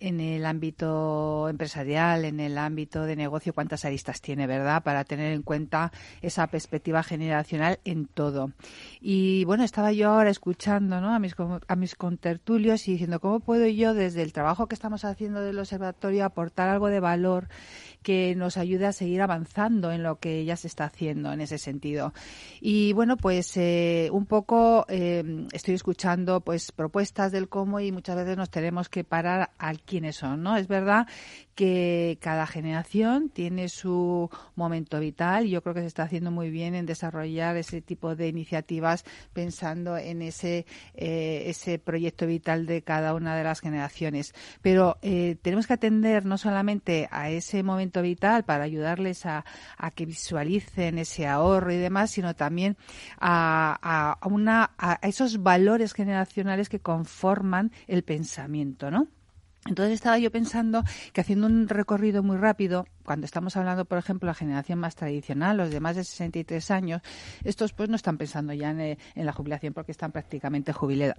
en 0.00 0.20
el 0.20 0.46
ámbito 0.46 1.48
empresarial, 1.48 2.24
en 2.24 2.40
el 2.40 2.58
ámbito 2.58 3.04
de 3.04 3.16
negocio, 3.16 3.52
cuántas 3.52 3.84
aristas 3.84 4.20
tiene, 4.20 4.46
¿verdad? 4.46 4.82
Para 4.82 5.04
tener 5.04 5.32
en 5.32 5.42
cuenta 5.42 5.92
esa 6.22 6.46
perspectiva 6.46 7.02
generacional 7.02 7.78
en 7.84 8.06
todo. 8.06 8.52
Y 9.00 9.44
bueno, 9.44 9.62
estaba 9.62 9.92
yo 9.92 10.10
ahora 10.10 10.30
escuchando 10.30 11.00
¿no? 11.00 11.14
a, 11.14 11.18
mis, 11.18 11.34
a 11.68 11.76
mis 11.76 11.94
contertulios 11.94 12.88
y 12.88 12.92
diciendo, 12.92 13.20
¿cómo 13.20 13.40
puedo 13.40 13.66
yo, 13.66 13.94
desde 13.94 14.22
el 14.22 14.32
trabajo 14.32 14.66
que 14.66 14.74
estamos 14.74 15.04
haciendo 15.04 15.40
del 15.40 15.58
observatorio, 15.58 16.24
aportar 16.24 16.68
algo 16.68 16.88
de 16.88 17.00
valor 17.00 17.48
que 18.02 18.34
nos 18.34 18.56
ayude 18.56 18.86
a 18.86 18.92
seguir 18.92 19.20
avanzando 19.20 19.92
en 19.92 20.02
lo 20.02 20.18
que 20.18 20.44
ya 20.46 20.56
se 20.56 20.66
está 20.66 20.84
haciendo 20.84 21.32
en 21.32 21.42
ese 21.42 21.58
sentido? 21.58 22.14
Y 22.60 22.94
bueno, 22.94 23.16
pues 23.16 23.56
eh, 23.56 24.08
un 24.12 24.24
poco 24.26 24.86
eh, 24.88 25.46
estoy 25.52 25.74
escuchando 25.74 26.40
pues 26.40 26.72
propuestas 26.72 27.32
del 27.32 27.48
cómo 27.48 27.80
y 27.80 27.92
muchas 27.92 28.16
veces 28.16 28.36
nos 28.36 28.50
tenemos 28.50 28.88
que 28.88 29.04
parar 29.04 29.50
al 29.58 29.82
quiénes 29.90 30.16
son, 30.16 30.42
¿no? 30.44 30.56
Es 30.56 30.68
verdad 30.68 31.08
que 31.56 32.16
cada 32.22 32.46
generación 32.46 33.28
tiene 33.28 33.68
su 33.68 34.30
momento 34.54 35.00
vital 35.00 35.10
yo 35.50 35.62
creo 35.62 35.74
que 35.74 35.80
se 35.80 35.86
está 35.88 36.04
haciendo 36.04 36.30
muy 36.30 36.50
bien 36.50 36.74
en 36.74 36.86
desarrollar 36.86 37.56
ese 37.56 37.82
tipo 37.82 38.16
de 38.16 38.28
iniciativas 38.28 39.04
pensando 39.32 39.96
en 39.96 40.22
ese, 40.22 40.66
eh, 40.94 41.44
ese 41.46 41.78
proyecto 41.78 42.26
vital 42.26 42.66
de 42.66 42.82
cada 42.82 43.14
una 43.14 43.36
de 43.36 43.44
las 43.44 43.60
generaciones. 43.60 44.32
Pero 44.62 44.96
eh, 45.02 45.36
tenemos 45.42 45.66
que 45.66 45.74
atender 45.74 46.24
no 46.24 46.38
solamente 46.38 47.08
a 47.10 47.30
ese 47.30 47.62
momento 47.62 48.00
vital 48.02 48.44
para 48.44 48.64
ayudarles 48.64 49.26
a, 49.26 49.44
a 49.76 49.90
que 49.90 50.06
visualicen 50.06 50.98
ese 50.98 51.26
ahorro 51.26 51.72
y 51.72 51.76
demás, 51.76 52.10
sino 52.12 52.34
también 52.34 52.76
a, 53.18 54.16
a, 54.20 54.28
una, 54.28 54.70
a 54.78 54.98
esos 55.02 55.42
valores 55.42 55.92
generacionales 55.92 56.68
que 56.68 56.80
conforman 56.80 57.72
el 57.86 58.04
pensamiento, 58.04 58.90
¿no? 58.90 59.08
Entonces 59.66 59.94
estaba 59.94 60.18
yo 60.18 60.30
pensando 60.30 60.82
que 61.12 61.20
haciendo 61.20 61.46
un 61.46 61.68
recorrido 61.68 62.22
muy 62.22 62.36
rápido 62.36 62.86
cuando 63.10 63.24
estamos 63.24 63.56
hablando, 63.56 63.86
por 63.86 63.98
ejemplo, 63.98 64.28
la 64.28 64.34
generación 64.34 64.78
más 64.78 64.94
tradicional, 64.94 65.56
los 65.56 65.72
de 65.72 65.80
más 65.80 65.96
de 65.96 66.04
63 66.04 66.70
años, 66.70 67.02
estos 67.42 67.72
pues 67.72 67.88
no 67.88 67.96
están 67.96 68.18
pensando 68.18 68.52
ya 68.52 68.70
en, 68.70 68.96
la 69.16 69.32
jubilación 69.32 69.74
porque 69.74 69.90
están 69.90 70.12
prácticamente 70.12 70.72
jubilados. 70.72 71.16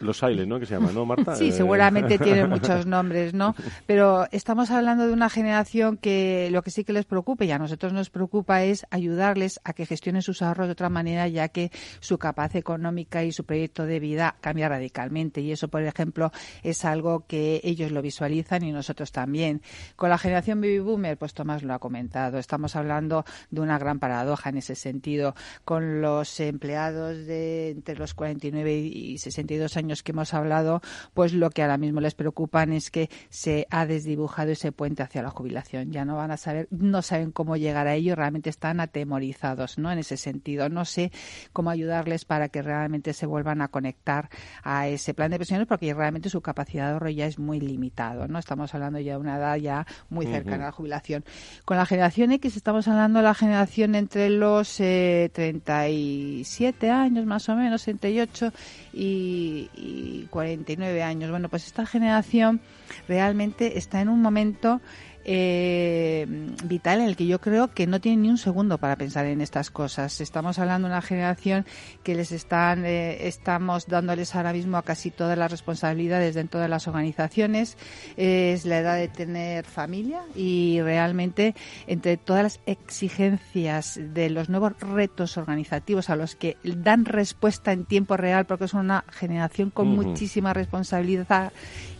Los, 0.00 0.22
los 0.22 0.22
¿no? 0.46 0.60
Que 0.60 0.66
se 0.66 0.74
llaman, 0.74 0.94
¿no, 0.94 1.04
Marta? 1.04 1.34
sí, 1.34 1.48
eh, 1.48 1.52
seguramente 1.52 2.20
tienen 2.20 2.48
muchos 2.48 2.86
nombres, 2.86 3.34
¿no? 3.34 3.56
Pero 3.84 4.28
estamos 4.30 4.70
hablando 4.70 5.08
de 5.08 5.12
una 5.12 5.28
generación 5.28 5.96
que 5.96 6.50
lo 6.52 6.62
que 6.62 6.70
sí 6.70 6.84
que 6.84 6.92
les 6.92 7.04
preocupa 7.04 7.44
y 7.44 7.50
a 7.50 7.58
nosotros 7.58 7.92
nos 7.92 8.10
preocupa 8.10 8.62
es 8.62 8.86
ayudarles 8.90 9.58
a 9.64 9.72
que 9.72 9.86
gestionen 9.86 10.22
sus 10.22 10.40
ahorros 10.40 10.68
de 10.68 10.74
otra 10.74 10.88
manera, 10.88 11.26
ya 11.26 11.48
que 11.48 11.72
su 11.98 12.18
capacidad 12.18 12.60
económica 12.60 13.24
y 13.24 13.32
su 13.32 13.42
proyecto 13.42 13.86
de 13.86 13.98
vida 13.98 14.36
cambia 14.40 14.68
radicalmente. 14.68 15.40
Y 15.40 15.50
eso, 15.50 15.66
por 15.66 15.82
ejemplo, 15.82 16.30
es 16.62 16.84
algo 16.84 17.26
que 17.26 17.60
ellos 17.64 17.90
lo 17.90 18.02
visualizan 18.02 18.62
y 18.62 18.70
nosotros 18.70 19.10
también. 19.10 19.62
Con 19.96 20.10
la 20.10 20.18
generación 20.18 20.60
baby 20.60 20.78
pues 21.16 21.34
Tomás 21.34 21.62
lo 21.62 21.74
ha 21.74 21.78
comentado. 21.78 22.38
Estamos 22.38 22.76
hablando 22.76 23.24
de 23.50 23.60
una 23.60 23.78
gran 23.78 23.98
paradoja 23.98 24.50
en 24.50 24.58
ese 24.58 24.74
sentido. 24.74 25.34
Con 25.64 26.00
los 26.00 26.40
empleados 26.40 27.26
de 27.26 27.70
entre 27.70 27.96
los 27.96 28.14
49 28.14 28.76
y 28.76 29.18
62 29.18 29.76
años 29.76 30.02
que 30.02 30.12
hemos 30.12 30.34
hablado, 30.34 30.80
pues 31.14 31.32
lo 31.32 31.50
que 31.50 31.62
ahora 31.62 31.78
mismo 31.78 32.00
les 32.00 32.14
preocupan 32.14 32.72
es 32.72 32.90
que 32.90 33.08
se 33.28 33.66
ha 33.70 33.86
desdibujado 33.86 34.50
ese 34.50 34.72
puente 34.72 35.02
hacia 35.02 35.22
la 35.22 35.30
jubilación. 35.30 35.92
Ya 35.92 36.04
no 36.04 36.16
van 36.16 36.30
a 36.30 36.36
saber, 36.36 36.68
no 36.70 37.02
saben 37.02 37.32
cómo 37.32 37.56
llegar 37.56 37.86
a 37.86 37.94
ello, 37.94 38.16
realmente 38.16 38.50
están 38.50 38.80
atemorizados, 38.80 39.78
¿no? 39.78 39.92
En 39.92 39.98
ese 39.98 40.16
sentido. 40.16 40.68
No 40.68 40.84
sé 40.84 41.12
cómo 41.52 41.70
ayudarles 41.70 42.24
para 42.24 42.48
que 42.48 42.62
realmente 42.62 43.12
se 43.12 43.26
vuelvan 43.26 43.62
a 43.62 43.68
conectar 43.68 44.28
a 44.62 44.88
ese 44.88 45.14
plan 45.14 45.30
de 45.30 45.38
pensiones 45.38 45.66
porque 45.66 45.94
realmente 45.94 46.28
su 46.30 46.40
capacidad 46.40 46.86
de 46.86 46.92
ahorro 46.94 47.10
ya 47.10 47.26
es 47.26 47.38
muy 47.38 47.60
limitado, 47.60 48.26
¿no? 48.28 48.38
Estamos 48.38 48.74
hablando 48.74 48.98
ya 48.98 49.12
de 49.12 49.18
una 49.18 49.36
edad 49.36 49.56
ya 49.56 49.86
muy 50.08 50.26
cercana 50.26 50.64
a 50.64 50.66
la 50.66 50.72
jubilación 50.72 50.87
con 51.64 51.76
la 51.76 51.86
generación 51.86 52.32
X 52.32 52.56
estamos 52.56 52.88
hablando 52.88 53.18
de 53.18 53.24
la 53.24 53.34
generación 53.34 53.94
entre 53.94 54.30
los 54.30 54.80
eh, 54.80 55.30
37 55.32 56.90
años 56.90 57.26
más 57.26 57.48
o 57.48 57.56
menos, 57.56 57.82
38 57.82 58.52
y, 58.92 59.70
y 59.74 60.26
49 60.30 61.02
años. 61.02 61.30
Bueno, 61.30 61.48
pues 61.48 61.66
esta 61.66 61.86
generación 61.86 62.60
realmente 63.06 63.78
está 63.78 64.00
en 64.00 64.08
un 64.08 64.22
momento 64.22 64.80
eh, 65.30 66.26
vital 66.64 67.02
en 67.02 67.08
el 67.08 67.14
que 67.14 67.26
yo 67.26 67.38
creo 67.38 67.68
que 67.74 67.86
no 67.86 68.00
tienen 68.00 68.22
ni 68.22 68.30
un 68.30 68.38
segundo 68.38 68.78
para 68.78 68.96
pensar 68.96 69.26
en 69.26 69.42
estas 69.42 69.70
cosas. 69.70 70.22
Estamos 70.22 70.58
hablando 70.58 70.88
de 70.88 70.94
una 70.94 71.02
generación 71.02 71.66
que 72.02 72.14
les 72.14 72.32
están, 72.32 72.86
eh, 72.86 73.28
estamos 73.28 73.88
dándoles 73.88 74.34
ahora 74.34 74.54
mismo 74.54 74.78
a 74.78 74.82
casi 74.82 75.10
todas 75.10 75.36
las 75.36 75.50
responsabilidades 75.50 76.34
dentro 76.34 76.60
de 76.60 76.68
las 76.68 76.88
organizaciones. 76.88 77.76
es 78.16 78.64
la 78.64 78.78
edad 78.78 78.96
de 78.96 79.08
tener 79.08 79.66
familia 79.66 80.22
y 80.34 80.80
realmente 80.80 81.54
entre 81.86 82.16
todas 82.16 82.42
las 82.42 82.60
exigencias 82.64 84.00
de 84.02 84.30
los 84.30 84.48
nuevos 84.48 84.80
retos 84.80 85.36
organizativos 85.36 86.08
a 86.08 86.16
los 86.16 86.36
que 86.36 86.56
dan 86.64 87.04
respuesta 87.04 87.72
en 87.72 87.84
tiempo 87.84 88.16
real, 88.16 88.46
porque 88.46 88.64
es 88.64 88.72
una 88.72 89.04
generación 89.10 89.68
con 89.70 89.88
muchísima 89.88 90.54
responsabilidad 90.54 91.52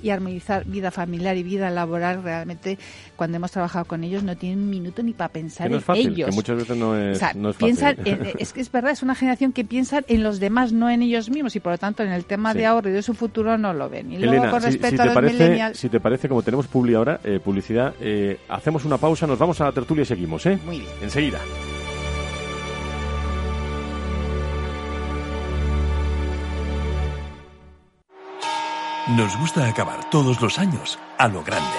y 0.02 0.10
armonizar 0.10 0.64
vida 0.64 0.90
familiar 0.90 1.36
y 1.36 1.42
vida 1.42 1.68
laboral 1.70 2.22
realmente 2.22 2.78
cuando 3.18 3.36
hemos 3.36 3.50
trabajado 3.50 3.84
con 3.84 4.04
ellos 4.04 4.22
no 4.22 4.36
tienen 4.36 4.60
un 4.60 4.70
minuto 4.70 5.02
ni 5.02 5.12
para 5.12 5.28
pensar 5.28 5.66
en 5.70 5.82
ellos. 5.94 6.30
Que 6.30 6.34
muchas 6.34 6.56
veces 6.56 6.76
no 6.76 6.96
es, 6.96 7.20
es 8.38 8.52
que 8.52 8.60
es 8.60 8.70
verdad, 8.70 8.92
es 8.92 9.02
una 9.02 9.16
generación 9.16 9.52
que 9.52 9.64
piensa 9.64 10.02
en 10.06 10.22
los 10.22 10.38
demás, 10.38 10.72
no 10.72 10.88
en 10.88 11.02
ellos 11.02 11.28
mismos 11.28 11.54
y 11.56 11.60
por 11.60 11.72
lo 11.72 11.78
tanto 11.78 12.04
en 12.04 12.10
el 12.10 12.24
tema 12.24 12.54
de 12.54 12.64
ahorro 12.64 12.88
y 12.88 12.92
de 12.92 13.02
su 13.02 13.14
futuro 13.14 13.58
no 13.58 13.74
lo 13.74 13.90
ven. 13.90 14.12
Y 14.12 14.18
luego 14.18 14.48
con 14.50 14.62
respecto 14.62 15.02
a 15.02 15.06
los 15.06 15.14
parece, 15.14 15.74
Si 15.74 15.88
te 15.88 15.98
parece, 15.98 16.28
como 16.28 16.42
tenemos 16.42 16.68
publi 16.68 16.94
ahora, 16.94 17.20
eh, 17.24 17.40
publicidad, 17.42 17.92
eh, 18.00 18.38
hacemos 18.48 18.84
una 18.84 18.98
pausa, 18.98 19.26
nos 19.26 19.38
vamos 19.38 19.60
a 19.60 19.64
la 19.64 19.72
tertulia 19.72 20.02
y 20.02 20.06
seguimos, 20.06 20.46
¿eh? 20.46 20.58
Muy 20.64 20.78
bien. 20.78 20.90
Enseguida. 21.02 21.40
Nos 29.16 29.36
gusta 29.38 29.66
acabar 29.66 30.08
todos 30.10 30.40
los 30.40 30.58
años 30.58 30.98
a 31.16 31.26
lo 31.26 31.42
grande. 31.42 31.78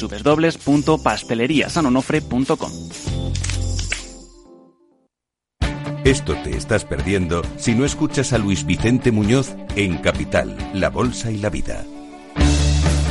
www.pasteleriasanonofre.com. 0.00 2.72
Esto 6.04 6.34
te 6.42 6.56
estás 6.56 6.84
perdiendo 6.84 7.42
si 7.56 7.76
no 7.76 7.84
escuchas 7.84 8.32
a 8.32 8.38
Luis 8.38 8.66
Vicente 8.66 9.12
Muñoz 9.12 9.54
en 9.76 9.98
Capital, 9.98 10.56
La 10.74 10.90
Bolsa 10.90 11.30
y 11.30 11.38
la 11.38 11.48
Vida. 11.48 11.84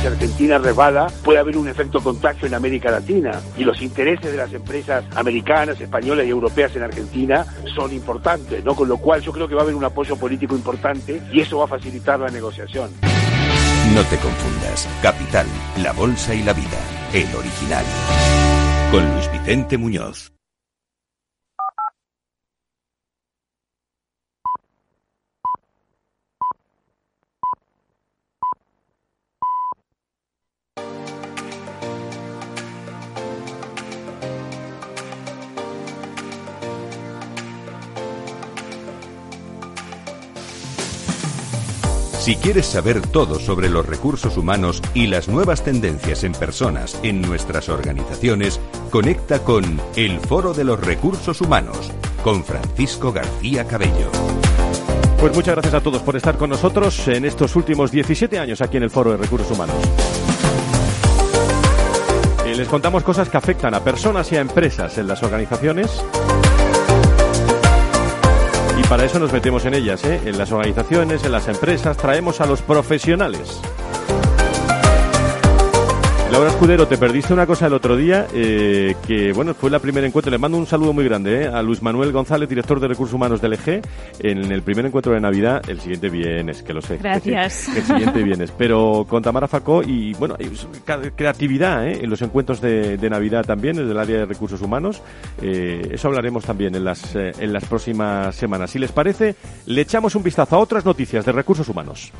Si 0.02 0.06
Argentina 0.06 0.58
rebala, 0.58 1.06
puede 1.24 1.38
haber 1.38 1.56
un 1.56 1.68
efecto 1.68 2.02
contagio 2.02 2.48
en 2.48 2.54
América 2.54 2.90
Latina 2.90 3.40
y 3.56 3.64
los 3.64 3.80
intereses 3.80 4.32
de 4.32 4.36
las 4.36 4.52
empresas 4.52 5.04
americanas, 5.14 5.80
españolas 5.80 6.26
y 6.26 6.30
europeas 6.30 6.76
en 6.76 6.82
Argentina 6.82 7.46
son 7.74 7.94
importantes, 7.94 8.62
¿no? 8.62 8.74
Con 8.74 8.88
lo 8.88 8.98
cual 8.98 9.22
yo 9.22 9.32
creo 9.32 9.48
que 9.48 9.54
va 9.54 9.62
a 9.62 9.64
haber 9.64 9.76
un 9.76 9.84
apoyo 9.84 10.16
político 10.16 10.54
importante 10.54 11.22
y 11.32 11.40
eso 11.40 11.58
va 11.58 11.64
a 11.64 11.68
facilitar 11.68 12.20
la 12.20 12.28
negociación. 12.28 12.90
No 13.94 14.02
te 14.04 14.16
confundas. 14.16 14.88
Capital, 15.02 15.46
La 15.82 15.92
Bolsa 15.92 16.34
y 16.34 16.42
la 16.42 16.54
Vida. 16.54 16.78
El 17.12 17.34
original. 17.34 17.84
Con 18.90 19.12
Luis 19.12 19.30
Vicente 19.30 19.76
Muñoz. 19.76 20.32
Si 42.22 42.36
quieres 42.36 42.66
saber 42.66 43.02
todo 43.02 43.40
sobre 43.40 43.68
los 43.68 43.84
recursos 43.84 44.36
humanos 44.36 44.80
y 44.94 45.08
las 45.08 45.26
nuevas 45.26 45.64
tendencias 45.64 46.22
en 46.22 46.30
personas 46.30 46.96
en 47.02 47.20
nuestras 47.20 47.68
organizaciones, 47.68 48.60
conecta 48.92 49.40
con 49.40 49.80
El 49.96 50.20
Foro 50.20 50.54
de 50.54 50.62
los 50.62 50.78
Recursos 50.78 51.40
Humanos 51.40 51.90
con 52.22 52.44
Francisco 52.44 53.12
García 53.12 53.66
Cabello. 53.66 54.08
Pues 55.18 55.34
muchas 55.34 55.56
gracias 55.56 55.74
a 55.74 55.80
todos 55.80 56.00
por 56.02 56.14
estar 56.14 56.38
con 56.38 56.50
nosotros 56.50 57.08
en 57.08 57.24
estos 57.24 57.56
últimos 57.56 57.90
17 57.90 58.38
años 58.38 58.60
aquí 58.60 58.76
en 58.76 58.84
el 58.84 58.90
Foro 58.90 59.10
de 59.10 59.16
Recursos 59.16 59.50
Humanos. 59.50 59.74
Les 62.56 62.68
contamos 62.68 63.02
cosas 63.02 63.28
que 63.28 63.36
afectan 63.36 63.74
a 63.74 63.82
personas 63.82 64.30
y 64.30 64.36
a 64.36 64.40
empresas 64.40 64.96
en 64.96 65.08
las 65.08 65.24
organizaciones 65.24 66.04
para 68.92 69.06
eso 69.06 69.18
nos 69.18 69.32
metemos 69.32 69.64
en 69.64 69.72
ellas, 69.72 70.04
¿eh? 70.04 70.20
en 70.26 70.36
las 70.36 70.52
organizaciones, 70.52 71.24
en 71.24 71.32
las 71.32 71.48
empresas, 71.48 71.96
traemos 71.96 72.42
a 72.42 72.46
los 72.46 72.60
profesionales. 72.60 73.58
Laura 76.32 76.48
Escudero, 76.48 76.88
te 76.88 76.96
perdiste 76.96 77.34
una 77.34 77.46
cosa 77.46 77.66
el 77.66 77.74
otro 77.74 77.94
día, 77.94 78.26
eh, 78.32 78.96
que 79.06 79.34
bueno, 79.34 79.52
fue 79.52 79.68
la 79.68 79.78
primer 79.80 80.02
encuentro. 80.02 80.30
Le 80.30 80.38
mando 80.38 80.56
un 80.56 80.66
saludo 80.66 80.94
muy 80.94 81.04
grande 81.04 81.42
eh, 81.42 81.46
a 81.46 81.60
Luis 81.60 81.82
Manuel 81.82 82.10
González, 82.10 82.48
director 82.48 82.80
de 82.80 82.88
Recursos 82.88 83.12
Humanos 83.12 83.42
del 83.42 83.52
EG. 83.52 83.82
En 84.20 84.50
el 84.50 84.62
primer 84.62 84.86
encuentro 84.86 85.12
de 85.12 85.20
Navidad, 85.20 85.60
el 85.68 85.78
siguiente 85.78 86.08
vienes, 86.08 86.62
que 86.62 86.72
lo 86.72 86.80
sé. 86.80 86.96
Gracias. 86.96 87.68
El 87.76 87.82
siguiente 87.82 88.22
vienes. 88.22 88.50
Pero 88.50 89.04
con 89.06 89.22
Tamara 89.22 89.46
Facó 89.46 89.82
y 89.82 90.14
bueno, 90.14 90.38
creatividad 91.14 91.86
eh, 91.86 92.00
en 92.02 92.08
los 92.08 92.22
encuentros 92.22 92.62
de, 92.62 92.96
de, 92.96 93.10
Navidad 93.10 93.44
también, 93.44 93.76
desde 93.76 93.90
el 93.90 93.98
área 93.98 94.18
de 94.20 94.24
Recursos 94.24 94.62
Humanos. 94.62 95.02
Eso 95.42 96.08
hablaremos 96.08 96.46
también 96.46 96.74
en 96.74 96.84
las, 96.84 97.14
en 97.14 97.52
las 97.52 97.66
próximas 97.66 98.34
semanas. 98.34 98.70
Si 98.70 98.78
les 98.78 98.90
parece, 98.90 99.36
le 99.66 99.82
echamos 99.82 100.14
un 100.14 100.22
vistazo 100.22 100.56
a 100.56 100.60
otras 100.60 100.86
noticias 100.86 101.26
de 101.26 101.32
Recursos 101.32 101.68
Humanos. 101.68 102.10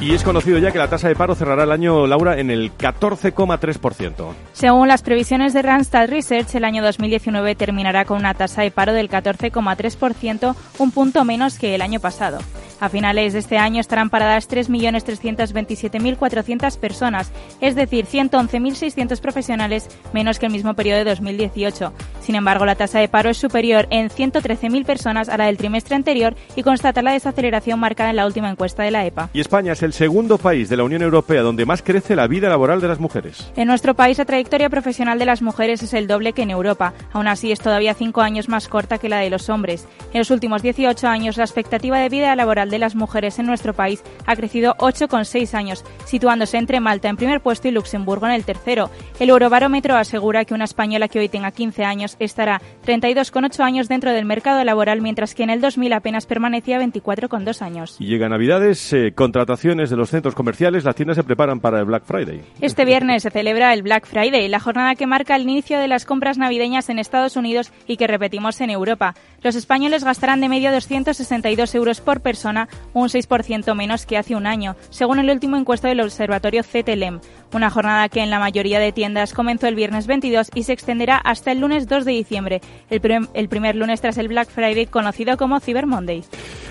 Y 0.00 0.14
es 0.14 0.22
conocido 0.22 0.58
ya 0.58 0.70
que 0.70 0.78
la 0.78 0.86
tasa 0.86 1.08
de 1.08 1.16
paro 1.16 1.34
cerrará 1.34 1.64
el 1.64 1.72
año, 1.72 2.06
Laura, 2.06 2.38
en 2.38 2.52
el 2.52 2.72
14,3%. 2.72 4.32
Según 4.52 4.86
las 4.86 5.02
previsiones 5.02 5.54
de 5.54 5.62
Randstad 5.62 6.08
Research, 6.08 6.54
el 6.54 6.64
año 6.64 6.84
2019 6.84 7.56
terminará 7.56 8.04
con 8.04 8.18
una 8.18 8.34
tasa 8.34 8.62
de 8.62 8.70
paro 8.70 8.92
del 8.92 9.10
14,3%, 9.10 10.54
un 10.78 10.90
punto 10.92 11.24
menos 11.24 11.58
que 11.58 11.74
el 11.74 11.82
año 11.82 11.98
pasado. 11.98 12.38
A 12.80 12.88
finales 12.88 13.32
de 13.32 13.40
este 13.40 13.58
año 13.58 13.80
estarán 13.80 14.08
paradas 14.08 14.48
3.327.400 14.48 16.78
personas, 16.78 17.32
es 17.60 17.74
decir, 17.74 18.06
111.600 18.06 19.20
profesionales 19.20 19.88
menos 20.12 20.38
que 20.38 20.46
el 20.46 20.52
mismo 20.52 20.74
periodo 20.74 20.98
de 20.98 21.06
2018. 21.06 21.92
Sin 22.20 22.36
embargo, 22.36 22.64
la 22.66 22.76
tasa 22.76 23.00
de 23.00 23.08
paro 23.08 23.30
es 23.30 23.36
superior 23.36 23.88
en 23.90 24.10
113.000 24.10 24.84
personas 24.84 25.28
a 25.28 25.36
la 25.36 25.46
del 25.46 25.56
trimestre 25.56 25.96
anterior 25.96 26.36
y 26.54 26.62
constata 26.62 27.02
la 27.02 27.10
desaceleración 27.12 27.80
marcada 27.80 28.10
en 28.10 28.16
la 28.16 28.26
última 28.26 28.48
encuesta 28.48 28.84
de 28.84 28.92
la 28.92 29.04
EPA. 29.04 29.30
Y 29.32 29.40
España 29.40 29.72
es 29.72 29.82
el 29.82 29.87
segundo 29.92 30.38
país 30.38 30.68
de 30.68 30.76
la 30.76 30.84
Unión 30.84 31.02
Europea 31.02 31.42
donde 31.42 31.66
más 31.66 31.82
crece 31.82 32.16
la 32.16 32.26
vida 32.26 32.48
laboral 32.48 32.80
de 32.80 32.88
las 32.88 33.00
mujeres. 33.00 33.52
En 33.56 33.68
nuestro 33.68 33.94
país, 33.94 34.18
la 34.18 34.24
trayectoria 34.24 34.68
profesional 34.70 35.18
de 35.18 35.26
las 35.26 35.42
mujeres 35.42 35.82
es 35.82 35.94
el 35.94 36.06
doble 36.06 36.32
que 36.32 36.42
en 36.42 36.50
Europa. 36.50 36.94
Aún 37.12 37.28
así, 37.28 37.52
es 37.52 37.60
todavía 37.60 37.94
cinco 37.94 38.20
años 38.20 38.48
más 38.48 38.68
corta 38.68 38.98
que 38.98 39.08
la 39.08 39.18
de 39.18 39.30
los 39.30 39.48
hombres. 39.48 39.86
En 40.12 40.18
los 40.18 40.30
últimos 40.30 40.62
18 40.62 41.06
años, 41.06 41.36
la 41.36 41.44
expectativa 41.44 41.98
de 41.98 42.08
vida 42.08 42.34
laboral 42.36 42.70
de 42.70 42.78
las 42.78 42.94
mujeres 42.94 43.38
en 43.38 43.46
nuestro 43.46 43.74
país 43.74 44.02
ha 44.26 44.36
crecido 44.36 44.74
8,6 44.78 45.54
años, 45.54 45.84
situándose 46.04 46.58
entre 46.58 46.80
Malta 46.80 47.08
en 47.08 47.16
primer 47.16 47.40
puesto 47.40 47.68
y 47.68 47.70
Luxemburgo 47.70 48.26
en 48.26 48.32
el 48.32 48.44
tercero. 48.44 48.90
El 49.18 49.30
Eurobarómetro 49.30 49.96
asegura 49.96 50.44
que 50.44 50.54
una 50.54 50.64
española 50.64 51.08
que 51.08 51.18
hoy 51.18 51.28
tenga 51.28 51.50
15 51.50 51.84
años 51.84 52.16
estará 52.18 52.60
32,8 52.86 53.60
años 53.60 53.88
dentro 53.88 54.12
del 54.12 54.24
mercado 54.24 54.62
laboral, 54.64 55.00
mientras 55.00 55.34
que 55.34 55.42
en 55.42 55.50
el 55.50 55.60
2000 55.60 55.92
apenas 55.92 56.26
permanecía 56.26 56.78
24,2 56.80 57.62
años. 57.62 57.96
Y 57.98 58.06
llega 58.06 58.28
Navidades, 58.28 58.92
eh, 58.92 59.12
contrataciones 59.14 59.77
de 59.86 59.96
los 59.96 60.10
centros 60.10 60.34
comerciales, 60.34 60.84
las 60.84 60.96
tiendas 60.96 61.16
se 61.16 61.22
preparan 61.22 61.60
para 61.60 61.78
el 61.78 61.84
Black 61.84 62.02
Friday. 62.04 62.42
Este 62.60 62.84
viernes 62.84 63.22
se 63.22 63.30
celebra 63.30 63.72
el 63.72 63.82
Black 63.82 64.06
Friday, 64.06 64.48
la 64.48 64.58
jornada 64.58 64.96
que 64.96 65.06
marca 65.06 65.36
el 65.36 65.42
inicio 65.42 65.78
de 65.78 65.86
las 65.86 66.04
compras 66.04 66.36
navideñas 66.36 66.88
en 66.88 66.98
Estados 66.98 67.36
Unidos 67.36 67.72
y 67.86 67.96
que 67.96 68.08
repetimos 68.08 68.60
en 68.60 68.70
Europa. 68.70 69.14
Los 69.42 69.54
españoles 69.54 70.02
gastarán 70.02 70.40
de 70.40 70.48
media 70.48 70.72
262 70.72 71.74
euros 71.76 72.00
por 72.00 72.20
persona, 72.20 72.68
un 72.92 73.08
6% 73.08 73.74
menos 73.76 74.04
que 74.04 74.18
hace 74.18 74.34
un 74.34 74.48
año, 74.48 74.74
según 74.90 75.20
el 75.20 75.30
último 75.30 75.56
encuesto 75.56 75.86
del 75.86 76.00
observatorio 76.00 76.62
CTLM. 76.64 77.20
Una 77.54 77.70
jornada 77.70 78.08
que 78.08 78.20
en 78.20 78.30
la 78.30 78.40
mayoría 78.40 78.80
de 78.80 78.92
tiendas 78.92 79.32
comenzó 79.32 79.68
el 79.68 79.76
viernes 79.76 80.06
22 80.08 80.50
y 80.54 80.64
se 80.64 80.72
extenderá 80.72 81.18
hasta 81.18 81.52
el 81.52 81.60
lunes 81.60 81.86
2 81.86 82.04
de 82.04 82.12
diciembre, 82.12 82.60
el, 82.90 83.00
prim 83.00 83.28
el 83.34 83.48
primer 83.48 83.76
lunes 83.76 84.00
tras 84.00 84.18
el 84.18 84.28
Black 84.28 84.48
Friday 84.48 84.86
conocido 84.86 85.36
como 85.36 85.60
Cyber 85.60 85.86
Monday. 85.86 86.24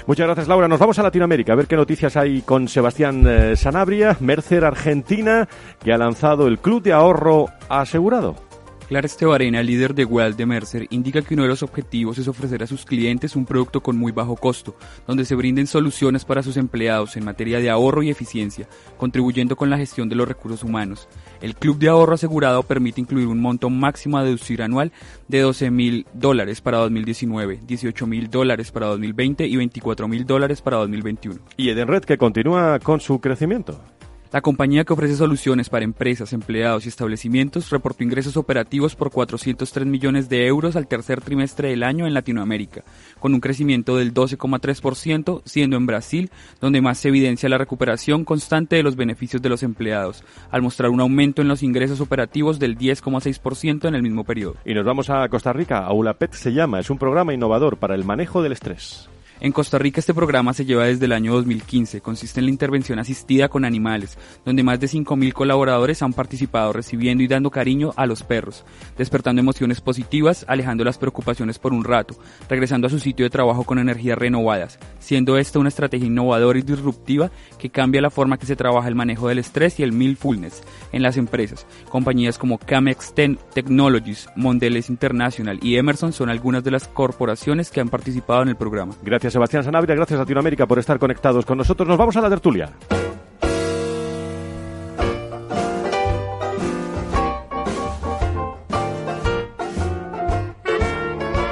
Muchas 0.05 0.25
gracias, 0.25 0.47
Laura. 0.47 0.67
Nos 0.67 0.79
vamos 0.79 0.97
a 0.99 1.03
Latinoamérica 1.03 1.53
a 1.53 1.55
ver 1.55 1.67
qué 1.67 1.75
noticias 1.75 2.15
hay 2.15 2.41
con 2.41 2.67
Sebastián 2.67 2.96
eh, 2.99 3.55
Sanabria, 3.55 4.17
Mercer 4.19 4.65
Argentina, 4.65 5.47
que 5.83 5.93
ha 5.93 5.97
lanzado 5.97 6.47
el 6.47 6.59
Club 6.59 6.81
de 6.81 6.93
Ahorro 6.93 7.45
Asegurado. 7.69 8.46
Clara 8.87 9.05
Estebarena, 9.05 9.61
líder 9.63 9.93
de 9.93 10.05
Wealth 10.05 10.37
de 10.37 10.45
Mercer, 10.45 10.87
indica 10.91 11.21
que 11.21 11.33
uno 11.33 11.43
de 11.43 11.49
los 11.49 11.61
objetivos 11.61 12.17
es 12.19 12.29
ofrecer 12.29 12.63
a 12.63 12.67
sus 12.67 12.85
clientes 12.85 13.35
un 13.35 13.45
producto 13.45 13.81
con 13.81 13.97
muy 13.97 14.13
bajo 14.13 14.37
costo, 14.37 14.77
donde 15.05 15.25
se 15.25 15.35
brinden 15.35 15.67
soluciones 15.67 16.23
para 16.23 16.41
sus 16.41 16.55
empleados 16.55 17.17
en 17.17 17.25
materia 17.25 17.59
de 17.59 17.69
ahorro 17.69 18.01
y 18.01 18.09
eficiencia, 18.09 18.69
contribuyendo 18.95 19.57
con 19.57 19.69
la 19.69 19.77
gestión 19.77 20.07
de 20.07 20.15
los 20.15 20.25
recursos 20.25 20.63
humanos. 20.63 21.09
El 21.41 21.55
Club 21.55 21.79
de 21.79 21.89
Ahorro 21.89 22.13
Asegurado 22.13 22.63
permite 22.63 23.01
incluir 23.01 23.27
un 23.27 23.41
monto 23.41 23.69
máximo 23.69 24.17
a 24.17 24.23
deducir 24.23 24.61
anual 24.61 24.93
de 25.27 25.41
12 25.41 25.69
mil 25.69 26.05
dólares 26.13 26.61
para 26.61 26.77
2019, 26.77 27.59
18 27.67 28.07
mil 28.07 28.29
dólares 28.29 28.71
para 28.71 28.87
2020 28.87 29.47
y 29.47 29.57
24 29.57 30.07
mil 30.07 30.25
dólares 30.25 30.61
para 30.61 30.77
2021. 30.77 31.41
Y 31.57 31.67
Edenred 31.71 32.05
que 32.05 32.17
continúa 32.17 32.79
con 32.79 33.01
su 33.01 33.19
crecimiento. 33.19 33.81
La 34.31 34.41
compañía 34.41 34.83
que 34.83 34.91
ofrece 34.91 35.15
soluciones 35.15 35.69
para 35.69 35.85
empresas, 35.85 36.33
empleados 36.33 36.85
y 36.85 36.89
establecimientos 36.89 37.69
reportó 37.69 38.03
ingresos 38.03 38.35
operativos 38.35 38.93
por 38.95 39.09
403 39.09 39.87
millones 39.87 40.27
de 40.27 40.47
euros 40.47 40.75
al 40.75 40.87
tercer 40.87 41.21
trimestre 41.21 41.69
del 41.69 41.83
año 41.83 42.05
en 42.05 42.13
Latinoamérica, 42.13 42.83
con 43.19 43.33
un 43.33 43.39
crecimiento 43.39 43.95
del 43.95 44.13
12,3%, 44.13 45.41
siendo 45.45 45.77
en 45.77 45.85
Brasil 45.85 46.29
donde 46.59 46.81
más 46.81 46.97
se 46.97 47.07
evidencia 47.07 47.47
la 47.47 47.57
recuperación 47.57 48.25
constante 48.25 48.75
de 48.75 48.83
los 48.83 48.97
beneficios 48.97 49.41
de 49.41 49.49
los 49.49 49.63
empleados, 49.63 50.25
al 50.51 50.61
mostrar 50.61 50.89
un 50.89 50.99
aumento 50.99 51.41
en 51.41 51.47
los 51.47 51.63
ingresos 51.63 52.01
operativos 52.01 52.59
del 52.59 52.77
10,6% 52.77 53.87
en 53.87 53.95
el 53.95 54.03
mismo 54.03 54.25
periodo. 54.25 54.55
Y 54.65 54.73
nos 54.73 54.85
vamos 54.85 55.09
a 55.09 55.27
Costa 55.29 55.53
Rica. 55.53 55.85
AulaPet 55.85 56.33
se 56.33 56.51
llama, 56.51 56.81
es 56.81 56.89
un 56.89 56.97
programa 56.97 57.33
innovador 57.33 57.77
para 57.77 57.95
el 57.95 58.03
manejo 58.03 58.43
del 58.43 58.51
estrés. 58.51 59.09
En 59.39 59.51
Costa 59.51 59.77
Rica 59.77 59.99
este 59.99 60.15
programa 60.15 60.51
se 60.55 60.65
lleva 60.65 60.85
desde 60.85 61.05
el 61.05 61.11
año 61.11 61.31
2015. 61.33 62.01
Consiste 62.01 62.39
en 62.39 62.47
la 62.47 62.51
intervención 62.51 62.97
asistida 62.97 63.49
con 63.49 63.65
animales, 63.65 64.17
donde 64.43 64.63
más 64.63 64.79
de 64.79 64.87
5.000 64.87 65.31
colaboradores 65.31 66.01
han 66.01 66.13
participado 66.13 66.73
recibiendo 66.73 67.23
y 67.23 67.27
dando 67.27 67.51
cariño 67.51 67.93
a 67.97 68.07
los 68.07 68.23
perros, 68.23 68.65
despertando 68.97 69.39
emociones 69.39 69.79
positivas, 69.79 70.43
alejando 70.47 70.83
las 70.83 70.97
preocupaciones 70.97 71.59
por 71.59 71.71
un 71.71 71.83
rato, 71.83 72.15
regresando 72.49 72.87
a 72.87 72.89
su 72.89 72.99
sitio 72.99 73.25
de 73.25 73.29
trabajo 73.29 73.63
con 73.63 73.77
energías 73.77 74.17
renovadas, 74.17 74.79
siendo 74.97 75.37
esta 75.37 75.59
una 75.59 75.69
estrategia 75.69 76.07
innovadora 76.07 76.57
y 76.57 76.63
disruptiva 76.63 77.29
que 77.59 77.69
cambia 77.69 78.01
la 78.01 78.09
forma 78.09 78.39
que 78.39 78.47
se 78.47 78.55
trabaja 78.55 78.87
el 78.87 78.95
manejo 78.95 79.27
del 79.27 79.37
estrés 79.37 79.79
y 79.79 79.83
el 79.83 79.91
mindfulness 79.91 80.63
en 80.91 81.03
las 81.03 81.15
empresas. 81.15 81.67
Compañías 81.89 82.39
como 82.39 82.57
Camex 82.57 83.13
Technologies, 83.53 84.29
Mondelez 84.35 84.89
International 84.89 85.59
y 85.61 85.75
Emerson 85.75 86.11
son 86.11 86.31
algunas 86.31 86.63
de 86.63 86.71
las 86.71 86.87
corporaciones 86.87 87.69
que 87.69 87.81
han 87.81 87.89
participado 87.89 88.41
en 88.41 88.49
el 88.49 88.55
programa. 88.55 88.95
Gracias 89.03 89.26
Sebastián 89.31 89.63
Sanabria. 89.63 89.95
Gracias, 89.95 90.19
Latinoamérica, 90.19 90.65
por 90.65 90.79
estar 90.79 90.99
conectados 90.99 91.45
con 91.45 91.57
nosotros. 91.57 91.87
Nos 91.87 91.97
vamos 91.97 92.15
a 92.17 92.21
la 92.21 92.29
tertulia. 92.29 92.71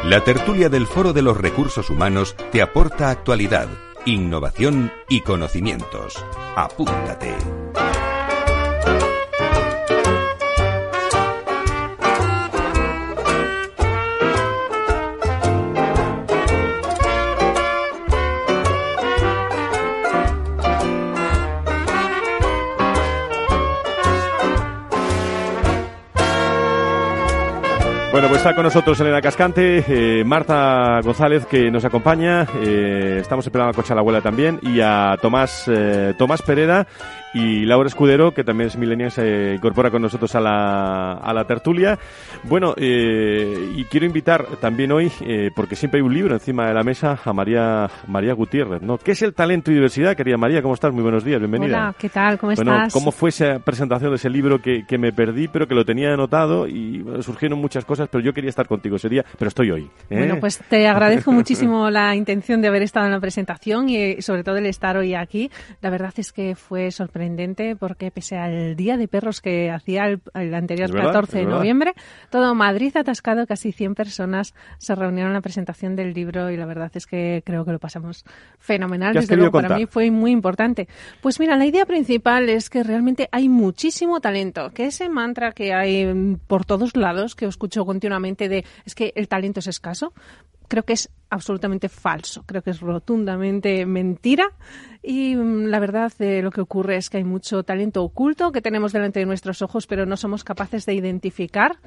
La 0.05 0.23
tertulia 0.23 0.69
del 0.69 0.85
Foro 0.85 1.13
de 1.13 1.23
los 1.23 1.35
Recursos 1.35 1.89
Humanos 1.89 2.35
te 2.51 2.61
aporta 2.61 3.09
actualidad, 3.09 3.67
innovación 4.05 4.91
y 5.09 5.21
conocimientos. 5.21 6.23
Apúntate. 6.55 7.33
Bueno, 28.15 28.30
pues 28.30 28.39
está 28.39 28.56
con 28.56 28.63
nosotros 28.63 28.97
Elena 29.01 29.19
Cascante, 29.19 29.84
eh, 29.89 30.23
Marta 30.23 31.01
González 31.04 31.45
que 31.47 31.69
nos 31.69 31.84
acompaña, 31.84 32.47
eh, 32.63 33.17
estamos 33.19 33.45
esperando 33.45 33.71
a 33.71 33.73
Cocha 33.73 33.93
la 33.93 33.99
Abuela 33.99 34.21
también 34.21 34.58
y 34.62 34.80
a 34.80 35.17
Tomás, 35.21 35.65
eh, 35.67 36.13
Tomás 36.17 36.41
Pereda 36.41 36.88
y 37.36 37.65
Laura 37.65 37.88
Escudero, 37.88 38.34
que 38.34 38.45
también 38.45 38.69
es 38.69 38.78
milenial, 38.78 39.12
se 39.12 39.56
incorpora 39.56 39.91
con 39.91 40.01
nosotros 40.01 40.34
a 40.36 40.39
la, 40.39 41.13
a 41.15 41.34
la 41.34 41.43
tertulia. 41.43 41.99
Bueno, 42.43 42.73
eh, 42.78 43.73
y 43.75 43.84
quiero 43.86 44.06
invitar 44.06 44.45
también 44.62 44.93
hoy, 44.93 45.12
eh, 45.19 45.51
porque 45.54 45.75
siempre 45.75 45.99
hay 45.99 46.06
un 46.06 46.13
libro 46.13 46.34
encima 46.34 46.65
de 46.67 46.73
la 46.73 46.84
mesa, 46.84 47.19
a 47.25 47.34
María, 47.34 47.89
María 48.08 48.34
Gutiérrez, 48.34 48.82
¿no? 48.82 48.97
¿Qué 48.97 49.12
es 49.12 49.21
el 49.21 49.34
talento 49.34 49.69
y 49.69 49.73
diversidad? 49.73 50.15
Querida 50.15 50.38
María, 50.38 50.62
¿cómo 50.62 50.75
estás? 50.75 50.93
Muy 50.93 51.04
buenos 51.04 51.25
días, 51.25 51.39
bienvenida. 51.39 51.78
Hola, 51.78 51.95
¿qué 51.99 52.08
tal? 52.08 52.38
¿Cómo 52.38 52.54
bueno, 52.56 52.73
estás? 52.73 52.93
¿Cómo 52.93 53.12
fue 53.12 53.30
esa 53.32 53.60
presentación 53.60 54.12
de 54.12 54.15
ese 54.15 54.30
libro 54.30 54.62
que, 54.62 54.86
que 54.88 54.97
me 54.97 55.12
perdí, 55.12 55.49
pero 55.49 55.67
que 55.67 55.75
lo 55.75 55.84
tenía 55.84 56.13
anotado 56.13 56.69
y 56.69 57.01
bueno, 57.01 57.21
surgieron 57.21 57.60
muchas 57.60 57.84
cosas, 57.84 58.04
pero 58.09 58.23
yo 58.23 58.33
quería 58.33 58.49
estar 58.49 58.67
contigo 58.67 58.95
ese 58.95 59.09
día, 59.09 59.25
pero 59.37 59.49
estoy 59.49 59.71
hoy. 59.71 59.83
¿eh? 60.09 60.17
Bueno, 60.17 60.39
pues 60.39 60.59
te 60.69 60.87
agradezco 60.87 61.31
muchísimo 61.31 61.89
la 61.89 62.15
intención 62.15 62.61
de 62.61 62.67
haber 62.67 62.83
estado 62.83 63.05
en 63.05 63.11
la 63.11 63.19
presentación 63.19 63.89
y 63.89 63.97
eh, 63.97 64.21
sobre 64.21 64.43
todo 64.43 64.57
el 64.57 64.65
estar 64.65 64.97
hoy 64.97 65.15
aquí. 65.15 65.51
La 65.81 65.89
verdad 65.89 66.13
es 66.17 66.31
que 66.31 66.55
fue 66.55 66.91
sorprendente 66.91 67.75
porque 67.75 68.11
pese 68.11 68.37
al 68.37 68.75
Día 68.75 68.97
de 68.97 69.07
Perros 69.07 69.41
que 69.41 69.71
hacía 69.71 70.05
el, 70.05 70.21
el 70.33 70.53
anterior 70.53 70.91
verdad, 70.91 71.13
14 71.13 71.39
de 71.39 71.45
noviembre, 71.45 71.93
todo 72.29 72.55
Madrid 72.55 72.95
atascado, 72.97 73.45
casi 73.47 73.71
100 73.71 73.95
personas 73.95 74.53
se 74.77 74.95
reunieron 74.95 75.31
en 75.31 75.35
la 75.35 75.41
presentación 75.41 75.95
del 75.95 76.13
libro 76.13 76.49
y 76.51 76.57
la 76.57 76.65
verdad 76.65 76.91
es 76.93 77.05
que 77.05 77.41
creo 77.45 77.65
que 77.65 77.71
lo 77.71 77.79
pasamos 77.79 78.25
fenomenal. 78.59 79.13
¿Qué 79.13 79.19
has 79.19 79.27
Desde 79.27 79.37
luego, 79.37 79.61
para 79.61 79.75
mí 79.77 79.85
fue 79.85 80.11
muy 80.11 80.31
importante. 80.31 80.87
Pues 81.21 81.39
mira, 81.39 81.55
la 81.55 81.65
idea 81.65 81.85
principal 81.85 82.49
es 82.49 82.69
que 82.69 82.83
realmente 82.83 83.29
hay 83.31 83.49
muchísimo 83.49 84.19
talento, 84.19 84.71
que 84.71 84.85
ese 84.85 85.09
mantra 85.09 85.51
que 85.51 85.73
hay 85.73 86.37
por 86.47 86.65
todos 86.65 86.95
lados, 86.95 87.35
que 87.35 87.45
escucho 87.45 87.85
continuamente 87.95 88.49
de 88.49 88.65
es 88.86 88.93
que 88.93 89.13
el 89.15 89.29
talento 89.29 89.62
es 89.62 89.67
escaso, 89.67 90.13
creo 90.67 90.84
que 90.84 90.93
es 90.93 91.10
absolutamente 91.29 91.88
falso, 91.88 92.43
creo 92.45 92.62
que 92.62 92.71
es 92.71 92.81
rotundamente 92.81 93.86
mentira 93.86 94.51
y 95.01 95.34
mm, 95.34 95.67
la 95.67 95.79
verdad 95.79 96.12
eh, 96.19 96.41
lo 96.41 96.51
que 96.51 96.60
ocurre 96.60 96.97
es 96.97 97.10
que 97.10 97.17
hay 97.17 97.23
mucho 97.23 97.63
talento 97.63 98.03
oculto 98.03 98.51
que 98.51 98.62
tenemos 98.62 98.91
delante 98.91 99.21
de 99.21 99.25
nuestros 99.25 99.62
ojos 99.62 99.88
pero 99.88 100.05
no 100.05 100.17
somos 100.17 100.43
capaces 100.43 100.86
de 100.86 100.93
identificar 100.93 101.77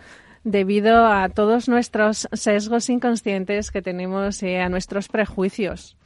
debido 0.44 1.06
a 1.06 1.28
todos 1.28 1.68
nuestros 1.68 2.26
sesgos 2.32 2.88
inconscientes 2.88 3.70
que 3.70 3.82
tenemos 3.82 4.42
eh, 4.42 4.60
a 4.60 4.70
nuestros 4.70 5.08
prejuicios. 5.08 5.97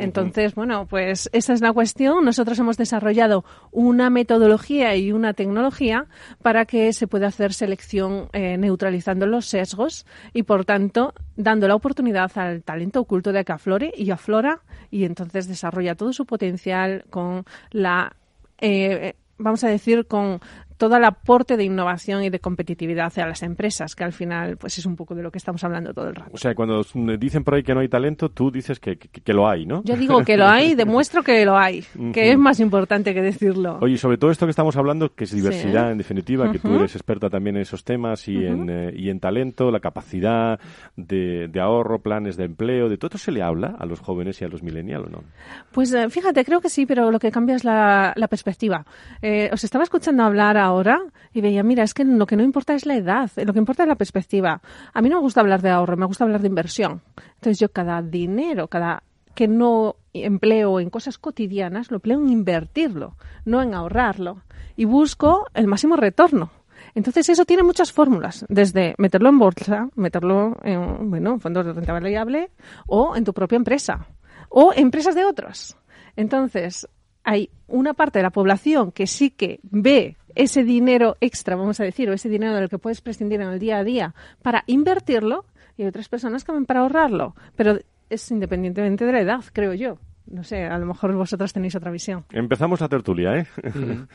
Entonces, 0.00 0.54
bueno, 0.54 0.86
pues 0.86 1.30
esa 1.32 1.52
es 1.52 1.60
la 1.60 1.72
cuestión. 1.72 2.24
Nosotros 2.24 2.58
hemos 2.58 2.76
desarrollado 2.76 3.44
una 3.70 4.10
metodología 4.10 4.96
y 4.96 5.12
una 5.12 5.34
tecnología 5.34 6.06
para 6.42 6.64
que 6.64 6.92
se 6.92 7.06
pueda 7.06 7.28
hacer 7.28 7.52
selección 7.52 8.28
eh, 8.32 8.56
neutralizando 8.58 9.26
los 9.26 9.46
sesgos 9.46 10.06
y, 10.32 10.42
por 10.42 10.64
tanto, 10.64 11.14
dando 11.36 11.68
la 11.68 11.74
oportunidad 11.74 12.30
al 12.36 12.62
talento 12.62 13.00
oculto 13.00 13.32
de 13.32 13.44
que 13.44 13.52
aflore 13.52 13.92
y 13.96 14.10
aflora 14.10 14.60
y 14.90 15.04
entonces 15.04 15.48
desarrolla 15.48 15.94
todo 15.94 16.12
su 16.12 16.26
potencial 16.26 17.04
con 17.10 17.44
la, 17.70 18.16
eh, 18.58 19.14
vamos 19.38 19.64
a 19.64 19.68
decir, 19.68 20.06
con 20.06 20.40
todo 20.76 20.96
el 20.96 21.04
aporte 21.04 21.56
de 21.56 21.64
innovación 21.64 22.22
y 22.24 22.30
de 22.30 22.40
competitividad 22.40 23.06
hacia 23.06 23.26
las 23.26 23.42
empresas, 23.42 23.94
que 23.94 24.04
al 24.04 24.12
final 24.12 24.56
pues 24.56 24.78
es 24.78 24.86
un 24.86 24.96
poco 24.96 25.14
de 25.14 25.22
lo 25.22 25.30
que 25.30 25.38
estamos 25.38 25.62
hablando 25.64 25.94
todo 25.94 26.08
el 26.08 26.14
rato. 26.14 26.30
O 26.34 26.38
sea, 26.38 26.54
cuando 26.54 26.80
s- 26.80 26.98
dicen 27.18 27.44
por 27.44 27.54
ahí 27.54 27.62
que 27.62 27.74
no 27.74 27.80
hay 27.80 27.88
talento, 27.88 28.28
tú 28.30 28.50
dices 28.50 28.80
que, 28.80 28.96
que- 28.96 29.08
que 29.08 29.32
lo 29.32 29.48
hay, 29.48 29.66
¿no? 29.66 29.82
Yo 29.84 29.96
digo 29.96 30.22
que 30.24 30.36
lo 30.36 30.46
hay, 30.46 30.74
demuestro 30.74 31.22
que 31.22 31.44
lo 31.44 31.56
hay, 31.56 31.84
que 32.12 32.30
es 32.32 32.38
más 32.38 32.60
importante 32.60 33.14
que 33.14 33.22
decirlo. 33.22 33.78
Oye, 33.80 33.96
sobre 33.98 34.18
todo 34.18 34.30
esto 34.30 34.46
que 34.46 34.50
estamos 34.50 34.76
hablando, 34.76 35.14
que 35.14 35.24
es 35.24 35.32
diversidad, 35.34 35.86
Sí. 35.86 35.92
en 35.92 35.98
definitiva, 35.98 36.50
que 36.50 36.58
tú 36.58 36.74
eres 36.74 36.94
experta 36.94 37.30
también 37.30 37.56
en 37.56 37.62
esos 37.62 37.84
temas 37.84 38.26
y, 38.28 38.44
en, 38.44 38.68
eh, 38.68 38.92
y 38.96 39.10
en 39.10 39.20
talento, 39.20 39.70
la 39.70 39.80
capacidad 39.80 40.58
de, 40.96 41.48
de 41.48 41.60
ahorro, 41.60 42.00
planes 42.00 42.36
de 42.36 42.44
empleo, 42.44 42.88
de 42.88 42.96
todo 42.98 43.08
esto 43.08 43.18
se 43.18 43.32
le 43.32 43.42
habla 43.42 43.76
a 43.78 43.86
los 43.86 44.00
jóvenes 44.00 44.40
y 44.40 44.44
a 44.44 44.48
los 44.48 44.62
millennials, 44.62 45.06
¿o 45.06 45.10
no? 45.10 45.24
Pues 45.72 45.92
eh, 45.94 46.08
fíjate, 46.10 46.44
creo 46.44 46.60
que 46.60 46.68
sí, 46.68 46.86
pero 46.86 47.10
lo 47.10 47.18
que 47.18 47.30
cambia 47.30 47.56
es 47.56 47.64
la, 47.64 48.12
la 48.16 48.28
perspectiva. 48.28 48.84
Eh, 49.22 49.50
os 49.52 49.62
estaba 49.64 49.84
escuchando 49.84 50.22
hablar 50.24 50.56
ahora 50.64 51.00
y 51.32 51.40
veía, 51.40 51.62
mira, 51.62 51.82
es 51.82 51.94
que 51.94 52.04
lo 52.04 52.26
que 52.26 52.36
no 52.36 52.42
importa 52.42 52.74
es 52.74 52.86
la 52.86 52.96
edad, 52.96 53.30
lo 53.36 53.52
que 53.52 53.58
importa 53.58 53.82
es 53.82 53.88
la 53.88 53.96
perspectiva. 53.96 54.60
A 54.92 55.02
mí 55.02 55.08
no 55.08 55.16
me 55.16 55.22
gusta 55.22 55.40
hablar 55.40 55.62
de 55.62 55.70
ahorro, 55.70 55.96
me 55.96 56.06
gusta 56.06 56.24
hablar 56.24 56.40
de 56.40 56.48
inversión. 56.48 57.02
Entonces 57.34 57.58
yo 57.58 57.70
cada 57.70 58.02
dinero, 58.02 58.68
cada 58.68 59.02
que 59.34 59.48
no 59.48 59.96
empleo 60.12 60.80
en 60.80 60.90
cosas 60.90 61.18
cotidianas, 61.18 61.90
lo 61.90 61.96
empleo 61.96 62.20
en 62.20 62.28
invertirlo, 62.28 63.16
no 63.44 63.62
en 63.62 63.74
ahorrarlo. 63.74 64.42
Y 64.76 64.84
busco 64.84 65.46
el 65.54 65.66
máximo 65.66 65.96
retorno. 65.96 66.50
Entonces 66.94 67.28
eso 67.28 67.44
tiene 67.44 67.62
muchas 67.62 67.92
fórmulas, 67.92 68.44
desde 68.48 68.94
meterlo 68.98 69.28
en 69.28 69.38
bolsa, 69.38 69.88
meterlo 69.96 70.56
en 70.62 71.10
bueno, 71.10 71.40
fondos 71.40 71.66
de 71.66 71.72
renta 71.72 71.92
variable 71.92 72.50
o 72.86 73.16
en 73.16 73.24
tu 73.24 73.32
propia 73.32 73.56
empresa 73.56 74.06
o 74.48 74.72
empresas 74.74 75.16
de 75.16 75.24
otros. 75.24 75.76
Entonces, 76.16 76.88
hay 77.24 77.50
una 77.66 77.94
parte 77.94 78.18
de 78.18 78.22
la 78.22 78.30
población 78.30 78.92
que 78.92 79.06
sí 79.06 79.30
que 79.30 79.58
ve 79.62 80.16
ese 80.34 80.62
dinero 80.64 81.16
extra, 81.20 81.56
vamos 81.56 81.80
a 81.80 81.84
decir, 81.84 82.08
o 82.10 82.12
ese 82.12 82.28
dinero 82.28 82.54
del 82.54 82.68
que 82.68 82.78
puedes 82.78 83.00
prescindir 83.00 83.40
en 83.40 83.48
el 83.48 83.58
día 83.58 83.78
a 83.78 83.84
día 83.84 84.14
para 84.42 84.62
invertirlo 84.66 85.44
y 85.76 85.82
hay 85.82 85.88
otras 85.88 86.08
personas 86.08 86.44
que 86.44 86.52
ven 86.52 86.66
para 86.66 86.80
ahorrarlo, 86.80 87.34
pero 87.56 87.78
es 88.10 88.30
independientemente 88.30 89.04
de 89.04 89.12
la 89.12 89.20
edad, 89.20 89.40
creo 89.52 89.74
yo. 89.74 89.98
No 90.26 90.42
sé, 90.44 90.64
a 90.64 90.78
lo 90.78 90.86
mejor 90.86 91.12
vosotros 91.14 91.52
tenéis 91.52 91.74
otra 91.74 91.90
visión. 91.90 92.24
Empezamos 92.30 92.80
la 92.80 92.88
tertulia, 92.88 93.36
¿eh? 93.36 93.46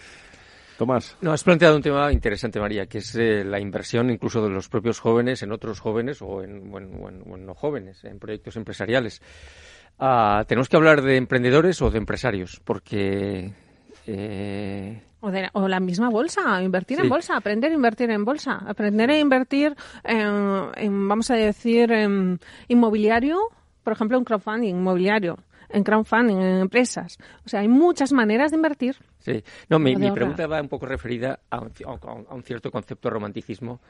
Tomás. 0.77 1.17
No, 1.21 1.33
has 1.33 1.43
planteado 1.43 1.75
un 1.75 1.81
tema 1.81 2.11
interesante, 2.11 2.57
María, 2.59 2.85
que 2.85 2.99
es 2.99 3.13
eh, 3.15 3.43
la 3.43 3.59
inversión 3.59 4.09
incluso 4.09 4.41
de 4.41 4.49
los 4.49 4.69
propios 4.69 4.99
jóvenes 4.99 5.43
en 5.43 5.51
otros 5.51 5.81
jóvenes 5.81 6.21
o 6.21 6.41
en, 6.41 6.73
o 6.73 6.77
en- 6.77 7.03
o 7.03 7.09
en- 7.09 7.23
o 7.29 7.35
en 7.35 7.45
no 7.45 7.53
jóvenes, 7.53 8.01
en 8.05 8.17
proyectos 8.17 8.55
empresariales. 8.55 9.21
Ah, 9.99 10.43
tenemos 10.47 10.69
que 10.69 10.77
hablar 10.77 11.01
de 11.01 11.17
emprendedores 11.17 11.81
o 11.81 11.91
de 11.91 11.97
empresarios, 11.97 12.61
porque 12.63 13.51
eh, 14.07 15.01
O, 15.21 15.29
de- 15.31 15.49
o 15.53 15.67
la 15.67 15.79
misma 15.81 16.09
bolsa, 16.09 16.61
invertir 16.63 16.97
Sí. 16.97 17.03
en 17.03 17.09
bolsa, 17.09 17.35
aprender 17.35 17.71
a 17.71 17.75
invertir 17.75 18.09
en 18.09 18.23
bolsa, 18.23 18.55
aprender 18.65 19.09
a 19.09 19.19
invertir 19.19 19.75
en, 20.05 20.69
en, 20.75 21.07
vamos 21.09 21.29
a 21.29 21.35
decir, 21.35 21.91
en 21.91 22.39
inmobiliario, 22.69 23.37
por 23.83 23.93
ejemplo, 23.93 24.17
en 24.17 24.23
crowdfunding 24.23 24.75
inmobiliario, 24.75 25.37
en 25.67 25.83
crowdfunding, 25.83 26.37
en 26.37 26.59
empresas. 26.61 27.17
O 27.45 27.49
sea, 27.49 27.59
hay 27.59 27.67
muchas 27.67 28.13
maneras 28.13 28.51
de 28.51 28.55
invertir. 28.57 28.95
Sí, 29.19 29.43
no, 29.67 29.77
mi, 29.79 29.95
mi 29.97 30.09
pregunta 30.11 30.47
va 30.47 30.61
un 30.61 30.69
poco 30.69 30.85
referida 30.85 31.39
a 31.49 31.59
un, 31.59 31.71
ci- 31.73 31.85
a 31.85 31.91
un- 32.13 32.25
a 32.29 32.33
un 32.33 32.43
cierto 32.43 32.71
concepto 32.71 33.09
de 33.09 33.13
romanticismo 33.13 33.81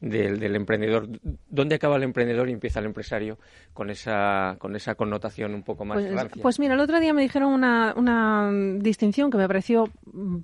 del, 0.00 0.38
del 0.38 0.56
emprendedor. 0.56 1.08
¿Dónde 1.48 1.76
acaba 1.76 1.96
el 1.96 2.02
emprendedor 2.02 2.48
y 2.48 2.52
empieza 2.52 2.80
el 2.80 2.86
empresario 2.86 3.38
con 3.72 3.90
esa, 3.90 4.56
con 4.58 4.76
esa 4.76 4.94
connotación 4.94 5.54
un 5.54 5.62
poco 5.62 5.84
más 5.84 6.02
Pues, 6.02 6.42
pues 6.42 6.58
mira, 6.60 6.74
el 6.74 6.80
otro 6.80 7.00
día 7.00 7.12
me 7.14 7.22
dijeron 7.22 7.52
una, 7.52 7.94
una 7.96 8.50
distinción 8.78 9.30
que 9.30 9.38
me 9.38 9.46
pareció 9.46 9.88
mm, 10.12 10.38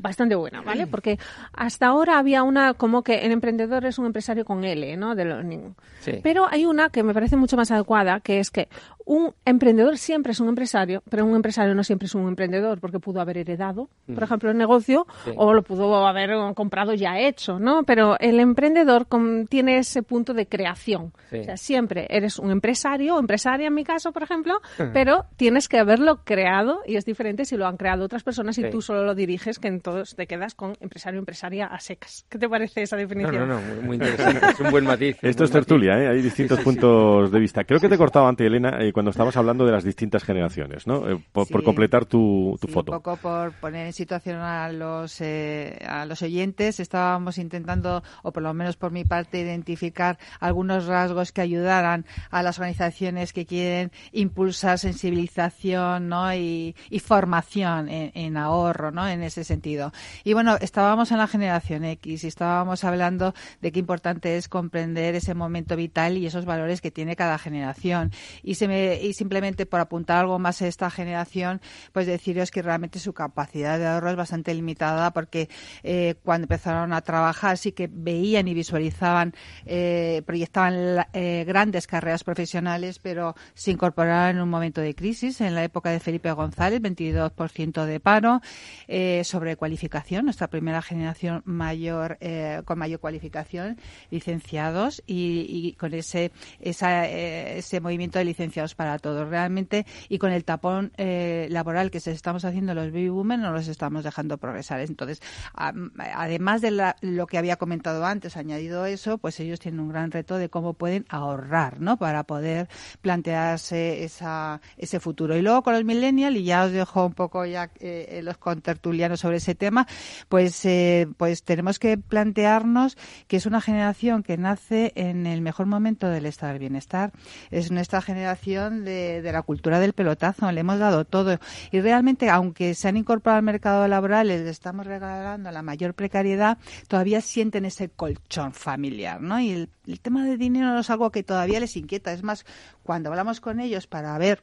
bastante 0.00 0.34
buena, 0.34 0.60
¿vale? 0.62 0.86
Porque 0.86 1.18
hasta 1.52 1.86
ahora 1.86 2.18
había 2.18 2.42
una 2.42 2.74
como 2.74 3.02
que 3.02 3.24
el 3.24 3.32
emprendedor 3.32 3.84
es 3.84 3.98
un 3.98 4.06
empresario 4.06 4.44
con 4.44 4.64
L, 4.64 4.96
¿no? 4.96 5.14
De 5.14 5.24
learning. 5.24 5.74
Sí. 6.00 6.20
Pero 6.22 6.46
hay 6.48 6.66
una 6.66 6.90
que 6.90 7.02
me 7.02 7.14
parece 7.14 7.36
mucho 7.36 7.56
más 7.56 7.70
adecuada, 7.70 8.20
que 8.20 8.38
es 8.40 8.50
que 8.50 8.68
un 9.06 9.32
emprendedor 9.46 9.96
siempre 9.96 10.32
es 10.32 10.40
un 10.40 10.48
empresario, 10.48 11.02
pero 11.08 11.24
un 11.24 11.34
empresario 11.34 11.74
no 11.74 11.82
siempre 11.82 12.06
es 12.06 12.14
un 12.14 12.28
emprendedor, 12.28 12.78
porque 12.80 12.98
pudo 13.00 13.20
haber 13.22 13.38
heredado, 13.38 13.88
por 14.12 14.22
ejemplo, 14.22 14.50
el 14.50 14.58
negocio, 14.58 15.06
Sí. 15.24 15.30
o 15.36 15.54
lo 15.54 15.62
pudo 15.62 16.06
haber 16.06 16.30
comprado 16.54 16.92
ya 16.92 17.18
hecho, 17.18 17.58
¿no? 17.58 17.84
Pero 17.84 18.18
el 18.20 18.38
emprendedor 18.40 19.06
con- 19.06 19.46
tiene 19.46 19.78
ese 19.78 20.02
punto 20.02 20.34
de 20.34 20.46
creación. 20.46 21.12
Sí. 21.30 21.38
O 21.38 21.44
sea, 21.44 21.56
siempre 21.56 22.06
eres 22.10 22.38
un 22.38 22.50
empresario 22.50 23.16
o 23.16 23.20
empresaria 23.20 23.68
en 23.68 23.74
mi 23.74 23.84
caso, 23.84 24.12
por 24.12 24.22
ejemplo, 24.24 24.60
pero 24.92 25.24
tienes 25.36 25.68
que 25.68 25.78
haberlo 25.78 26.24
creado 26.24 26.80
y 26.86 26.96
es 26.96 27.04
diferente 27.04 27.44
si 27.44 27.56
lo 27.56 27.66
han 27.66 27.76
creado 27.76 28.04
otras 28.04 28.22
personas 28.24 28.58
y 28.58 28.62
Sí. 28.64 28.70
tú 28.70 28.82
solo 28.82 29.04
lo 29.04 29.14
diriges 29.14 29.58
que 29.58 29.68
en 29.68 29.80
todos 29.80 30.16
te 30.16 30.26
quedas 30.26 30.54
con 30.54 30.74
empresario 30.80 31.18
empresaria 31.20 31.66
a 31.66 31.78
secas. 31.78 32.26
¿Qué 32.28 32.38
te 32.38 32.48
parece 32.48 32.82
esa 32.82 32.96
definición? 32.96 33.46
No, 33.48 33.60
no, 33.60 33.60
no, 33.76 33.82
muy, 33.82 33.94
interesante. 33.96 34.46
es 34.50 34.60
un 34.60 34.70
buen 34.70 34.84
matiz. 34.84 35.16
Esto 35.22 35.44
es 35.44 35.50
tertulia, 35.52 35.92
¿eh? 35.96 36.08
hay 36.08 36.22
distintos 36.22 36.58
puntos 36.60 37.30
de 37.30 37.38
vista. 37.38 37.62
Creo 37.64 37.78
que 37.78 37.88
te 37.88 37.94
he 37.94 37.98
cortado 37.98 38.26
antes, 38.26 38.44
Elena, 38.46 38.78
eh, 38.80 38.92
cuando 38.96 39.10
estabas 39.10 39.36
hablando 39.36 39.66
de 39.66 39.72
las 39.72 39.84
distintas 39.84 40.24
generaciones, 40.24 40.86
¿no? 40.86 41.06
Eh, 41.06 41.22
por, 41.30 41.62
completar 41.62 42.06
tu, 42.06 42.56
tu 42.58 42.66
foto. 42.66 42.92
Un 42.92 43.02
poco 43.02 43.18
por 43.18 43.52
poner 43.52 43.88
en 43.88 43.92
situación 43.92 44.38
a 44.38 44.72
los, 44.72 45.20
eh, 45.20 45.84
a 45.86 46.06
los 46.06 46.22
oyentes, 46.22 46.80
estábamos 46.80 47.36
intentando, 47.36 48.02
o 48.22 48.32
por 48.32 48.42
lo 48.42 48.54
menos 48.54 48.78
por 48.78 48.92
mi 48.92 49.04
parte, 49.04 49.38
identificar 49.38 50.18
algunos 50.40 50.86
rasgos 50.86 51.30
que 51.30 51.42
ayudaran 51.42 52.06
a 52.30 52.42
las 52.42 52.58
organizaciones 52.58 53.34
que 53.34 53.44
quieren 53.44 53.92
impulsar 54.12 54.78
sensibilización 54.78 56.08
¿no? 56.08 56.34
y, 56.34 56.74
formación 57.04 57.90
en, 57.90 58.36
ahorro, 58.38 58.92
¿no? 58.92 59.06
En 59.06 59.22
ese 59.22 59.44
sentido. 59.44 59.92
Y 60.24 60.32
bueno, 60.32 60.56
estábamos 60.58 61.12
en 61.12 61.18
la 61.18 61.26
generación 61.26 61.84
X 61.84 62.24
y 62.24 62.28
estábamos 62.28 62.82
hablando 62.82 63.34
de 63.60 63.72
qué 63.72 63.78
importante 63.78 64.38
es 64.38 64.48
comprender 64.48 65.14
ese 65.16 65.34
momento 65.34 65.76
vital 65.76 66.16
y 66.16 66.24
esos 66.24 66.46
valores 66.46 66.80
que 66.80 66.90
tiene 66.90 67.14
cada 67.14 67.36
generación. 67.36 68.10
Y, 68.42 68.54
se 68.54 68.68
me, 68.68 68.85
y 68.94 69.12
simplemente 69.12 69.66
por 69.66 69.80
apuntar 69.80 70.18
algo 70.18 70.38
más 70.38 70.62
a 70.62 70.66
esta 70.66 70.90
generación, 70.90 71.60
pues 71.92 72.06
deciros 72.06 72.50
que 72.50 72.62
realmente 72.62 72.98
su 72.98 73.12
capacidad 73.12 73.78
de 73.78 73.86
ahorro 73.86 74.10
es 74.10 74.16
bastante 74.16 74.54
limitada 74.54 75.12
porque 75.12 75.48
eh, 75.82 76.14
cuando 76.22 76.44
empezaron 76.44 76.92
a 76.92 77.00
trabajar 77.00 77.58
sí 77.58 77.72
que 77.72 77.88
veían 77.90 78.48
y 78.48 78.54
visualizaban, 78.54 79.34
eh, 79.64 80.22
proyectaban 80.26 81.06
eh, 81.12 81.44
grandes 81.46 81.86
carreras 81.86 82.24
profesionales, 82.24 82.98
pero 82.98 83.34
se 83.54 83.70
incorporaron 83.70 84.36
en 84.36 84.42
un 84.42 84.50
momento 84.50 84.80
de 84.80 84.94
crisis 84.94 85.40
en 85.40 85.54
la 85.54 85.64
época 85.64 85.90
de 85.90 86.00
Felipe 86.00 86.30
González, 86.32 86.80
22% 86.80 87.84
de 87.84 88.00
paro, 88.00 88.40
eh, 88.88 89.22
sobre 89.24 89.56
cualificación, 89.56 90.24
nuestra 90.24 90.48
primera 90.48 90.82
generación 90.82 91.42
mayor 91.44 92.18
eh, 92.20 92.62
con 92.64 92.78
mayor 92.78 93.00
cualificación, 93.00 93.78
licenciados 94.10 95.02
y, 95.06 95.72
con 95.78 95.94
ese 95.94 96.32
eh, 96.60 97.54
ese 97.58 97.80
movimiento 97.80 98.18
de 98.18 98.24
licenciados 98.24 98.74
para 98.76 98.98
todos 98.98 99.28
realmente 99.28 99.86
y 100.08 100.18
con 100.18 100.32
el 100.32 100.44
tapón 100.44 100.92
laboral 100.96 101.90
que 101.90 102.00
se 102.00 102.12
estamos 102.12 102.44
haciendo 102.44 102.74
los 102.74 102.92
baby 102.92 103.08
boomers 103.08 103.42
no 103.42 103.52
los 103.52 103.68
estamos 103.68 104.04
dejando 104.04 104.38
progresar. 104.38 104.80
Entonces, 104.80 105.20
además 105.54 106.60
de 106.60 106.94
lo 107.00 107.26
que 107.26 107.38
había 107.38 107.56
comentado 107.56 108.04
antes, 108.04 108.36
añadido 108.36 108.86
eso, 108.86 109.18
pues 109.18 109.38
ellos 109.40 109.60
tienen 109.60 109.80
un 109.80 109.88
gran 109.88 110.10
reto 110.10 110.36
de 110.36 110.48
cómo 110.48 110.74
pueden 110.74 111.06
ahorrar, 111.08 111.80
¿no? 111.80 111.96
Para 111.96 112.24
poder 112.24 112.68
plantearse 113.00 114.04
esa, 114.04 114.60
ese 114.76 115.00
futuro. 115.00 115.36
Y 115.36 115.42
luego 115.42 115.62
con 115.62 115.74
los 115.74 115.84
millennials, 115.84 116.36
y 116.36 116.44
ya 116.44 116.64
os 116.64 116.72
dejo 116.72 117.06
un 117.06 117.14
poco 117.14 117.44
ya 117.44 117.70
eh, 117.80 118.20
los 118.22 118.38
contertulianos 118.38 119.20
sobre 119.20 119.38
ese 119.38 119.54
tema, 119.54 119.86
pues, 120.28 120.64
eh, 120.64 121.08
pues 121.16 121.42
tenemos 121.42 121.78
que 121.78 121.98
plantearnos 121.98 122.96
que 123.28 123.36
es 123.36 123.46
una 123.46 123.60
generación 123.60 124.22
que 124.22 124.36
nace 124.36 124.92
en 124.96 125.26
el 125.26 125.40
mejor 125.40 125.66
momento 125.66 126.08
del 126.08 126.26
estado 126.26 126.52
del 126.52 126.60
bienestar. 126.60 127.12
Es 127.50 127.70
nuestra 127.70 128.02
generación 128.02 128.65
de, 128.70 129.20
la 129.32 129.42
cultura 129.42 129.80
del 129.80 129.92
pelotazo, 129.92 130.50
le 130.52 130.60
hemos 130.60 130.78
dado 130.78 131.04
todo. 131.04 131.38
Y 131.70 131.80
realmente, 131.80 132.30
aunque 132.30 132.74
se 132.74 132.88
han 132.88 132.96
incorporado 132.96 133.38
al 133.38 133.44
mercado 133.44 133.86
laboral, 133.88 134.28
les 134.28 134.46
estamos 134.46 134.86
regalando 134.86 135.50
la 135.50 135.62
mayor 135.62 135.94
precariedad, 135.94 136.58
todavía 136.88 137.20
sienten 137.20 137.64
ese 137.64 137.88
colchón 137.88 138.52
familiar, 138.52 139.20
¿no? 139.20 139.40
Y 139.40 139.50
el, 139.50 139.68
el 139.86 140.00
tema 140.00 140.24
de 140.24 140.36
dinero 140.36 140.66
no 140.66 140.80
es 140.80 140.90
algo 140.90 141.10
que 141.10 141.22
todavía 141.22 141.60
les 141.60 141.76
inquieta. 141.76 142.12
Es 142.12 142.22
más, 142.22 142.44
cuando 142.82 143.10
hablamos 143.10 143.40
con 143.40 143.60
ellos 143.60 143.86
para 143.86 144.16
ver 144.18 144.40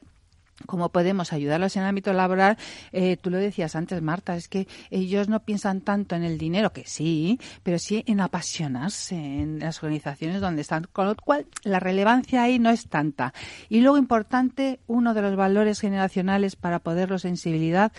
cómo 0.66 0.90
podemos 0.90 1.32
ayudarlos 1.32 1.76
en 1.76 1.82
el 1.82 1.88
ámbito 1.88 2.12
laboral, 2.12 2.56
eh, 2.92 3.16
tú 3.16 3.30
lo 3.30 3.38
decías 3.38 3.76
antes, 3.76 4.00
Marta, 4.02 4.36
es 4.36 4.48
que 4.48 4.66
ellos 4.90 5.28
no 5.28 5.40
piensan 5.40 5.80
tanto 5.80 6.14
en 6.14 6.24
el 6.24 6.38
dinero, 6.38 6.72
que 6.72 6.84
sí, 6.86 7.38
pero 7.62 7.78
sí 7.78 8.04
en 8.06 8.20
apasionarse 8.20 9.16
en 9.16 9.58
las 9.58 9.82
organizaciones 9.82 10.40
donde 10.40 10.62
están, 10.62 10.86
con 10.92 11.06
lo 11.06 11.16
cual 11.16 11.46
la 11.62 11.80
relevancia 11.80 12.42
ahí 12.42 12.58
no 12.58 12.70
es 12.70 12.88
tanta. 12.88 13.34
Y 13.68 13.80
luego, 13.80 13.98
importante, 13.98 14.80
uno 14.86 15.14
de 15.14 15.22
los 15.22 15.36
valores 15.36 15.80
generacionales 15.80 16.56
para 16.56 16.78
poderlo 16.78 17.18
sensibilizar 17.18 17.92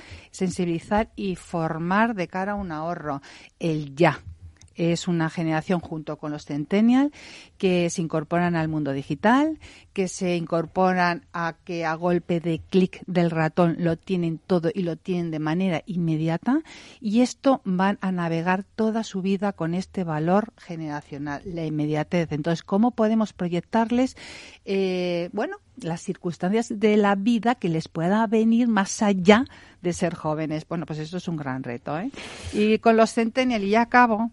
y 1.16 1.36
formar 1.36 2.16
de 2.16 2.28
cara 2.28 2.54
a 2.54 2.56
un 2.56 2.72
ahorro, 2.72 3.22
el 3.60 3.96
ya 3.96 4.22
es 4.76 5.08
una 5.08 5.30
generación 5.30 5.80
junto 5.80 6.18
con 6.18 6.32
los 6.32 6.46
Centennial 6.46 7.12
que 7.58 7.90
se 7.90 8.02
incorporan 8.02 8.56
al 8.56 8.68
mundo 8.68 8.92
digital, 8.92 9.60
que 9.94 10.08
se 10.08 10.36
incorporan 10.36 11.26
a 11.34 11.56
que 11.64 11.86
a 11.86 11.96
golpe 11.96 12.40
de 12.40 12.60
clic 12.70 13.02
del 13.08 13.32
ratón 13.32 13.78
lo 13.80 13.98
tienen 13.98 14.40
todo 14.40 14.70
y 14.74 14.84
lo 14.84 14.96
tienen 14.96 15.32
de 15.32 15.40
manera 15.40 15.84
inmediata 15.86 16.62
y 17.00 17.22
esto 17.22 17.62
van 17.64 17.98
a 18.02 18.12
navegar 18.12 18.64
toda 18.76 19.04
su 19.04 19.22
vida 19.22 19.54
con 19.54 19.74
este 19.74 20.04
valor 20.04 20.54
generacional, 20.58 21.42
la 21.46 21.66
inmediatez. 21.66 22.32
Entonces, 22.32 22.64
¿cómo 22.64 22.92
podemos 22.92 23.34
proyectarles, 23.34 24.18
eh, 24.66 25.30
bueno, 25.34 25.58
las 25.78 26.02
circunstancias 26.02 26.68
de 26.70 26.98
la 26.98 27.16
vida 27.16 27.56
que 27.56 27.70
les 27.70 27.88
pueda 27.88 28.26
venir 28.28 28.68
más 28.68 29.02
allá 29.02 29.46
de 29.82 29.94
ser 29.94 30.16
jóvenes? 30.16 30.68
Bueno, 30.68 30.86
pues 30.86 31.00
eso 31.00 31.18
es 31.18 31.28
un 31.28 31.38
gran 31.38 31.64
reto. 31.64 31.98
¿eh? 31.98 32.12
Y 32.54 32.80
con 32.80 32.98
los 32.98 33.14
Centennial, 33.14 33.64
y 33.64 33.70
ya 33.70 33.82
acabo, 33.82 34.32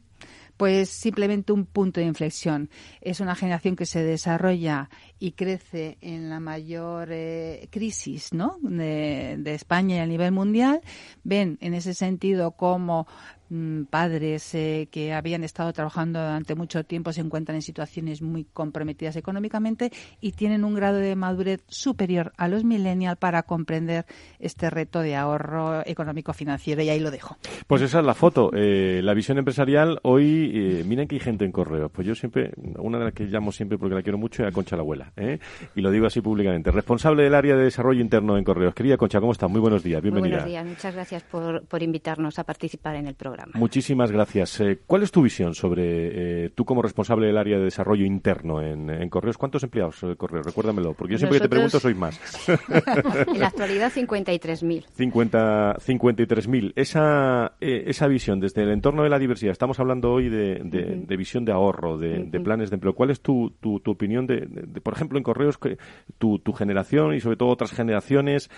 pues 0.62 0.90
simplemente 0.90 1.52
un 1.52 1.66
punto 1.66 1.98
de 1.98 2.06
inflexión. 2.06 2.70
Es 3.00 3.18
una 3.18 3.34
generación 3.34 3.74
que 3.74 3.84
se 3.84 4.04
desarrolla 4.04 4.90
y 5.22 5.32
crece 5.32 5.98
en 6.00 6.28
la 6.28 6.40
mayor 6.40 7.10
eh, 7.12 7.68
crisis 7.70 8.32
¿no? 8.32 8.58
de, 8.60 9.40
España 9.54 9.94
y 9.94 9.98
a 10.00 10.06
nivel 10.06 10.32
mundial. 10.32 10.80
Ven 11.22 11.58
en 11.60 11.74
ese 11.74 11.94
sentido 11.94 12.50
como 12.50 13.06
Mm, 13.54 13.84
padres 13.84 14.54
eh, 14.54 14.88
que 14.90 15.12
habían 15.12 15.44
estado 15.44 15.74
trabajando 15.74 16.18
durante 16.18 16.54
mucho 16.54 16.84
tiempo 16.84 17.12
se 17.12 17.20
encuentran 17.20 17.56
en 17.56 17.60
situaciones 17.60 18.22
muy 18.22 18.44
comprometidas 18.44 19.14
económicamente 19.16 19.92
y 20.22 20.32
tienen 20.32 20.64
un 20.64 20.74
grado 20.74 20.96
de 20.96 21.14
madurez 21.16 21.62
superior 21.68 22.32
a 22.38 22.48
los 22.48 22.64
millennials 22.64 23.18
para 23.18 23.42
comprender 23.42 24.06
este 24.38 24.70
reto 24.70 25.00
de 25.00 25.16
ahorro 25.16 25.82
económico 25.84 26.32
financiero 26.32 26.80
y 26.80 26.88
ahí 26.88 26.98
lo 26.98 27.10
dejo. 27.10 27.36
Pues 27.66 27.82
esa 27.82 27.98
es 27.98 28.06
la 28.06 28.14
foto, 28.14 28.52
eh, 28.54 29.02
la 29.02 29.12
visión 29.12 29.36
empresarial. 29.36 29.98
Hoy, 30.02 30.50
eh, 30.54 30.84
miren 30.86 31.06
que 31.06 31.16
hay 31.16 31.20
gente 31.20 31.44
en 31.44 31.52
correo. 31.52 31.90
Pues 31.90 32.06
yo 32.06 32.14
siempre, 32.14 32.52
una 32.78 32.98
de 33.00 33.04
las 33.04 33.12
que 33.12 33.24
llamo 33.24 33.52
siempre 33.52 33.76
porque 33.76 33.94
la 33.94 34.02
quiero 34.02 34.16
mucho 34.16 34.44
es 34.44 34.48
a 34.48 34.52
Concha 34.52 34.76
la 34.76 34.80
abuela. 34.80 35.11
Y 35.16 35.80
lo 35.80 35.90
digo 35.90 36.06
así 36.06 36.20
públicamente. 36.20 36.70
Responsable 36.70 37.24
del 37.24 37.34
área 37.34 37.56
de 37.56 37.64
desarrollo 37.64 38.00
interno 38.00 38.38
en 38.38 38.44
correos. 38.44 38.74
Querida 38.74 38.96
Concha, 38.96 39.20
¿cómo 39.20 39.32
estás? 39.32 39.50
Muy 39.50 39.60
buenos 39.60 39.82
días, 39.82 40.00
bienvenida. 40.00 40.36
buenos 40.36 40.50
días, 40.50 40.66
muchas 40.66 40.94
gracias 40.94 41.22
por, 41.24 41.64
por 41.66 41.82
invitarnos 41.82 42.38
a 42.38 42.44
participar 42.44 42.96
en 42.96 43.06
el 43.06 43.14
programa. 43.14 43.52
Muchísimas 43.54 44.10
gracias. 44.10 44.60
Eh, 44.60 44.78
¿Cuál 44.86 45.02
es 45.02 45.10
tu 45.10 45.22
visión 45.22 45.54
sobre 45.54 46.44
eh, 46.44 46.50
tú 46.54 46.64
como 46.64 46.82
responsable 46.82 47.26
del 47.26 47.36
área 47.36 47.58
de 47.58 47.64
desarrollo 47.64 48.04
interno 48.04 48.62
en, 48.62 49.08
Correos? 49.08 49.36
¿Cuántos 49.36 49.62
empleados 49.62 50.00
de 50.00 50.16
Correos? 50.16 50.46
Recuérdamelo, 50.46 50.94
porque 50.94 51.12
yo 51.12 51.18
siempre 51.18 51.38
que 51.38 51.44
te 51.44 51.48
pregunto 51.48 51.78
soy 51.78 51.94
más. 51.94 52.18
en 52.48 53.38
la 53.38 53.48
actualidad 53.48 53.92
53.000. 53.92 54.84
50, 54.94 55.76
53.000. 55.76 56.72
Esa, 56.74 57.52
eh, 57.60 57.84
esa 57.86 58.06
visión 58.06 58.40
desde 58.40 58.62
el 58.62 58.70
entorno 58.70 59.02
de 59.02 59.10
la 59.10 59.18
diversidad, 59.18 59.52
estamos 59.52 59.78
hablando 59.78 60.12
hoy 60.12 60.28
de, 60.28 61.16
visión 61.16 61.44
de 61.44 61.52
ahorro, 61.52 61.98
de, 61.98 62.40
planes 62.42 62.70
de 62.70 62.76
empleo. 62.76 62.94
¿Cuál 62.94 63.10
es 63.10 63.20
tu, 63.20 63.50
tu, 63.60 63.80
opinión 63.84 64.26
de, 64.26 64.46
por 64.82 64.94
ejemplo, 64.94 65.01
en 65.18 65.22
Correos, 65.22 65.58
que 65.58 65.78
tu, 66.18 66.38
tu 66.38 66.52
generación 66.52 67.14
y 67.14 67.20
sobre 67.20 67.36
todo 67.36 67.48
otras 67.48 67.72
generaciones, 67.72 68.50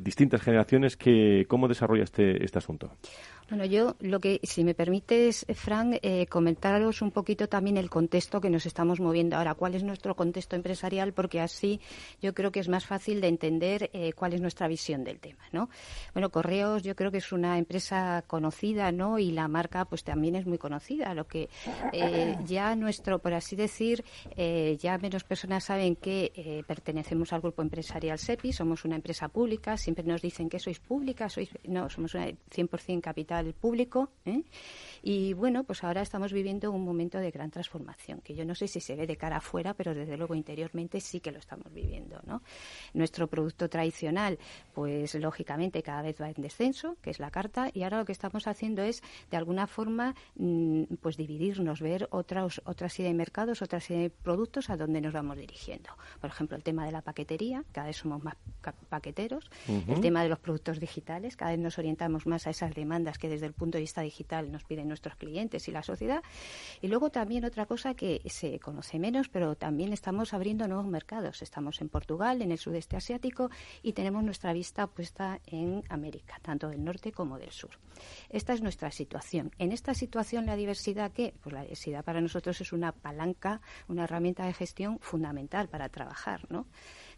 distintas 0.00 0.42
generaciones, 0.42 0.96
que, 0.96 1.46
cómo 1.48 1.68
desarrolla 1.68 2.04
este, 2.04 2.44
este 2.44 2.58
asunto? 2.58 2.92
Bueno, 3.52 3.66
yo 3.66 3.96
lo 4.00 4.18
que, 4.18 4.40
si 4.44 4.64
me 4.64 4.72
permites, 4.72 5.44
Frank, 5.54 5.98
eh, 6.00 6.26
comentaros 6.26 7.02
un 7.02 7.10
poquito 7.10 7.50
también 7.50 7.76
el 7.76 7.90
contexto 7.90 8.40
que 8.40 8.48
nos 8.48 8.64
estamos 8.64 8.98
moviendo 8.98 9.36
ahora. 9.36 9.52
¿Cuál 9.52 9.74
es 9.74 9.82
nuestro 9.82 10.16
contexto 10.16 10.56
empresarial? 10.56 11.12
Porque 11.12 11.38
así 11.38 11.78
yo 12.22 12.32
creo 12.32 12.50
que 12.50 12.60
es 12.60 12.70
más 12.70 12.86
fácil 12.86 13.20
de 13.20 13.28
entender 13.28 13.90
eh, 13.92 14.14
cuál 14.14 14.32
es 14.32 14.40
nuestra 14.40 14.68
visión 14.68 15.04
del 15.04 15.20
tema, 15.20 15.42
¿no? 15.52 15.68
Bueno, 16.14 16.30
Correos 16.30 16.82
yo 16.82 16.96
creo 16.96 17.10
que 17.10 17.18
es 17.18 17.30
una 17.30 17.58
empresa 17.58 18.24
conocida, 18.26 18.90
¿no? 18.90 19.18
Y 19.18 19.32
la 19.32 19.48
marca, 19.48 19.84
pues 19.84 20.02
también 20.02 20.34
es 20.34 20.46
muy 20.46 20.56
conocida. 20.56 21.12
Lo 21.12 21.26
que 21.26 21.50
eh, 21.92 22.38
ya 22.46 22.74
nuestro, 22.74 23.18
por 23.18 23.34
así 23.34 23.54
decir, 23.54 24.02
eh, 24.34 24.78
ya 24.80 24.96
menos 24.96 25.24
personas 25.24 25.64
saben 25.64 25.96
que 25.96 26.32
eh, 26.34 26.64
pertenecemos 26.66 27.34
al 27.34 27.42
grupo 27.42 27.60
empresarial 27.60 28.18
SEPI, 28.18 28.54
somos 28.54 28.86
una 28.86 28.96
empresa 28.96 29.28
pública. 29.28 29.76
Siempre 29.76 30.04
nos 30.04 30.22
dicen 30.22 30.48
que 30.48 30.58
sois 30.58 30.80
pública, 30.80 31.28
sois 31.28 31.50
no, 31.64 31.90
somos 31.90 32.14
una 32.14 32.28
100% 32.28 33.02
capital 33.02 33.41
al 33.46 33.54
público. 33.54 34.10
¿eh? 34.24 34.42
Y 35.02 35.32
bueno, 35.32 35.64
pues 35.64 35.82
ahora 35.82 36.00
estamos 36.00 36.32
viviendo 36.32 36.70
un 36.70 36.84
momento 36.84 37.18
de 37.18 37.32
gran 37.32 37.50
transformación, 37.50 38.20
que 38.20 38.34
yo 38.34 38.44
no 38.44 38.54
sé 38.54 38.68
si 38.68 38.80
se 38.80 38.94
ve 38.94 39.06
de 39.06 39.16
cara 39.16 39.38
afuera, 39.38 39.74
pero 39.74 39.94
desde 39.94 40.16
luego 40.16 40.36
interiormente 40.36 41.00
sí 41.00 41.18
que 41.20 41.32
lo 41.32 41.38
estamos 41.38 41.72
viviendo. 41.72 42.20
¿no? 42.24 42.42
Nuestro 42.94 43.26
producto 43.26 43.68
tradicional, 43.68 44.38
pues 44.72 45.16
lógicamente 45.16 45.82
cada 45.82 46.02
vez 46.02 46.20
va 46.20 46.30
en 46.30 46.40
descenso, 46.40 46.96
que 47.02 47.10
es 47.10 47.18
la 47.18 47.32
carta, 47.32 47.70
y 47.72 47.82
ahora 47.82 47.98
lo 47.98 48.04
que 48.04 48.12
estamos 48.12 48.46
haciendo 48.46 48.82
es, 48.82 49.02
de 49.30 49.36
alguna 49.36 49.66
forma, 49.66 50.14
mm, 50.36 50.84
pues 51.00 51.16
dividirnos, 51.16 51.80
ver 51.80 52.06
otras, 52.12 52.62
otra 52.64 52.88
serie 52.88 53.10
de 53.10 53.16
mercados, 53.16 53.60
otra 53.60 53.80
serie 53.80 54.04
de 54.04 54.10
productos 54.10 54.70
a 54.70 54.76
donde 54.76 55.00
nos 55.00 55.12
vamos 55.12 55.36
dirigiendo. 55.36 55.90
Por 56.20 56.30
ejemplo, 56.30 56.56
el 56.56 56.62
tema 56.62 56.86
de 56.86 56.92
la 56.92 57.02
paquetería, 57.02 57.64
cada 57.72 57.88
vez 57.88 57.96
somos 57.96 58.22
más 58.22 58.36
paqueteros, 58.88 59.50
el 59.66 60.00
tema 60.00 60.22
de 60.22 60.28
los 60.28 60.38
productos 60.38 60.78
digitales, 60.78 61.36
cada 61.36 61.50
vez 61.50 61.60
nos 61.60 61.78
orientamos 61.78 62.26
más 62.26 62.46
a 62.46 62.50
esas 62.50 62.72
demandas 62.74 63.18
que 63.18 63.28
desde 63.28 63.46
el 63.46 63.52
punto 63.52 63.78
de 63.78 63.82
vista 63.82 64.02
digital 64.02 64.52
nos 64.52 64.62
piden 64.62 64.91
nuestros 64.92 65.16
clientes 65.16 65.66
y 65.68 65.72
la 65.72 65.82
sociedad. 65.82 66.22
Y 66.80 66.88
luego 66.88 67.10
también 67.10 67.44
otra 67.44 67.66
cosa 67.66 67.94
que 67.94 68.20
se 68.26 68.60
conoce 68.60 68.98
menos, 68.98 69.28
pero 69.28 69.56
también 69.56 69.92
estamos 69.92 70.34
abriendo 70.34 70.68
nuevos 70.68 70.86
mercados. 70.86 71.42
Estamos 71.42 71.80
en 71.80 71.88
Portugal, 71.88 72.42
en 72.42 72.52
el 72.52 72.58
sudeste 72.58 72.96
asiático 72.96 73.50
y 73.82 73.94
tenemos 73.94 74.22
nuestra 74.22 74.52
vista 74.52 74.86
puesta 74.86 75.40
en 75.46 75.82
América, 75.88 76.38
tanto 76.42 76.68
del 76.68 76.84
norte 76.84 77.12
como 77.12 77.38
del 77.38 77.50
sur. 77.50 77.70
Esta 78.28 78.52
es 78.52 78.62
nuestra 78.62 78.90
situación. 78.90 79.50
En 79.58 79.72
esta 79.72 79.94
situación, 79.94 80.46
la 80.46 80.56
diversidad, 80.56 81.12
¿qué? 81.12 81.34
Pues 81.42 81.52
la 81.52 81.62
diversidad 81.62 82.04
para 82.04 82.20
nosotros 82.20 82.60
es 82.60 82.72
una 82.72 82.92
palanca, 82.92 83.60
una 83.88 84.04
herramienta 84.04 84.46
de 84.46 84.52
gestión 84.52 84.98
fundamental 85.00 85.68
para 85.68 85.88
trabajar, 85.88 86.46
¿no? 86.50 86.66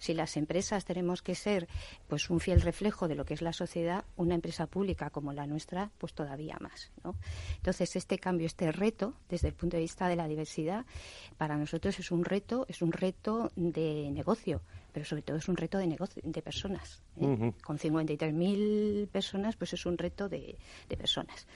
Si 0.04 0.12
las 0.12 0.36
empresas 0.36 0.84
tenemos 0.84 1.22
que 1.22 1.34
ser 1.34 1.66
pues 2.08 2.28
un 2.28 2.38
fiel 2.38 2.60
reflejo 2.60 3.08
de 3.08 3.14
lo 3.14 3.24
que 3.24 3.32
es 3.32 3.40
la 3.40 3.54
sociedad, 3.54 4.04
una 4.16 4.34
empresa 4.34 4.66
pública 4.66 5.08
como 5.08 5.32
la 5.32 5.46
nuestra, 5.46 5.92
pues 5.96 6.12
todavía 6.12 6.58
más. 6.60 6.92
¿no? 7.02 7.14
Entonces, 7.56 7.96
este 7.96 8.18
cambio, 8.18 8.46
este 8.46 8.70
reto, 8.70 9.14
desde 9.30 9.48
el 9.48 9.54
punto 9.54 9.78
de 9.78 9.82
vista 9.82 10.06
de 10.08 10.16
la 10.16 10.28
diversidad, 10.28 10.84
para 11.38 11.56
nosotros 11.56 11.98
es 11.98 12.10
un 12.10 12.22
reto, 12.22 12.66
es 12.68 12.82
un 12.82 12.92
reto 12.92 13.50
de 13.56 14.10
negocio, 14.10 14.60
pero 14.92 15.06
sobre 15.06 15.22
todo 15.22 15.38
es 15.38 15.48
un 15.48 15.56
reto 15.56 15.78
de 15.78 15.86
negocio, 15.86 16.20
de 16.22 16.42
personas. 16.42 17.02
¿eh? 17.16 17.54
Con 17.64 17.78
53.000 17.78 19.08
personas, 19.08 19.56
pues 19.56 19.72
es 19.72 19.86
un 19.86 19.96
reto 19.96 20.28
de, 20.28 20.58
de 20.86 20.96
personas. 20.98 21.46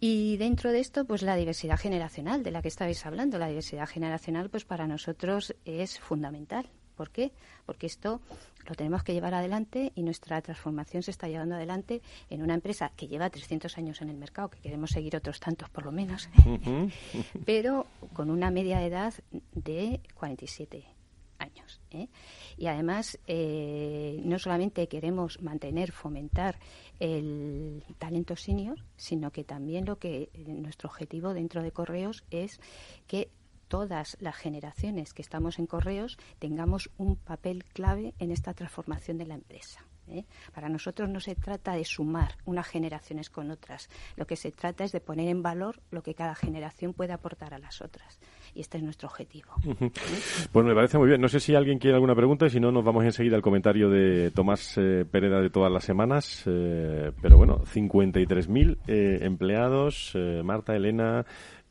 Y 0.00 0.38
dentro 0.38 0.72
de 0.72 0.80
esto, 0.80 1.04
pues 1.04 1.20
la 1.20 1.36
diversidad 1.36 1.78
generacional 1.78 2.42
de 2.42 2.52
la 2.52 2.62
que 2.62 2.68
estabais 2.68 3.04
hablando. 3.04 3.38
La 3.38 3.48
diversidad 3.48 3.86
generacional, 3.86 4.48
pues 4.48 4.64
para 4.64 4.86
nosotros 4.86 5.54
es 5.66 6.00
fundamental. 6.00 6.70
¿Por 6.96 7.10
qué? 7.10 7.32
Porque 7.64 7.86
esto 7.86 8.20
lo 8.66 8.74
tenemos 8.74 9.04
que 9.04 9.12
llevar 9.12 9.34
adelante 9.34 9.92
y 9.94 10.02
nuestra 10.02 10.40
transformación 10.42 11.02
se 11.02 11.10
está 11.10 11.28
llevando 11.28 11.54
adelante 11.54 12.02
en 12.30 12.42
una 12.42 12.54
empresa 12.54 12.90
que 12.96 13.06
lleva 13.06 13.30
300 13.30 13.78
años 13.78 14.02
en 14.02 14.08
el 14.08 14.16
mercado, 14.16 14.50
que 14.50 14.60
queremos 14.60 14.90
seguir 14.90 15.14
otros 15.16 15.38
tantos 15.38 15.70
por 15.70 15.84
lo 15.84 15.92
menos, 15.92 16.28
pero 17.44 17.86
con 18.12 18.30
una 18.30 18.50
media 18.50 18.84
edad 18.84 19.14
de 19.52 20.00
47 20.14 20.96
años. 21.38 21.80
¿eh? 21.90 22.08
Y 22.56 22.66
además, 22.66 23.18
eh, 23.26 24.20
no 24.24 24.38
solamente 24.38 24.88
queremos 24.88 25.40
mantener, 25.42 25.92
fomentar 25.92 26.58
el 26.98 27.84
talento 27.98 28.36
senior, 28.36 28.78
sino 28.96 29.30
que 29.30 29.44
también 29.44 29.84
lo 29.84 29.98
que 29.98 30.30
eh, 30.32 30.44
nuestro 30.46 30.88
objetivo 30.88 31.34
dentro 31.34 31.62
de 31.62 31.72
Correos 31.72 32.24
es 32.30 32.60
que 33.06 33.28
todas 33.68 34.16
las 34.20 34.36
generaciones 34.36 35.14
que 35.14 35.22
estamos 35.22 35.58
en 35.58 35.66
correos 35.66 36.18
tengamos 36.38 36.90
un 36.96 37.16
papel 37.16 37.64
clave 37.64 38.14
en 38.18 38.30
esta 38.30 38.54
transformación 38.54 39.18
de 39.18 39.26
la 39.26 39.34
empresa. 39.34 39.84
¿eh? 40.08 40.24
Para 40.54 40.68
nosotros 40.68 41.08
no 41.08 41.20
se 41.20 41.34
trata 41.34 41.74
de 41.74 41.84
sumar 41.84 42.36
unas 42.44 42.66
generaciones 42.66 43.30
con 43.30 43.50
otras, 43.50 43.88
lo 44.16 44.26
que 44.26 44.36
se 44.36 44.52
trata 44.52 44.84
es 44.84 44.92
de 44.92 45.00
poner 45.00 45.28
en 45.28 45.42
valor 45.42 45.80
lo 45.90 46.02
que 46.02 46.14
cada 46.14 46.34
generación 46.34 46.92
puede 46.92 47.12
aportar 47.12 47.54
a 47.54 47.58
las 47.58 47.80
otras. 47.80 48.20
Y 48.54 48.60
este 48.60 48.78
es 48.78 48.84
nuestro 48.84 49.08
objetivo. 49.08 49.52
Pues 50.52 50.64
me 50.64 50.74
parece 50.74 50.98
muy 50.98 51.08
bien. 51.08 51.20
No 51.20 51.28
sé 51.28 51.40
si 51.40 51.54
alguien 51.54 51.78
quiere 51.78 51.94
alguna 51.94 52.14
pregunta 52.14 52.48
si 52.48 52.60
no, 52.60 52.70
nos 52.72 52.84
vamos 52.84 53.04
enseguida 53.04 53.36
al 53.36 53.42
comentario 53.42 53.90
de 53.90 54.30
Tomás 54.30 54.78
eh, 54.78 55.04
Pereda 55.10 55.40
de 55.40 55.50
todas 55.50 55.70
las 55.70 55.84
semanas. 55.84 56.44
Eh, 56.46 57.12
pero 57.20 57.36
bueno, 57.36 57.64
53.000 57.64 58.78
empleados, 59.22 60.16
Marta, 60.44 60.74
Elena, 60.74 61.26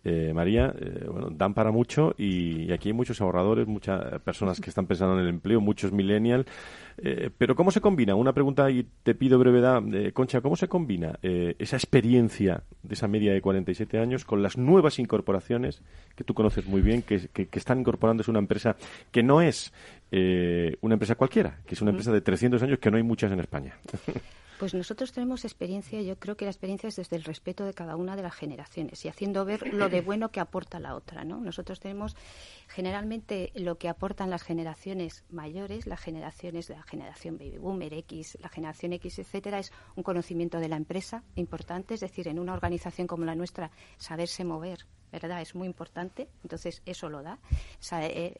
eh, 0.07 0.33
María, 0.35 0.71
eh, 0.79 1.07
bueno, 1.11 1.29
dan 1.31 1.55
para 1.55 1.71
mucho 1.71 2.13
y, 2.15 2.71
aquí 2.71 2.89
hay 2.89 2.93
muchos 2.93 3.19
ahorradores, 3.21 3.65
muchas 3.65 4.21
personas 4.21 4.61
que 4.61 4.69
están 4.69 4.85
pensando 4.85 5.15
en 5.15 5.21
el 5.21 5.29
empleo, 5.29 5.59
muchos 5.59 5.91
millennials. 5.91 6.45
Eh, 6.99 7.31
pero 7.35 7.55
¿cómo 7.55 7.71
se 7.71 7.81
combina? 7.81 8.13
Una 8.13 8.31
pregunta 8.31 8.69
y 8.69 8.85
te 9.01 9.15
pido 9.15 9.39
brevedad, 9.39 9.81
Concha, 10.13 10.41
¿cómo 10.41 10.55
se 10.55 10.67
combina 10.67 11.17
esa 11.23 11.75
experiencia 11.75 12.63
de 12.83 12.93
esa 12.93 13.07
media 13.07 13.33
de 13.33 13.41
47 13.41 13.97
años 13.97 14.25
con 14.25 14.43
las 14.43 14.57
nuevas 14.57 14.99
incorporaciones 14.99 15.81
que 16.15 16.23
tú 16.23 16.35
conoces 16.35 16.67
muy 16.67 16.81
bien, 16.81 17.01
que, 17.01 17.27
que, 17.33 17.47
que 17.47 17.59
están 17.59 17.79
incorporándose 17.79 18.29
una 18.29 18.39
empresa 18.39 18.77
que 19.11 19.23
no 19.23 19.41
es 19.41 19.73
una 20.11 20.93
empresa 20.93 21.15
cualquiera, 21.15 21.59
que 21.65 21.73
es 21.73 21.81
una 21.81 21.89
empresa 21.91 22.13
de 22.13 22.21
300 22.21 22.61
años 22.61 22.77
que 22.77 22.91
no 22.91 22.97
hay 22.97 23.03
muchas 23.03 23.31
en 23.31 23.39
España? 23.39 23.73
Pues 24.57 24.73
nosotros 24.73 25.11
tenemos 25.11 25.43
experiencia, 25.43 26.01
yo 26.01 26.17
creo 26.17 26.37
que 26.37 26.45
la 26.45 26.51
experiencia 26.51 26.87
es 26.87 26.95
desde 26.95 27.17
el 27.17 27.25
respeto 27.25 27.65
de 27.65 27.73
cada 27.73 27.97
una 27.97 28.15
de 28.15 28.23
las 28.23 28.33
generaciones 28.33 29.03
y 29.03 29.09
haciendo 29.09 29.43
ver 29.43 29.73
lo 29.73 29.89
de 29.89 29.99
bueno 29.99 30.29
que 30.29 30.39
aporta 30.39 30.79
la 30.79 30.95
otra, 30.95 31.25
¿no? 31.25 31.41
Nosotros 31.41 31.81
tenemos 31.81 32.15
generalmente 32.69 33.51
lo 33.55 33.77
que 33.77 33.89
aportan 33.89 34.29
las 34.29 34.43
generaciones 34.43 35.25
mayores, 35.29 35.87
las 35.87 35.99
generaciones 35.99 36.67
de 36.67 36.75
la 36.75 36.83
generación 36.83 37.37
baby 37.37 37.57
boomer, 37.57 37.93
X, 37.93 38.37
la 38.41 38.47
generación 38.47 38.93
X, 38.93 39.19
etcétera, 39.19 39.59
es 39.59 39.73
un 39.97 40.03
conocimiento 40.03 40.59
de 40.59 40.69
la 40.69 40.77
empresa 40.77 41.23
importante, 41.35 41.95
es 41.95 41.99
decir, 41.99 42.29
en 42.29 42.39
una 42.39 42.53
organización 42.53 43.07
como 43.07 43.25
la 43.25 43.35
nuestra 43.35 43.71
saberse 43.97 44.45
mover, 44.45 44.85
¿verdad? 45.11 45.41
Es 45.41 45.53
muy 45.53 45.67
importante, 45.67 46.29
entonces 46.43 46.81
eso 46.85 47.09
lo 47.09 47.23
da. 47.23 47.39
Eh, 47.91 48.35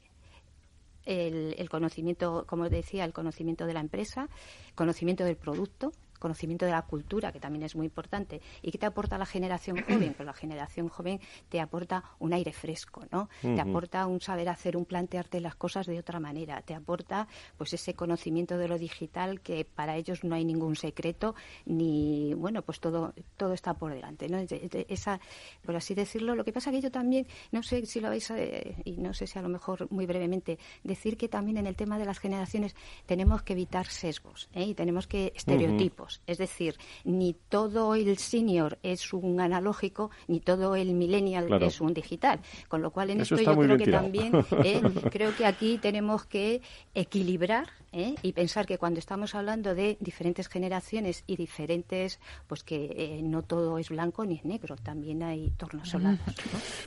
el, 1.06 1.56
el, 1.58 1.70
conocimiento, 1.70 2.46
como 2.48 2.68
decía, 2.70 3.06
el 3.06 3.14
conocimiento 3.14 3.66
de 3.68 3.74
la 3.74 3.80
empresa, 3.80 4.28
conocimiento 4.74 5.24
del 5.24 5.36
producto, 5.36 5.92
conocimiento 6.26 6.66
de 6.66 6.72
la 6.72 6.82
cultura, 6.82 7.32
que 7.32 7.40
también 7.40 7.62
es 7.64 7.76
muy 7.76 7.86
importante. 7.86 8.42
¿Y 8.64 8.72
qué 8.72 8.80
te 8.80 8.88
aporta 8.88 9.16
la 9.20 9.28
generación 9.28 9.78
joven? 9.88 10.16
Pues 10.16 10.26
la 10.26 10.34
generación 10.34 10.90
joven 10.90 11.20
te 11.50 11.62
aporta 11.62 12.04
un 12.18 12.34
aire 12.34 12.52
fresco, 12.52 13.06
¿no? 13.12 13.30
Te 13.42 13.62
aporta 13.62 14.08
un 14.08 14.20
saber 14.22 14.50
hacer, 14.50 14.76
un 14.76 14.86
plantearte 14.86 15.40
las 15.40 15.56
cosas 15.56 15.86
de 15.86 16.00
otra 16.00 16.20
manera. 16.20 16.64
Te 16.64 16.74
aporta 16.74 17.28
pues 17.58 17.74
ese 17.74 17.94
conocimiento 17.94 18.58
de 18.58 18.68
lo 18.68 18.80
digital 18.80 19.42
que 19.42 19.66
para 19.66 19.98
ellos 19.98 20.24
no 20.24 20.34
hay 20.34 20.46
ningún 20.46 20.76
secreto 20.76 21.36
ni, 21.66 22.34
bueno, 22.34 22.64
pues 22.64 22.80
todo, 22.80 23.14
todo 23.38 23.54
está 23.54 23.76
por 23.76 23.94
delante, 23.94 24.28
¿no? 24.28 24.40
Esa, 24.40 25.20
por 25.64 25.76
así 25.76 25.94
decirlo. 25.94 26.34
Lo 26.34 26.44
que 26.44 26.54
pasa 26.54 26.72
que 26.72 26.82
yo 26.82 26.90
también, 26.90 27.28
no 27.52 27.62
sé 27.62 27.86
si 27.86 28.00
lo 28.00 28.10
vais 28.10 28.32
a, 28.32 28.36
y 28.40 28.98
no 28.98 29.14
sé 29.14 29.28
si 29.28 29.38
a 29.38 29.44
lo 29.44 29.50
mejor 29.50 29.92
muy 29.92 30.08
brevemente, 30.08 30.58
decir 30.84 31.18
que 31.18 31.28
también 31.30 31.58
en 31.58 31.68
el 31.68 31.76
tema 31.76 32.00
de 32.00 32.06
las 32.06 32.18
generaciones 32.18 32.76
tenemos 33.06 33.44
que 33.44 33.54
evitar 33.54 33.86
sesgos 33.86 34.50
¿eh? 34.54 34.66
y 34.66 34.74
tenemos 34.74 35.06
que 35.06 35.34
estereotipos. 35.36 36.15
Es 36.28 36.38
decir, 36.38 36.76
ni 37.04 37.36
todo 37.50 37.96
el 37.96 38.18
senior 38.18 38.78
es 38.84 39.14
un 39.14 39.40
analógico, 39.40 40.12
ni 40.28 40.40
todo 40.40 40.76
el 40.76 40.94
millennial 40.94 41.62
es 41.62 41.82
un 41.82 41.94
digital. 41.94 42.40
Con 42.68 42.82
lo 42.82 42.92
cual, 42.92 43.12
en 43.12 43.22
esto 43.22 43.38
yo 43.38 43.58
creo 43.58 43.78
que 43.78 43.92
también, 43.92 44.34
eh, 44.64 44.82
creo 45.12 45.36
que 45.36 45.46
aquí 45.46 45.78
tenemos 45.78 46.26
que 46.26 46.62
equilibrar 46.94 47.68
¿eh? 47.92 48.16
y 48.22 48.34
pensar 48.34 48.66
que 48.66 48.78
cuando 48.78 49.00
estamos 49.00 49.36
hablando 49.36 49.74
de 49.74 49.98
diferentes 50.00 50.48
generaciones 50.48 51.24
y 51.28 51.36
diferentes, 51.36 52.20
pues 52.48 52.64
que 52.64 52.94
eh, 52.96 53.22
no 53.24 53.42
todo 53.42 53.78
es 53.78 53.90
blanco 53.90 54.26
ni 54.26 54.36
es 54.36 54.46
negro, 54.46 54.76
también 54.76 55.24
hay 55.24 55.52
tornasolados. 55.58 56.20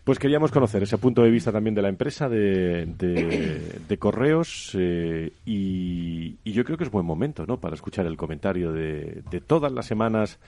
Pues 0.04 0.18
queríamos 0.18 0.50
conocer 0.50 0.82
ese 0.82 0.98
punto 0.98 1.22
de 1.22 1.30
vista 1.30 1.52
también 1.52 1.74
de 1.74 1.82
la 1.82 1.88
empresa, 1.88 2.28
de, 2.28 2.86
de, 2.86 3.98
correos, 3.98 4.74
y, 4.74 6.36
y, 6.44 6.52
yo 6.52 6.64
creo 6.64 6.76
que 6.76 6.84
es 6.84 6.90
buen 6.90 7.06
momento 7.06 7.46
¿no? 7.46 7.58
para 7.58 7.74
escuchar 7.74 8.06
el 8.06 8.16
comentario 8.16 8.72
de, 8.72 9.07
de, 9.30 9.40
todas 9.40 9.72
las 9.72 9.86
semanas 9.86 10.38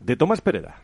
de 0.00 0.16
Tomás 0.16 0.40
Pereda. 0.40 0.76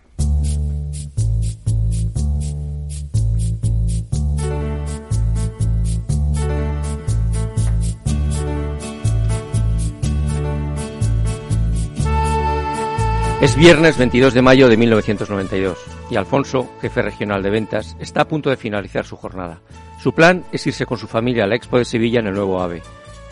Es 13.41 13.57
viernes 13.57 13.99
22 13.99 14.35
de 14.35 14.43
mayo 14.43 14.69
de 14.69 14.77
1992 14.77 15.77
y 16.11 16.15
Alfonso, 16.15 16.71
jefe 16.81 17.03
regional 17.03 17.43
de 17.43 17.51
ventas, 17.51 17.97
está 17.99 18.21
a 18.21 18.29
punto 18.29 18.51
de 18.51 18.57
finalizar 18.57 19.05
su 19.05 19.17
jornada. 19.17 19.59
Su 20.01 20.13
plan 20.13 20.45
es 20.53 20.65
irse 20.67 20.87
con 20.87 20.97
su 20.97 21.09
familia 21.09 21.43
a 21.43 21.47
la 21.49 21.57
Expo 21.57 21.79
de 21.79 21.85
Sevilla 21.85 22.21
en 22.21 22.29
el 22.29 22.35
nuevo 22.35 22.61
AVE. 22.61 22.83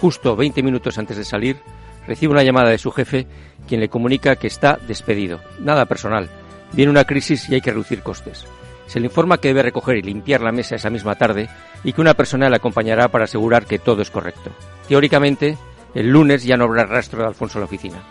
Justo 0.01 0.35
20 0.35 0.65
minutos 0.65 0.99
antes 0.99 1.17
de 1.17 1.25
salir, 1.25 1.59
recibe 2.07 2.33
una 2.33 2.43
llamada 2.43 2.71
de 2.71 2.79
su 2.79 2.91
jefe, 2.91 3.27
quien 3.69 3.81
le 3.81 3.89
comunica 3.89 4.37
que 4.37 4.47
está 4.47 4.79
despedido. 4.87 5.41
Nada 5.59 5.87
personal. 5.87 6.29
Viene 6.73 6.91
una 6.91 7.05
crisis 7.05 7.49
y 7.49 7.55
hay 7.55 7.61
que 7.61 7.71
reducir 7.71 8.03
costes. 8.03 8.47
Se 8.87 9.01
le 9.01 9.07
informa 9.07 9.39
que 9.39 9.49
debe 9.49 9.63
recoger 9.63 9.97
y 9.97 10.03
limpiar 10.03 10.41
la 10.41 10.53
mesa 10.53 10.77
esa 10.77 10.91
misma 10.91 11.15
tarde 11.15 11.49
y 11.85 11.93
que 11.93 12.01
una 12.01 12.15
persona 12.15 12.51
le 12.51 12.57
acompañará 12.57 13.09
para 13.09 13.25
asegurar 13.25 13.67
que 13.67 13.79
todo 13.79 14.03
es 14.03 14.11
correcto. 14.11 14.51
Teóricamente, 14.89 15.57
el 15.95 16.09
lunes 16.09 16.45
ya 16.45 16.57
no 16.57 16.65
habrá 16.65 16.85
rastro 16.85 17.21
de 17.21 17.29
Alfonso 17.29 17.59
en 17.59 17.61
la 17.61 17.67
oficina. 17.67 18.03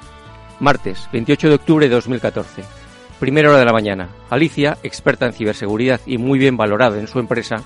Martes, 0.59 1.09
28 1.11 1.49
de 1.49 1.55
octubre 1.55 1.87
de 1.87 1.95
2014. 1.95 2.63
Primera 3.19 3.49
hora 3.49 3.59
de 3.59 3.65
la 3.65 3.73
mañana. 3.73 4.09
Alicia, 4.29 4.77
experta 4.83 5.25
en 5.25 5.33
ciberseguridad 5.33 5.99
y 6.05 6.17
muy 6.17 6.39
bien 6.39 6.55
valorada 6.55 6.97
en 6.97 7.07
su 7.07 7.19
empresa, 7.19 7.57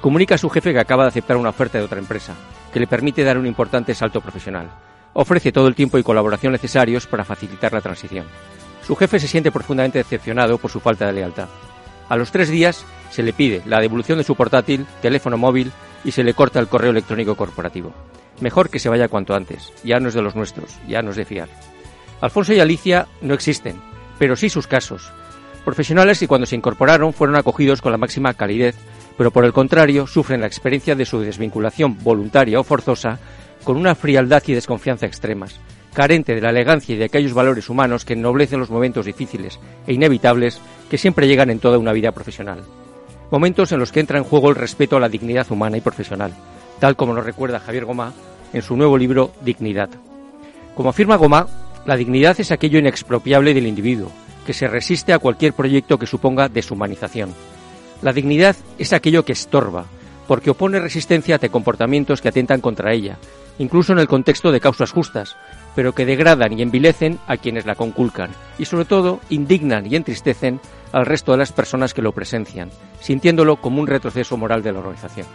comunica 0.00 0.34
a 0.34 0.38
su 0.38 0.50
jefe 0.50 0.72
que 0.72 0.80
acaba 0.80 1.04
de 1.04 1.10
aceptar 1.10 1.36
una 1.36 1.50
oferta 1.50 1.78
de 1.78 1.84
otra 1.84 1.98
empresa, 1.98 2.34
que 2.72 2.80
le 2.80 2.86
permite 2.86 3.24
dar 3.24 3.38
un 3.38 3.46
importante 3.46 3.94
salto 3.94 4.20
profesional. 4.20 4.70
Ofrece 5.18 5.50
todo 5.50 5.66
el 5.66 5.74
tiempo 5.74 5.96
y 5.96 6.02
colaboración 6.02 6.52
necesarios 6.52 7.06
para 7.06 7.24
facilitar 7.24 7.72
la 7.72 7.80
transición. 7.80 8.26
Su 8.86 8.94
jefe 8.96 9.18
se 9.18 9.26
siente 9.26 9.50
profundamente 9.50 9.96
decepcionado 9.96 10.58
por 10.58 10.70
su 10.70 10.78
falta 10.78 11.06
de 11.06 11.14
lealtad. 11.14 11.48
A 12.10 12.16
los 12.16 12.30
tres 12.30 12.50
días 12.50 12.84
se 13.10 13.22
le 13.22 13.32
pide 13.32 13.62
la 13.64 13.80
devolución 13.80 14.18
de 14.18 14.24
su 14.24 14.36
portátil, 14.36 14.84
teléfono 15.00 15.38
móvil 15.38 15.72
y 16.04 16.10
se 16.10 16.22
le 16.22 16.34
corta 16.34 16.60
el 16.60 16.68
correo 16.68 16.90
electrónico 16.90 17.34
corporativo. 17.34 17.94
Mejor 18.42 18.68
que 18.68 18.78
se 18.78 18.90
vaya 18.90 19.08
cuanto 19.08 19.34
antes, 19.34 19.72
ya 19.82 19.98
no 20.00 20.08
es 20.08 20.14
de 20.14 20.20
los 20.20 20.36
nuestros, 20.36 20.76
ya 20.86 21.00
no 21.00 21.12
es 21.12 21.16
de 21.16 21.24
fiar. 21.24 21.48
Alfonso 22.20 22.52
y 22.52 22.60
Alicia 22.60 23.06
no 23.22 23.32
existen, 23.32 23.80
pero 24.18 24.36
sí 24.36 24.50
sus 24.50 24.66
casos. 24.66 25.10
Profesionales 25.64 26.18
que 26.18 26.28
cuando 26.28 26.46
se 26.46 26.56
incorporaron 26.56 27.14
fueron 27.14 27.36
acogidos 27.36 27.80
con 27.80 27.90
la 27.90 27.98
máxima 27.98 28.34
calidez, 28.34 28.76
pero 29.16 29.30
por 29.30 29.46
el 29.46 29.54
contrario 29.54 30.06
sufren 30.06 30.42
la 30.42 30.46
experiencia 30.46 30.94
de 30.94 31.06
su 31.06 31.20
desvinculación 31.20 31.96
voluntaria 32.04 32.60
o 32.60 32.64
forzosa 32.64 33.18
con 33.66 33.76
una 33.76 33.96
frialdad 33.96 34.44
y 34.46 34.52
desconfianza 34.52 35.06
extremas, 35.06 35.58
carente 35.92 36.36
de 36.36 36.40
la 36.40 36.50
elegancia 36.50 36.94
y 36.94 36.98
de 36.98 37.06
aquellos 37.06 37.34
valores 37.34 37.68
humanos 37.68 38.04
que 38.04 38.12
ennoblecen 38.12 38.60
los 38.60 38.70
momentos 38.70 39.06
difíciles 39.06 39.58
e 39.88 39.92
inevitables 39.92 40.60
que 40.88 40.98
siempre 40.98 41.26
llegan 41.26 41.50
en 41.50 41.58
toda 41.58 41.76
una 41.76 41.92
vida 41.92 42.12
profesional. 42.12 42.62
Momentos 43.28 43.72
en 43.72 43.80
los 43.80 43.90
que 43.90 43.98
entra 43.98 44.18
en 44.18 44.24
juego 44.24 44.50
el 44.50 44.54
respeto 44.54 44.96
a 44.96 45.00
la 45.00 45.08
dignidad 45.08 45.50
humana 45.50 45.76
y 45.76 45.80
profesional, 45.80 46.32
tal 46.78 46.94
como 46.94 47.12
nos 47.12 47.24
recuerda 47.24 47.58
Javier 47.58 47.86
Gomá 47.86 48.12
en 48.52 48.62
su 48.62 48.76
nuevo 48.76 48.96
libro 48.96 49.32
Dignidad. 49.42 49.90
Como 50.76 50.90
afirma 50.90 51.16
Gomá, 51.16 51.48
la 51.86 51.96
dignidad 51.96 52.38
es 52.38 52.52
aquello 52.52 52.78
inexpropiable 52.78 53.52
del 53.52 53.66
individuo, 53.66 54.12
que 54.46 54.52
se 54.52 54.68
resiste 54.68 55.12
a 55.12 55.18
cualquier 55.18 55.54
proyecto 55.54 55.98
que 55.98 56.06
suponga 56.06 56.48
deshumanización. 56.48 57.34
La 58.00 58.12
dignidad 58.12 58.54
es 58.78 58.92
aquello 58.92 59.24
que 59.24 59.32
estorba, 59.32 59.86
porque 60.28 60.50
opone 60.50 60.78
resistencia 60.78 61.34
ante 61.34 61.50
comportamientos 61.50 62.20
que 62.20 62.28
atentan 62.28 62.60
contra 62.60 62.92
ella, 62.92 63.18
incluso 63.58 63.92
en 63.92 63.98
el 63.98 64.08
contexto 64.08 64.52
de 64.52 64.60
causas 64.60 64.90
justas, 64.90 65.36
pero 65.74 65.92
que 65.92 66.06
degradan 66.06 66.58
y 66.58 66.62
envilecen 66.62 67.18
a 67.26 67.36
quienes 67.36 67.66
la 67.66 67.74
conculcan, 67.74 68.30
y 68.58 68.64
sobre 68.64 68.84
todo 68.84 69.20
indignan 69.28 69.86
y 69.86 69.96
entristecen 69.96 70.60
al 70.92 71.06
resto 71.06 71.32
de 71.32 71.38
las 71.38 71.52
personas 71.52 71.94
que 71.94 72.02
lo 72.02 72.12
presencian, 72.12 72.70
sintiéndolo 73.00 73.56
como 73.56 73.80
un 73.80 73.86
retroceso 73.86 74.36
moral 74.36 74.62
de 74.62 74.72
la 74.72 74.78
organización. 74.78 75.26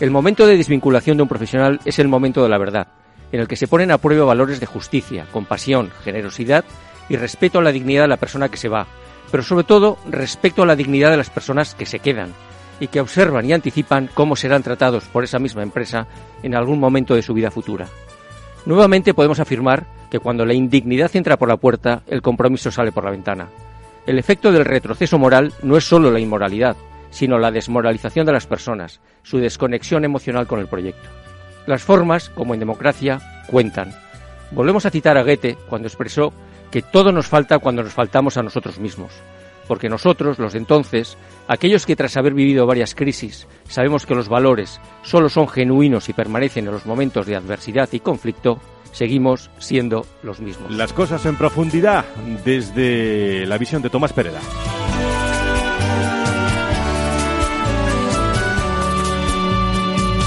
El 0.00 0.10
momento 0.10 0.46
de 0.46 0.56
desvinculación 0.56 1.16
de 1.16 1.22
un 1.22 1.28
profesional 1.28 1.80
es 1.84 1.98
el 1.98 2.08
momento 2.08 2.42
de 2.42 2.48
la 2.48 2.58
verdad, 2.58 2.88
en 3.30 3.40
el 3.40 3.48
que 3.48 3.56
se 3.56 3.68
ponen 3.68 3.90
a 3.90 3.98
prueba 3.98 4.24
valores 4.24 4.60
de 4.60 4.66
justicia, 4.66 5.26
compasión, 5.32 5.90
generosidad 6.02 6.64
y 7.08 7.16
respeto 7.16 7.58
a 7.58 7.62
la 7.62 7.72
dignidad 7.72 8.02
de 8.02 8.08
la 8.08 8.16
persona 8.16 8.48
que 8.48 8.56
se 8.56 8.68
va, 8.68 8.86
pero 9.30 9.42
sobre 9.42 9.64
todo 9.64 9.98
respeto 10.08 10.62
a 10.62 10.66
la 10.66 10.76
dignidad 10.76 11.10
de 11.10 11.16
las 11.16 11.30
personas 11.30 11.74
que 11.74 11.86
se 11.86 12.00
quedan 12.00 12.34
y 12.82 12.88
que 12.88 13.00
observan 13.00 13.48
y 13.48 13.52
anticipan 13.52 14.10
cómo 14.12 14.34
serán 14.34 14.64
tratados 14.64 15.04
por 15.04 15.22
esa 15.22 15.38
misma 15.38 15.62
empresa 15.62 16.08
en 16.42 16.56
algún 16.56 16.80
momento 16.80 17.14
de 17.14 17.22
su 17.22 17.32
vida 17.32 17.52
futura. 17.52 17.86
Nuevamente 18.66 19.14
podemos 19.14 19.38
afirmar 19.38 19.86
que 20.10 20.18
cuando 20.18 20.44
la 20.44 20.52
indignidad 20.52 21.14
entra 21.14 21.36
por 21.36 21.48
la 21.48 21.58
puerta, 21.58 22.02
el 22.08 22.22
compromiso 22.22 22.72
sale 22.72 22.90
por 22.90 23.04
la 23.04 23.12
ventana. 23.12 23.46
El 24.04 24.18
efecto 24.18 24.50
del 24.50 24.64
retroceso 24.64 25.16
moral 25.16 25.52
no 25.62 25.76
es 25.76 25.84
solo 25.84 26.10
la 26.10 26.18
inmoralidad, 26.18 26.76
sino 27.10 27.38
la 27.38 27.52
desmoralización 27.52 28.26
de 28.26 28.32
las 28.32 28.48
personas, 28.48 29.00
su 29.22 29.38
desconexión 29.38 30.04
emocional 30.04 30.48
con 30.48 30.58
el 30.58 30.66
proyecto. 30.66 31.08
Las 31.66 31.84
formas, 31.84 32.30
como 32.30 32.52
en 32.52 32.58
democracia, 32.58 33.44
cuentan. 33.46 33.94
Volvemos 34.50 34.86
a 34.86 34.90
citar 34.90 35.16
a 35.16 35.22
Goethe 35.22 35.56
cuando 35.68 35.86
expresó 35.86 36.32
que 36.72 36.82
todo 36.82 37.12
nos 37.12 37.28
falta 37.28 37.60
cuando 37.60 37.84
nos 37.84 37.92
faltamos 37.92 38.36
a 38.38 38.42
nosotros 38.42 38.80
mismos, 38.80 39.12
porque 39.66 39.88
nosotros, 39.88 40.38
los 40.38 40.52
de 40.52 40.58
entonces, 40.58 41.16
aquellos 41.48 41.86
que 41.86 41.96
tras 41.96 42.16
haber 42.16 42.34
vivido 42.34 42.66
varias 42.66 42.94
crisis, 42.94 43.46
sabemos 43.68 44.06
que 44.06 44.14
los 44.14 44.28
valores 44.28 44.80
solo 45.02 45.28
son 45.28 45.48
genuinos 45.48 46.08
y 46.08 46.12
permanecen 46.12 46.66
en 46.66 46.72
los 46.72 46.86
momentos 46.86 47.26
de 47.26 47.36
adversidad 47.36 47.88
y 47.92 48.00
conflicto, 48.00 48.60
seguimos 48.92 49.50
siendo 49.58 50.06
los 50.22 50.40
mismos. 50.40 50.70
Las 50.70 50.92
cosas 50.92 51.24
en 51.26 51.36
profundidad 51.36 52.04
desde 52.44 53.46
la 53.46 53.58
visión 53.58 53.82
de 53.82 53.90
Tomás 53.90 54.12
Pereda. 54.12 54.40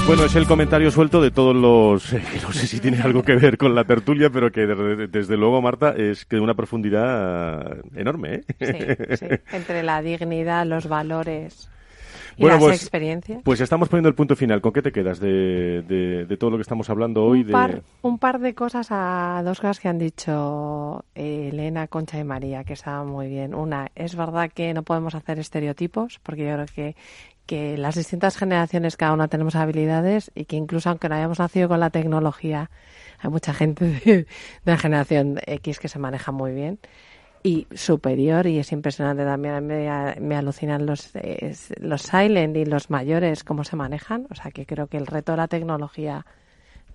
Bueno, 0.06 0.24
es 0.24 0.36
el 0.36 0.46
comentario 0.46 0.92
suelto 0.92 1.20
de 1.20 1.32
todos 1.32 1.54
los... 1.54 2.12
no 2.12 2.52
sé 2.52 2.68
si 2.68 2.78
tiene 2.78 2.98
algo 3.02 3.24
que 3.24 3.34
ver 3.34 3.58
con 3.58 3.74
la 3.74 3.82
tertulia, 3.82 4.30
pero 4.30 4.52
que 4.52 4.64
desde, 4.64 5.36
luego, 5.36 5.60
Marta, 5.60 5.94
es 5.96 6.24
que 6.24 6.36
de 6.36 6.42
una 6.42 6.54
profundidad 6.54 7.78
enorme. 7.96 8.42
¿eh? 8.58 9.06
Sí, 9.08 9.16
sí. 9.16 9.26
Entre 9.52 9.82
la 9.82 10.02
dignidad, 10.02 10.64
los 10.64 10.88
valores 10.88 11.68
y 12.36 12.44
las 12.44 12.58
pues, 12.58 12.82
experiencias. 12.82 13.42
Pues 13.42 13.60
estamos 13.60 13.88
poniendo 13.88 14.08
el 14.08 14.14
punto 14.14 14.36
final. 14.36 14.60
¿Con 14.60 14.72
qué 14.72 14.82
te 14.82 14.92
quedas 14.92 15.18
de, 15.18 15.82
de, 15.82 16.36
todo 16.36 16.50
lo 16.50 16.56
que 16.56 16.62
estamos 16.62 16.88
hablando 16.90 17.24
hoy? 17.24 17.40
Un 17.40 17.50
par, 17.50 17.82
un 18.02 18.18
par 18.18 18.38
de 18.40 18.54
cosas 18.54 18.88
a 18.90 19.42
dos 19.44 19.60
cosas 19.60 19.80
que 19.80 19.88
han 19.88 19.98
dicho 19.98 21.04
eh, 21.14 21.48
Elena, 21.52 21.88
Concha 21.88 22.18
y 22.18 22.24
María, 22.24 22.64
que 22.64 22.74
estaban 22.74 23.08
muy 23.08 23.28
bien. 23.28 23.54
Una, 23.54 23.88
es 23.94 24.16
verdad 24.16 24.50
que 24.52 24.74
no 24.74 24.82
podemos 24.82 25.14
hacer 25.14 25.38
estereotipos, 25.38 26.20
porque 26.22 26.46
yo 26.46 26.54
creo 26.54 26.66
que 26.66 26.96
que 27.46 27.78
las 27.78 27.94
distintas 27.94 28.36
generaciones 28.36 28.96
cada 28.96 29.12
una 29.12 29.28
tenemos 29.28 29.54
habilidades 29.54 30.30
y 30.34 30.44
que 30.44 30.56
incluso 30.56 30.90
aunque 30.90 31.08
no 31.08 31.14
hayamos 31.14 31.38
nacido 31.38 31.68
con 31.68 31.80
la 31.80 31.90
tecnología, 31.90 32.70
hay 33.18 33.30
mucha 33.30 33.54
gente 33.54 33.84
de, 34.04 34.26
la 34.64 34.76
generación 34.76 35.38
X 35.46 35.78
que 35.78 35.88
se 35.88 35.98
maneja 35.98 36.32
muy 36.32 36.52
bien 36.52 36.78
y 37.42 37.68
superior 37.74 38.46
y 38.46 38.58
es 38.58 38.72
impresionante 38.72 39.24
también 39.24 39.64
me, 39.66 40.16
me 40.20 40.36
alucinan 40.36 40.84
los 40.84 41.12
los 41.80 42.02
silent 42.02 42.56
y 42.56 42.64
los 42.64 42.90
mayores 42.90 43.44
cómo 43.44 43.62
se 43.62 43.76
manejan 43.76 44.26
o 44.30 44.34
sea 44.34 44.50
que 44.50 44.66
creo 44.66 44.88
que 44.88 44.96
el 44.96 45.06
reto 45.06 45.32
de 45.32 45.38
la 45.38 45.46
tecnología 45.46 46.26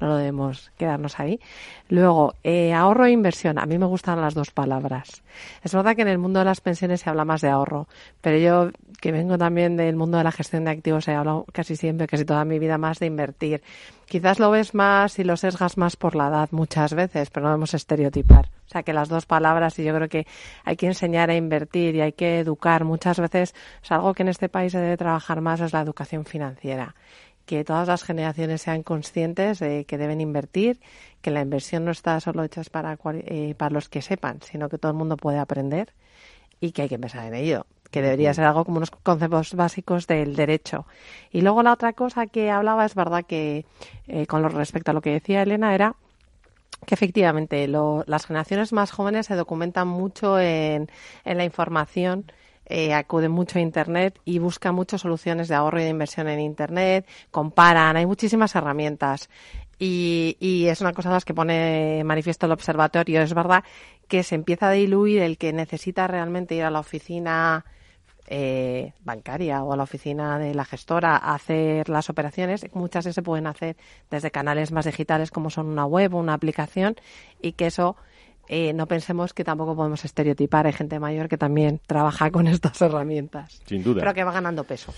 no 0.01 0.07
lo 0.07 0.15
debemos 0.17 0.71
quedarnos 0.77 1.19
ahí. 1.19 1.39
Luego, 1.87 2.33
eh, 2.43 2.73
ahorro 2.73 3.05
e 3.05 3.11
inversión. 3.11 3.59
A 3.59 3.65
mí 3.67 3.77
me 3.77 3.85
gustan 3.85 4.19
las 4.19 4.33
dos 4.33 4.49
palabras. 4.49 5.23
Es 5.63 5.73
verdad 5.73 5.95
que 5.95 6.01
en 6.01 6.07
el 6.07 6.17
mundo 6.17 6.39
de 6.39 6.45
las 6.45 6.59
pensiones 6.59 7.01
se 7.01 7.09
habla 7.09 7.23
más 7.23 7.41
de 7.41 7.49
ahorro, 7.49 7.87
pero 8.19 8.37
yo, 8.37 8.71
que 9.01 9.11
vengo 9.11 9.37
también 9.37 9.75
del 9.75 9.95
mundo 9.95 10.19
de 10.19 10.23
la 10.23 10.31
gestión 10.31 10.63
de 10.63 10.71
activos, 10.71 11.07
he 11.07 11.13
hablado 11.13 11.45
casi 11.51 11.75
siempre, 11.75 12.07
casi 12.07 12.23
toda 12.23 12.45
mi 12.45 12.59
vida 12.59 12.77
más 12.77 12.99
de 12.99 13.07
invertir. 13.07 13.63
Quizás 14.05 14.39
lo 14.39 14.51
ves 14.51 14.75
más 14.75 15.17
y 15.17 15.23
lo 15.23 15.35
sesgas 15.37 15.75
más 15.75 15.95
por 15.95 16.15
la 16.15 16.27
edad 16.27 16.49
muchas 16.51 16.93
veces, 16.93 17.31
pero 17.31 17.45
no 17.45 17.49
debemos 17.49 17.73
estereotipar. 17.73 18.51
O 18.67 18.69
sea, 18.69 18.83
que 18.83 18.93
las 18.93 19.09
dos 19.09 19.25
palabras, 19.25 19.77
y 19.79 19.83
yo 19.83 19.95
creo 19.95 20.07
que 20.07 20.27
hay 20.63 20.77
que 20.77 20.85
enseñar 20.85 21.31
a 21.31 21.35
invertir 21.35 21.95
y 21.95 22.01
hay 22.01 22.13
que 22.13 22.39
educar 22.39 22.83
muchas 22.83 23.19
veces, 23.19 23.55
es 23.83 23.91
algo 23.91 24.13
que 24.13 24.21
en 24.21 24.29
este 24.29 24.49
país 24.49 24.71
se 24.71 24.77
debe 24.77 24.97
trabajar 24.97 25.41
más, 25.41 25.59
es 25.61 25.73
la 25.73 25.81
educación 25.81 26.23
financiera 26.23 26.95
que 27.47 27.65
todas 27.65 27.87
las 27.87 28.03
generaciones 28.03 28.61
sean 28.61 28.83
conscientes 28.83 29.59
de 29.59 29.83
que 29.85 29.97
deben 29.97 30.21
invertir, 30.21 30.79
que 31.21 31.31
la 31.31 31.41
inversión 31.41 31.83
no 31.83 31.91
está 31.91 32.19
solo 32.19 32.43
hecha 32.43 32.61
para, 32.71 32.97
eh, 33.03 33.55
para 33.57 33.73
los 33.73 33.89
que 33.89 34.01
sepan, 34.03 34.41
sino 34.43 34.69
que 34.69 34.77
todo 34.77 34.91
el 34.91 34.97
mundo 34.97 35.17
puede 35.17 35.39
aprender 35.39 35.91
y 36.61 36.71
que 36.71 36.83
hay 36.83 36.89
que 36.89 36.99
pensar 36.99 37.25
en 37.25 37.33
ello 37.33 37.65
que 37.91 38.01
debería 38.01 38.33
ser 38.33 38.45
algo 38.45 38.65
como 38.65 38.77
unos 38.77 38.91
conceptos 38.91 39.53
básicos 39.53 40.07
del 40.07 40.35
derecho. 40.35 40.85
Y 41.31 41.41
luego 41.41 41.61
la 41.61 41.73
otra 41.73 41.93
cosa 41.93 42.27
que 42.27 42.49
hablaba 42.49 42.85
es 42.85 42.95
verdad 42.95 43.25
que 43.25 43.65
eh, 44.07 44.25
con 44.25 44.43
respecto 44.49 44.91
a 44.91 44.93
lo 44.93 45.01
que 45.01 45.11
decía 45.11 45.43
Elena 45.43 45.75
era 45.75 45.95
que 46.85 46.95
efectivamente 46.95 47.67
las 47.67 48.25
generaciones 48.25 48.73
más 48.73 48.91
jóvenes 48.91 49.27
se 49.27 49.35
documentan 49.35 49.87
mucho 49.87 50.39
en, 50.39 50.89
en 51.25 51.37
la 51.37 51.43
información 51.43 52.31
eh, 52.73 52.93
acuden 52.93 53.31
mucho 53.31 53.59
a 53.59 53.61
Internet 53.61 54.17
y 54.23 54.39
buscan 54.39 54.73
muchas 54.73 55.01
soluciones 55.01 55.49
de 55.49 55.55
ahorro 55.55 55.81
y 55.81 55.83
de 55.83 55.89
inversión 55.89 56.29
en 56.29 56.39
Internet, 56.39 57.05
comparan, 57.29 57.97
hay 57.97 58.05
muchísimas 58.05 58.55
herramientas. 58.55 59.29
Y, 59.77 60.37
y, 60.39 60.67
es 60.67 60.79
una 60.79 60.93
cosa 60.93 61.09
de 61.09 61.15
las 61.15 61.25
que 61.25 61.33
pone 61.33 62.03
manifiesto 62.05 62.45
el 62.45 62.53
observatorio. 62.53 63.21
Es 63.21 63.33
verdad 63.33 63.65
que 64.07 64.23
se 64.23 64.35
empieza 64.35 64.69
a 64.69 64.71
diluir 64.71 65.21
el 65.21 65.37
que 65.37 65.51
necesita 65.51 66.07
realmente 66.07 66.55
ir 66.55 66.63
a 66.63 66.71
la 66.71 66.79
oficina 66.79 67.65
eh, 68.33 68.93
bancaria 69.03 69.61
o 69.61 69.73
a 69.73 69.75
la 69.75 69.83
oficina 69.83 70.39
de 70.39 70.55
la 70.55 70.63
gestora 70.63 71.17
a 71.17 71.35
hacer 71.35 71.89
las 71.89 72.09
operaciones. 72.09 72.65
Muchas 72.73 73.03
se 73.03 73.21
pueden 73.21 73.45
hacer 73.45 73.75
desde 74.09 74.31
canales 74.31 74.71
más 74.71 74.85
digitales 74.85 75.31
como 75.31 75.49
son 75.49 75.67
una 75.67 75.85
web 75.85 76.15
o 76.15 76.17
una 76.17 76.33
aplicación 76.33 76.95
y 77.41 77.51
que 77.51 77.67
eso 77.67 77.97
eh, 78.47 78.71
no 78.71 78.87
pensemos 78.87 79.33
que 79.33 79.43
tampoco 79.43 79.75
podemos 79.75 80.05
estereotipar. 80.05 80.65
Hay 80.65 80.71
gente 80.71 80.97
mayor 80.97 81.27
que 81.27 81.37
también 81.37 81.81
trabaja 81.85 82.31
con 82.31 82.47
estas 82.47 82.81
herramientas. 82.81 83.61
Sin 83.65 83.83
duda. 83.83 83.99
Pero 83.99 84.13
que 84.13 84.23
va 84.23 84.31
ganando 84.31 84.63
peso. 84.63 84.93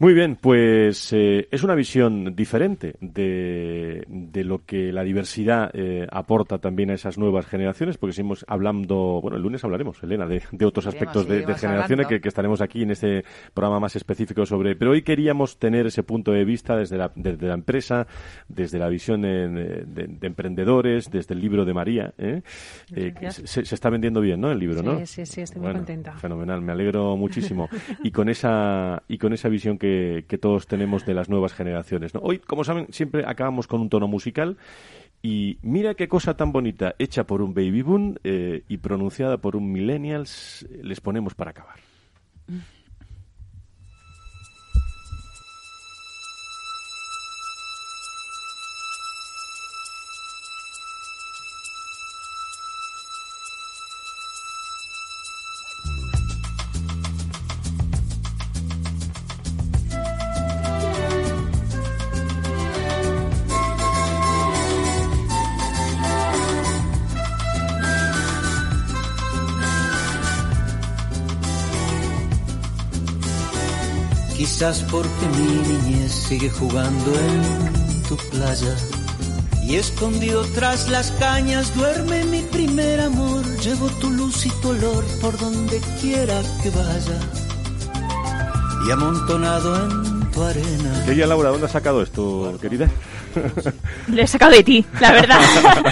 Muy 0.00 0.12
bien, 0.12 0.36
pues 0.40 1.12
eh, 1.12 1.46
es 1.52 1.62
una 1.62 1.76
visión 1.76 2.34
diferente 2.34 2.96
de, 3.00 4.04
de, 4.08 4.44
lo 4.44 4.64
que 4.64 4.92
la 4.92 5.04
diversidad 5.04 5.70
eh, 5.72 6.06
aporta 6.10 6.58
también 6.58 6.90
a 6.90 6.94
esas 6.94 7.16
nuevas 7.16 7.46
generaciones, 7.46 7.96
porque 7.96 8.12
seguimos 8.12 8.44
hablando, 8.48 9.20
bueno, 9.22 9.36
el 9.36 9.42
lunes 9.42 9.62
hablaremos, 9.62 10.02
Elena, 10.02 10.26
de, 10.26 10.42
de 10.50 10.66
otros 10.66 10.88
aspectos 10.88 11.28
de, 11.28 11.46
de, 11.46 11.54
generaciones 11.54 12.08
que, 12.08 12.20
que, 12.20 12.28
estaremos 12.28 12.60
aquí 12.60 12.82
en 12.82 12.90
este 12.90 13.24
programa 13.54 13.78
más 13.78 13.94
específico 13.94 14.44
sobre. 14.44 14.74
Pero 14.74 14.90
hoy 14.90 15.02
queríamos 15.02 15.58
tener 15.58 15.86
ese 15.86 16.02
punto 16.02 16.32
de 16.32 16.44
vista 16.44 16.76
desde 16.76 16.98
la, 16.98 17.12
desde 17.14 17.46
la 17.46 17.54
empresa, 17.54 18.08
desde 18.48 18.80
la 18.80 18.88
visión 18.88 19.22
de, 19.22 19.86
emprendedores, 20.22 21.08
desde 21.08 21.34
el 21.34 21.40
libro 21.40 21.64
de 21.64 21.72
María. 21.72 22.12
¿eh? 22.18 22.42
Se, 22.88 23.64
se, 23.64 23.74
está 23.74 23.90
vendiendo 23.90 24.20
bien, 24.20 24.40
¿no? 24.40 24.50
El 24.50 24.58
libro, 24.58 24.80
sí, 24.80 24.84
¿no? 24.84 25.06
Sí, 25.06 25.24
sí, 25.24 25.40
estoy 25.40 25.62
muy 25.62 25.72
contenta. 25.72 26.12
Fenomenal, 26.14 26.60
me 26.62 26.72
alegro 26.72 27.16
muchísimo. 27.16 27.68
y 28.02 28.10
con 28.10 28.28
esa 28.28 29.04
y 29.06 29.18
con 29.18 29.32
esa 29.32 29.48
visión 29.48 29.78
que, 29.78 29.83
que 30.28 30.38
todos 30.38 30.66
tenemos 30.66 31.04
de 31.04 31.14
las 31.14 31.28
nuevas 31.28 31.52
generaciones. 31.52 32.12
Hoy, 32.20 32.38
como 32.38 32.64
saben, 32.64 32.86
siempre 32.90 33.24
acabamos 33.26 33.66
con 33.66 33.80
un 33.80 33.88
tono 33.88 34.08
musical. 34.08 34.56
Y 35.24 35.56
mira 35.62 35.94
qué 35.94 36.06
cosa 36.06 36.36
tan 36.36 36.52
bonita, 36.52 36.94
hecha 36.98 37.24
por 37.24 37.40
un 37.40 37.54
baby 37.54 37.80
boom 37.80 38.16
eh, 38.24 38.62
y 38.68 38.76
pronunciada 38.76 39.38
por 39.38 39.56
un 39.56 39.72
millennials, 39.72 40.66
les 40.82 41.00
ponemos 41.00 41.34
para 41.34 41.52
acabar. 41.52 41.78
Quizás 74.54 74.84
porque 74.88 75.26
mi 75.36 75.66
niñez 75.66 76.12
sigue 76.12 76.48
jugando 76.48 77.12
en 77.12 78.02
tu 78.04 78.16
playa. 78.30 78.76
Y 79.64 79.74
escondido 79.74 80.44
tras 80.54 80.88
las 80.88 81.10
cañas 81.10 81.74
duerme 81.74 82.22
mi 82.22 82.40
primer 82.40 83.00
amor. 83.00 83.44
Llevo 83.58 83.88
tu 84.00 84.10
luz 84.10 84.46
y 84.46 84.50
tu 84.62 84.68
olor 84.68 85.04
por 85.20 85.36
donde 85.40 85.80
quiera 86.00 86.40
que 86.62 86.70
vaya. 86.70 87.18
Y 88.86 88.92
amontonado 88.92 89.74
en 89.90 90.30
tu 90.30 90.40
arena. 90.40 91.04
Querida 91.04 91.26
Laura, 91.26 91.48
¿dónde 91.48 91.66
has 91.66 91.72
sacado 91.72 92.00
esto, 92.00 92.56
querida? 92.62 92.88
Lo 94.06 94.22
he 94.22 94.26
sacado 94.28 94.52
de 94.52 94.62
ti, 94.62 94.86
la 95.00 95.10
verdad. 95.10 95.40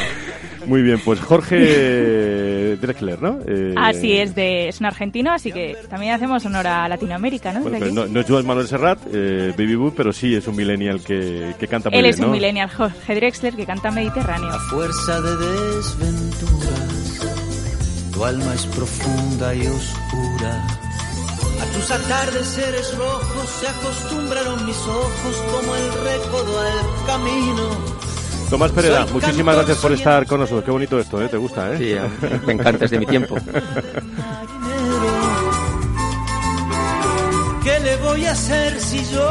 Muy 0.66 0.82
bien, 0.82 1.00
pues 1.04 1.18
Jorge 1.18 2.31
Drexler, 2.76 3.20
¿no? 3.22 3.38
Eh... 3.46 3.74
Así 3.76 4.12
es, 4.12 4.34
de, 4.34 4.68
es 4.68 4.80
un 4.80 4.86
argentino, 4.86 5.32
así 5.32 5.52
que 5.52 5.76
también 5.88 6.14
hacemos 6.14 6.44
honor 6.46 6.66
a 6.66 6.88
Latinoamérica, 6.88 7.52
¿no? 7.52 7.60
Bueno, 7.60 7.86
no, 7.92 8.06
no, 8.06 8.20
es 8.20 8.26
Joan 8.26 8.46
Manuel 8.46 8.68
Serrat, 8.68 8.98
eh, 9.12 9.52
Baby 9.56 9.74
Boo, 9.76 9.92
pero 9.94 10.12
sí 10.12 10.34
es 10.34 10.46
un 10.46 10.56
millennial 10.56 11.02
que, 11.02 11.54
que 11.58 11.68
canta 11.68 11.90
muy 11.90 11.98
Él 11.98 12.04
bien, 12.04 12.14
es 12.14 12.20
un 12.20 12.26
¿no? 12.26 12.32
millennial, 12.32 12.70
Jorge 12.70 13.14
Drexler, 13.14 13.54
que 13.54 13.66
canta 13.66 13.90
Mediterráneo. 13.90 14.50
A 14.50 14.58
fuerza 14.58 15.20
de 15.20 15.36
desventuras, 15.36 17.20
tu 18.12 18.24
alma 18.24 18.54
es 18.54 18.66
profunda 18.66 19.54
y 19.54 19.66
oscura. 19.66 20.66
A 21.60 21.64
tus 21.74 21.90
atardeceres 21.90 22.96
rojos 22.98 23.48
se 23.60 23.68
acostumbraron 23.68 24.66
mis 24.66 24.78
ojos 24.78 25.36
como 25.52 25.76
el 25.76 25.92
recodo 26.04 26.60
al 26.60 27.06
camino. 27.06 27.91
Tomás 28.52 28.70
Pereda, 28.70 29.06
muchísimas 29.06 29.56
gracias 29.56 29.78
por 29.78 29.92
estar 29.92 30.26
con 30.26 30.40
nosotros. 30.40 30.62
Qué 30.62 30.70
bonito 30.70 31.00
esto, 31.00 31.22
¿eh? 31.22 31.28
¿Te 31.30 31.38
gusta, 31.38 31.72
eh? 31.72 31.78
Sí, 31.78 32.38
me 32.46 32.52
encanta, 32.52 32.84
es 32.84 32.90
de 32.90 32.98
mi 32.98 33.06
tiempo. 33.06 33.34
¿Qué 37.64 37.80
le 37.80 37.96
voy 37.96 38.26
a 38.26 38.32
hacer 38.32 38.78
si 38.78 39.06
yo 39.10 39.26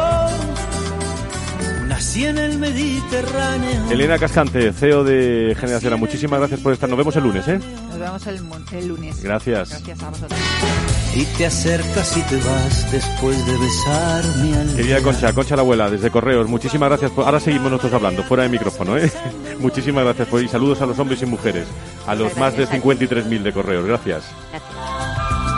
nací 2.02 2.26
en 2.26 2.40
el 2.40 2.58
Mediterráneo? 2.58 3.92
Elena 3.92 4.18
Cascante, 4.18 4.74
CEO 4.74 5.04
de 5.04 5.56
Generación, 5.60 6.00
muchísimas 6.00 6.40
gracias 6.40 6.60
por 6.60 6.74
estar. 6.74 6.90
Nos 6.90 6.98
vemos 6.98 7.16
el 7.16 7.24
lunes, 7.24 7.48
¿eh? 7.48 7.60
Nos 7.60 8.00
vemos 8.00 8.26
el, 8.26 8.42
el 8.72 8.88
lunes. 8.88 9.22
Gracias. 9.22 9.70
Gracias 9.70 10.02
a 10.02 10.10
vosotros. 10.10 10.40
Y 11.14 11.26
te 11.38 11.46
acercas 11.46 12.18
y 12.18 12.22
te 12.22 12.38
vas 12.38 12.92
después 12.92 13.46
de 13.46 13.56
besar 13.56 14.24
mi 14.38 14.52
alma. 14.52 14.76
Querida 14.76 15.02
Concha, 15.04 15.32
Concha 15.34 15.56
la 15.56 15.62
abuela, 15.62 15.92
desde 15.92 16.10
Correos, 16.10 16.48
muchísimas 16.48 16.90
gracias. 16.90 17.12
Por... 17.12 17.26
Ahora 17.26 17.40
seguimos 17.40 17.70
nosotros 17.70 17.94
hablando, 17.94 18.24
fuera 18.24 18.44
de 18.44 18.50
micrófono, 18.50 18.98
¿eh? 18.98 19.12
muchísimas 19.60 20.04
gracias 20.04 20.28
por... 20.28 20.42
y 20.42 20.48
saludos 20.48 20.82
a 20.82 20.88
los 20.88 20.98
hombres 20.98 21.22
y 21.22 21.28
mujeres, 21.28 21.68
a 22.08 22.16
los 22.16 22.36
más 22.36 22.58
de 22.58 22.68
53.000 22.68 23.44
de 23.44 23.54
Correos. 23.54 23.86
Gracias. 23.86 24.24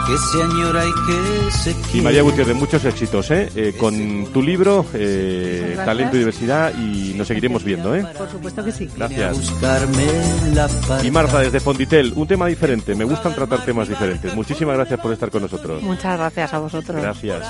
Que 0.06 0.18
se 0.18 0.42
añora 0.42 0.84
y 0.86 0.92
que 0.92 1.50
se 1.50 1.74
quiere. 1.74 1.98
Y 1.98 2.00
María 2.02 2.22
Gutiérrez, 2.22 2.56
muchos 2.56 2.84
éxitos, 2.84 3.30
¿eh? 3.30 3.48
eh 3.54 3.74
con 3.78 4.26
tu 4.32 4.42
libro, 4.42 4.84
eh, 4.92 5.78
Talento 5.84 6.16
y 6.16 6.18
Diversidad, 6.18 6.74
y 6.76 7.14
nos 7.14 7.26
seguiremos 7.26 7.64
viendo, 7.64 7.94
¿eh? 7.94 8.06
Por 8.16 8.30
supuesto 8.30 8.64
que 8.64 8.72
sí. 8.72 8.88
Gracias. 8.94 9.62
La 9.62 10.68
y 11.02 11.10
Marta, 11.10 11.40
desde 11.40 11.60
Fonditel, 11.60 12.12
un 12.16 12.26
tema 12.26 12.46
diferente. 12.46 12.94
Me 12.94 13.04
gustan 13.04 13.34
tratar 13.34 13.64
temas 13.64 13.88
diferentes. 13.88 14.34
Muchísimas 14.34 14.76
gracias 14.76 15.00
por 15.00 15.12
estar 15.12 15.30
con 15.30 15.42
nosotros. 15.42 15.82
Muchas 15.82 16.18
gracias 16.18 16.52
a 16.52 16.58
vosotros. 16.58 17.00
Gracias. 17.00 17.42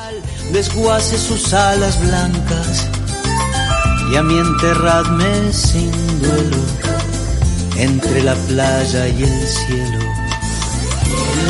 Desguace 0.52 1.18
sus 1.18 1.52
alas 1.52 2.00
blancas 2.06 2.88
y 4.12 4.16
a 4.16 4.22
mí 4.22 4.38
enterradme 4.38 5.52
sin 5.52 5.90
duelo 6.20 6.56
entre 7.76 8.22
la 8.22 8.34
playa 8.34 9.08
y 9.08 9.22
el 9.22 9.46
cielo. 9.46 10.13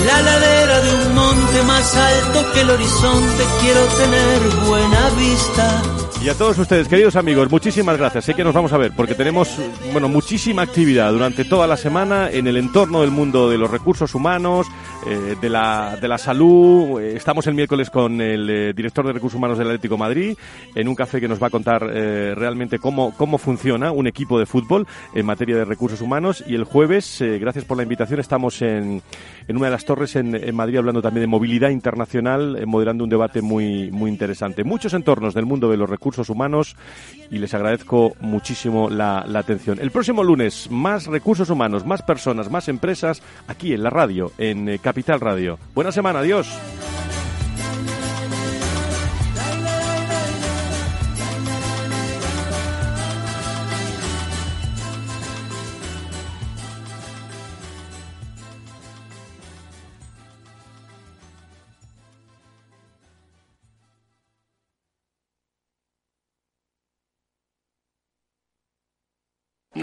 La 0.07 0.21
ladera 0.21 0.81
de 0.81 0.95
un 1.07 1.15
monte 1.15 1.63
más 1.67 1.97
alto 1.97 2.53
que 2.53 2.61
el 2.61 2.71
horizonte 2.71 3.45
quiero 3.61 3.81
tener 3.87 4.41
buena 4.69 5.11
vista. 5.11 5.83
Y 6.25 6.29
a 6.31 6.35
todos 6.35 6.59
ustedes, 6.59 6.89
queridos 6.89 7.17
amigos, 7.17 7.51
muchísimas 7.51 7.99
gracias. 7.99 8.25
Sé 8.25 8.35
que 8.35 8.45
nos 8.45 8.55
vamos 8.55 8.73
a 8.73 8.79
ver 8.79 8.93
porque 8.97 9.15
tenemos, 9.15 9.59
bueno, 9.93 10.09
muchísima 10.09 10.63
actividad 10.63 11.13
durante 11.13 11.45
toda 11.45 11.67
la 11.67 11.77
semana 11.77 12.31
en 12.31 12.47
el 12.47 12.57
entorno 12.57 13.03
del 13.03 13.11
mundo 13.11 13.51
de 13.51 13.59
los 13.59 13.71
recursos 13.71 14.15
humanos, 14.15 14.67
eh, 15.07 15.37
de, 15.41 15.51
la, 15.51 15.97
de 16.01 16.09
la 16.09 16.19
salud. 16.19 17.01
Estamos 17.01 17.47
el 17.47 17.55
miércoles 17.55 17.91
con 17.91 18.21
el 18.21 18.49
eh, 18.49 18.73
director 18.73 19.07
de 19.07 19.13
recursos 19.13 19.37
humanos 19.37 19.59
del 19.59 19.69
Atlético 19.69 19.99
Madrid 19.99 20.37
en 20.75 20.89
un 20.89 20.95
café 20.95 21.21
que 21.21 21.29
nos 21.29 21.43
va 21.43 21.49
a 21.49 21.51
contar 21.51 21.89
eh, 21.93 22.35
realmente 22.35 22.79
cómo, 22.79 23.15
cómo 23.17 23.39
funciona 23.39 23.93
un 23.93 24.07
equipo 24.07 24.39
de 24.39 24.47
fútbol 24.47 24.87
en 25.15 25.27
materia 25.27 25.57
de 25.57 25.65
recursos 25.65 26.01
humanos. 26.01 26.45
Y 26.47 26.55
el 26.55 26.65
jueves, 26.65 27.21
eh, 27.21 27.39
gracias 27.39 27.65
por 27.65 27.77
la 27.77 27.83
invitación, 27.83 28.21
estamos 28.21 28.63
en, 28.63 29.03
en 29.49 29.57
una 29.57 29.67
de 29.67 29.73
las 29.73 29.85
torres 29.85 30.17
en, 30.17 30.35
en 30.35 30.55
Madrid 30.55 30.79
hablando 30.79 31.03
también 31.03 31.23
de 31.23 31.27
movilidad 31.27 31.71
internacional, 31.71 32.57
eh, 32.57 32.67
moderando 32.67 33.05
un 33.05 33.11
debate 33.11 33.43
muy, 33.43 33.91
muy 33.91 34.11
interesante. 34.11 34.65
Muchos 34.65 34.95
entornos 34.95 35.35
del 35.35 35.47
mundo 35.47 35.71
de 35.71 35.77
los 35.77 35.89
recursos 35.89 36.29
humanos 36.29 36.77
y 37.31 37.39
les 37.39 37.55
agradezco 37.55 38.15
muchísimo 38.21 38.89
la, 38.91 39.25
la, 39.27 39.41
atención. 39.41 39.79
El 39.81 39.91
próximo 39.91 40.23
lunes, 40.23 40.71
más 40.71 41.07
recursos 41.07 41.51
humanos, 41.51 41.85
más 41.85 42.03
personas, 42.03 42.51
más 42.51 42.69
empresas, 42.69 43.23
aquí 43.47 43.73
en 43.73 43.83
la 43.83 43.91
radio, 43.91 44.33
en 44.39 44.69
eh, 44.69 44.79
Capital 44.95 45.19
Radio. 45.19 45.59
Buena 45.75 45.91
semana, 45.91 46.21
adiós. 46.21 46.47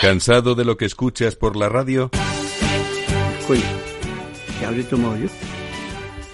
¿Cansado 0.00 0.54
de 0.54 0.64
lo 0.64 0.76
que 0.76 0.84
escuchas 0.84 1.34
por 1.34 1.56
la 1.56 1.68
radio? 1.68 2.10
Oye, 3.48 3.64
¿qué 4.58 4.64
habré 4.64 4.84
tomado 4.84 5.16
yo? 5.16 5.26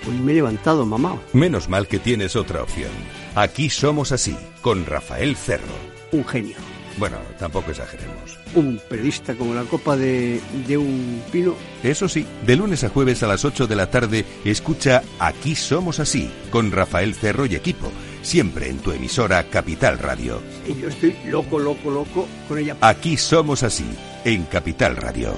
Hoy 0.07 0.19
me 0.19 0.33
he 0.33 0.35
levantado, 0.35 0.85
mamá. 0.85 1.19
Menos 1.33 1.71
mal 1.71 1.89
que 1.89 1.99
tienes 1.99 2.37
otra 2.37 2.63
opción. 2.63 2.91
Aquí 3.35 3.71
somos 3.71 4.13
así, 4.13 4.37
con 4.61 4.85
Rafael 4.85 5.35
Cerro. 5.35 5.73
Un 6.13 6.27
genio. 6.27 6.57
Bueno, 6.99 7.17
tampoco 7.39 7.71
exageremos. 7.71 8.39
Un 8.55 8.79
periodista 8.87 9.35
como 9.35 9.55
la 9.55 9.63
copa 9.63 9.97
de, 9.97 10.43
de 10.69 10.77
un 10.77 11.23
pino. 11.33 11.55
Eso 11.83 12.07
sí, 12.07 12.27
de 12.45 12.57
lunes 12.57 12.85
a 12.85 12.91
jueves 12.91 13.23
a 13.23 13.27
las 13.29 13.47
8 13.47 13.67
de 13.67 13.77
la 13.77 13.89
tarde, 13.91 14.27
escucha 14.45 15.03
Aquí 15.19 15.55
somos 15.55 16.01
así, 16.01 16.31
con 16.51 16.71
Rafael 16.71 17.15
Cerro 17.15 17.47
y 17.47 17.55
equipo, 17.55 17.91
siempre 18.21 18.69
en 18.69 18.79
tu 18.81 18.93
emisora 18.93 19.43
Capital 19.45 19.99
Radio. 19.99 20.43
Y 20.67 20.81
yo 20.81 20.89
estoy 20.89 21.17
loco, 21.27 21.59
loco, 21.59 21.91
loco 21.91 22.27
con 22.49 22.59
ella. 22.59 22.77
Aquí 22.81 23.17
somos 23.17 23.63
así, 23.63 23.87
en 24.25 24.45
Capital 24.45 24.97
Radio. 24.97 25.35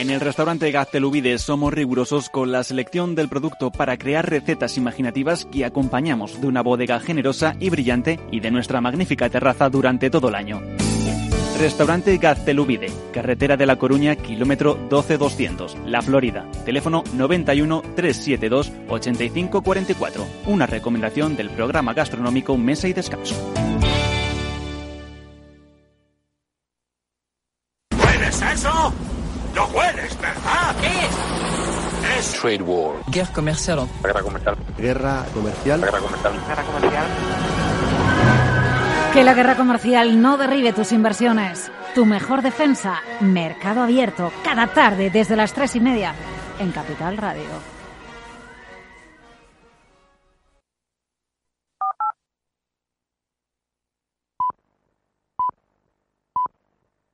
En 0.00 0.08
el 0.08 0.20
restaurante 0.20 0.70
Gaztelubides 0.70 1.42
somos 1.42 1.74
rigurosos 1.74 2.30
con 2.30 2.50
la 2.50 2.64
selección 2.64 3.14
del 3.14 3.28
producto 3.28 3.70
para 3.70 3.98
crear 3.98 4.30
recetas 4.30 4.78
imaginativas 4.78 5.44
que 5.44 5.66
acompañamos 5.66 6.40
de 6.40 6.46
una 6.46 6.62
bodega 6.62 7.00
generosa 7.00 7.54
y 7.60 7.68
brillante 7.68 8.18
y 8.30 8.40
de 8.40 8.50
nuestra 8.50 8.80
magnífica 8.80 9.28
terraza 9.28 9.68
durante 9.68 10.08
todo 10.08 10.30
el 10.30 10.36
año. 10.36 10.62
Restaurante 11.60 12.16
Gaztelubide, 12.16 12.90
carretera 13.12 13.54
de 13.54 13.66
La 13.66 13.76
Coruña, 13.76 14.16
kilómetro 14.16 14.78
12200, 14.88 15.76
La 15.84 16.00
Florida. 16.00 16.46
Teléfono 16.64 17.04
91 17.12 17.82
372 17.94 18.72
8544. 18.88 20.26
Una 20.46 20.64
recomendación 20.64 21.36
del 21.36 21.50
programa 21.50 21.92
gastronómico 21.92 22.56
Mesa 22.56 22.88
y 22.88 22.94
Descanso. 22.94 23.34
¿Hueles 27.92 28.40
eso? 28.40 28.94
¿Lo 29.54 29.66
hueles, 29.66 30.18
verdad? 30.18 30.76
¿Qué 30.80 32.18
es? 32.18 32.32
Trade 32.40 32.62
war. 32.62 32.94
Guerra 33.08 33.32
comercial. 33.34 33.86
Guerra 34.02 34.22
comercial. 34.22 34.56
Guerra 34.78 35.26
comercial. 35.34 35.80
Guerra 35.82 36.00
comercial. 36.00 36.32
Guerra 36.48 36.62
comercial. 36.64 37.59
Que 39.12 39.24
la 39.24 39.34
guerra 39.34 39.56
comercial 39.56 40.22
no 40.22 40.36
derribe 40.36 40.72
tus 40.72 40.92
inversiones. 40.92 41.70
Tu 41.94 42.06
mejor 42.06 42.42
defensa, 42.42 43.02
Mercado 43.20 43.82
Abierto, 43.82 44.32
cada 44.44 44.68
tarde 44.68 45.10
desde 45.10 45.34
las 45.34 45.52
tres 45.52 45.74
y 45.74 45.80
media 45.80 46.14
en 46.60 46.70
Capital 46.70 47.16
Radio. 47.16 47.79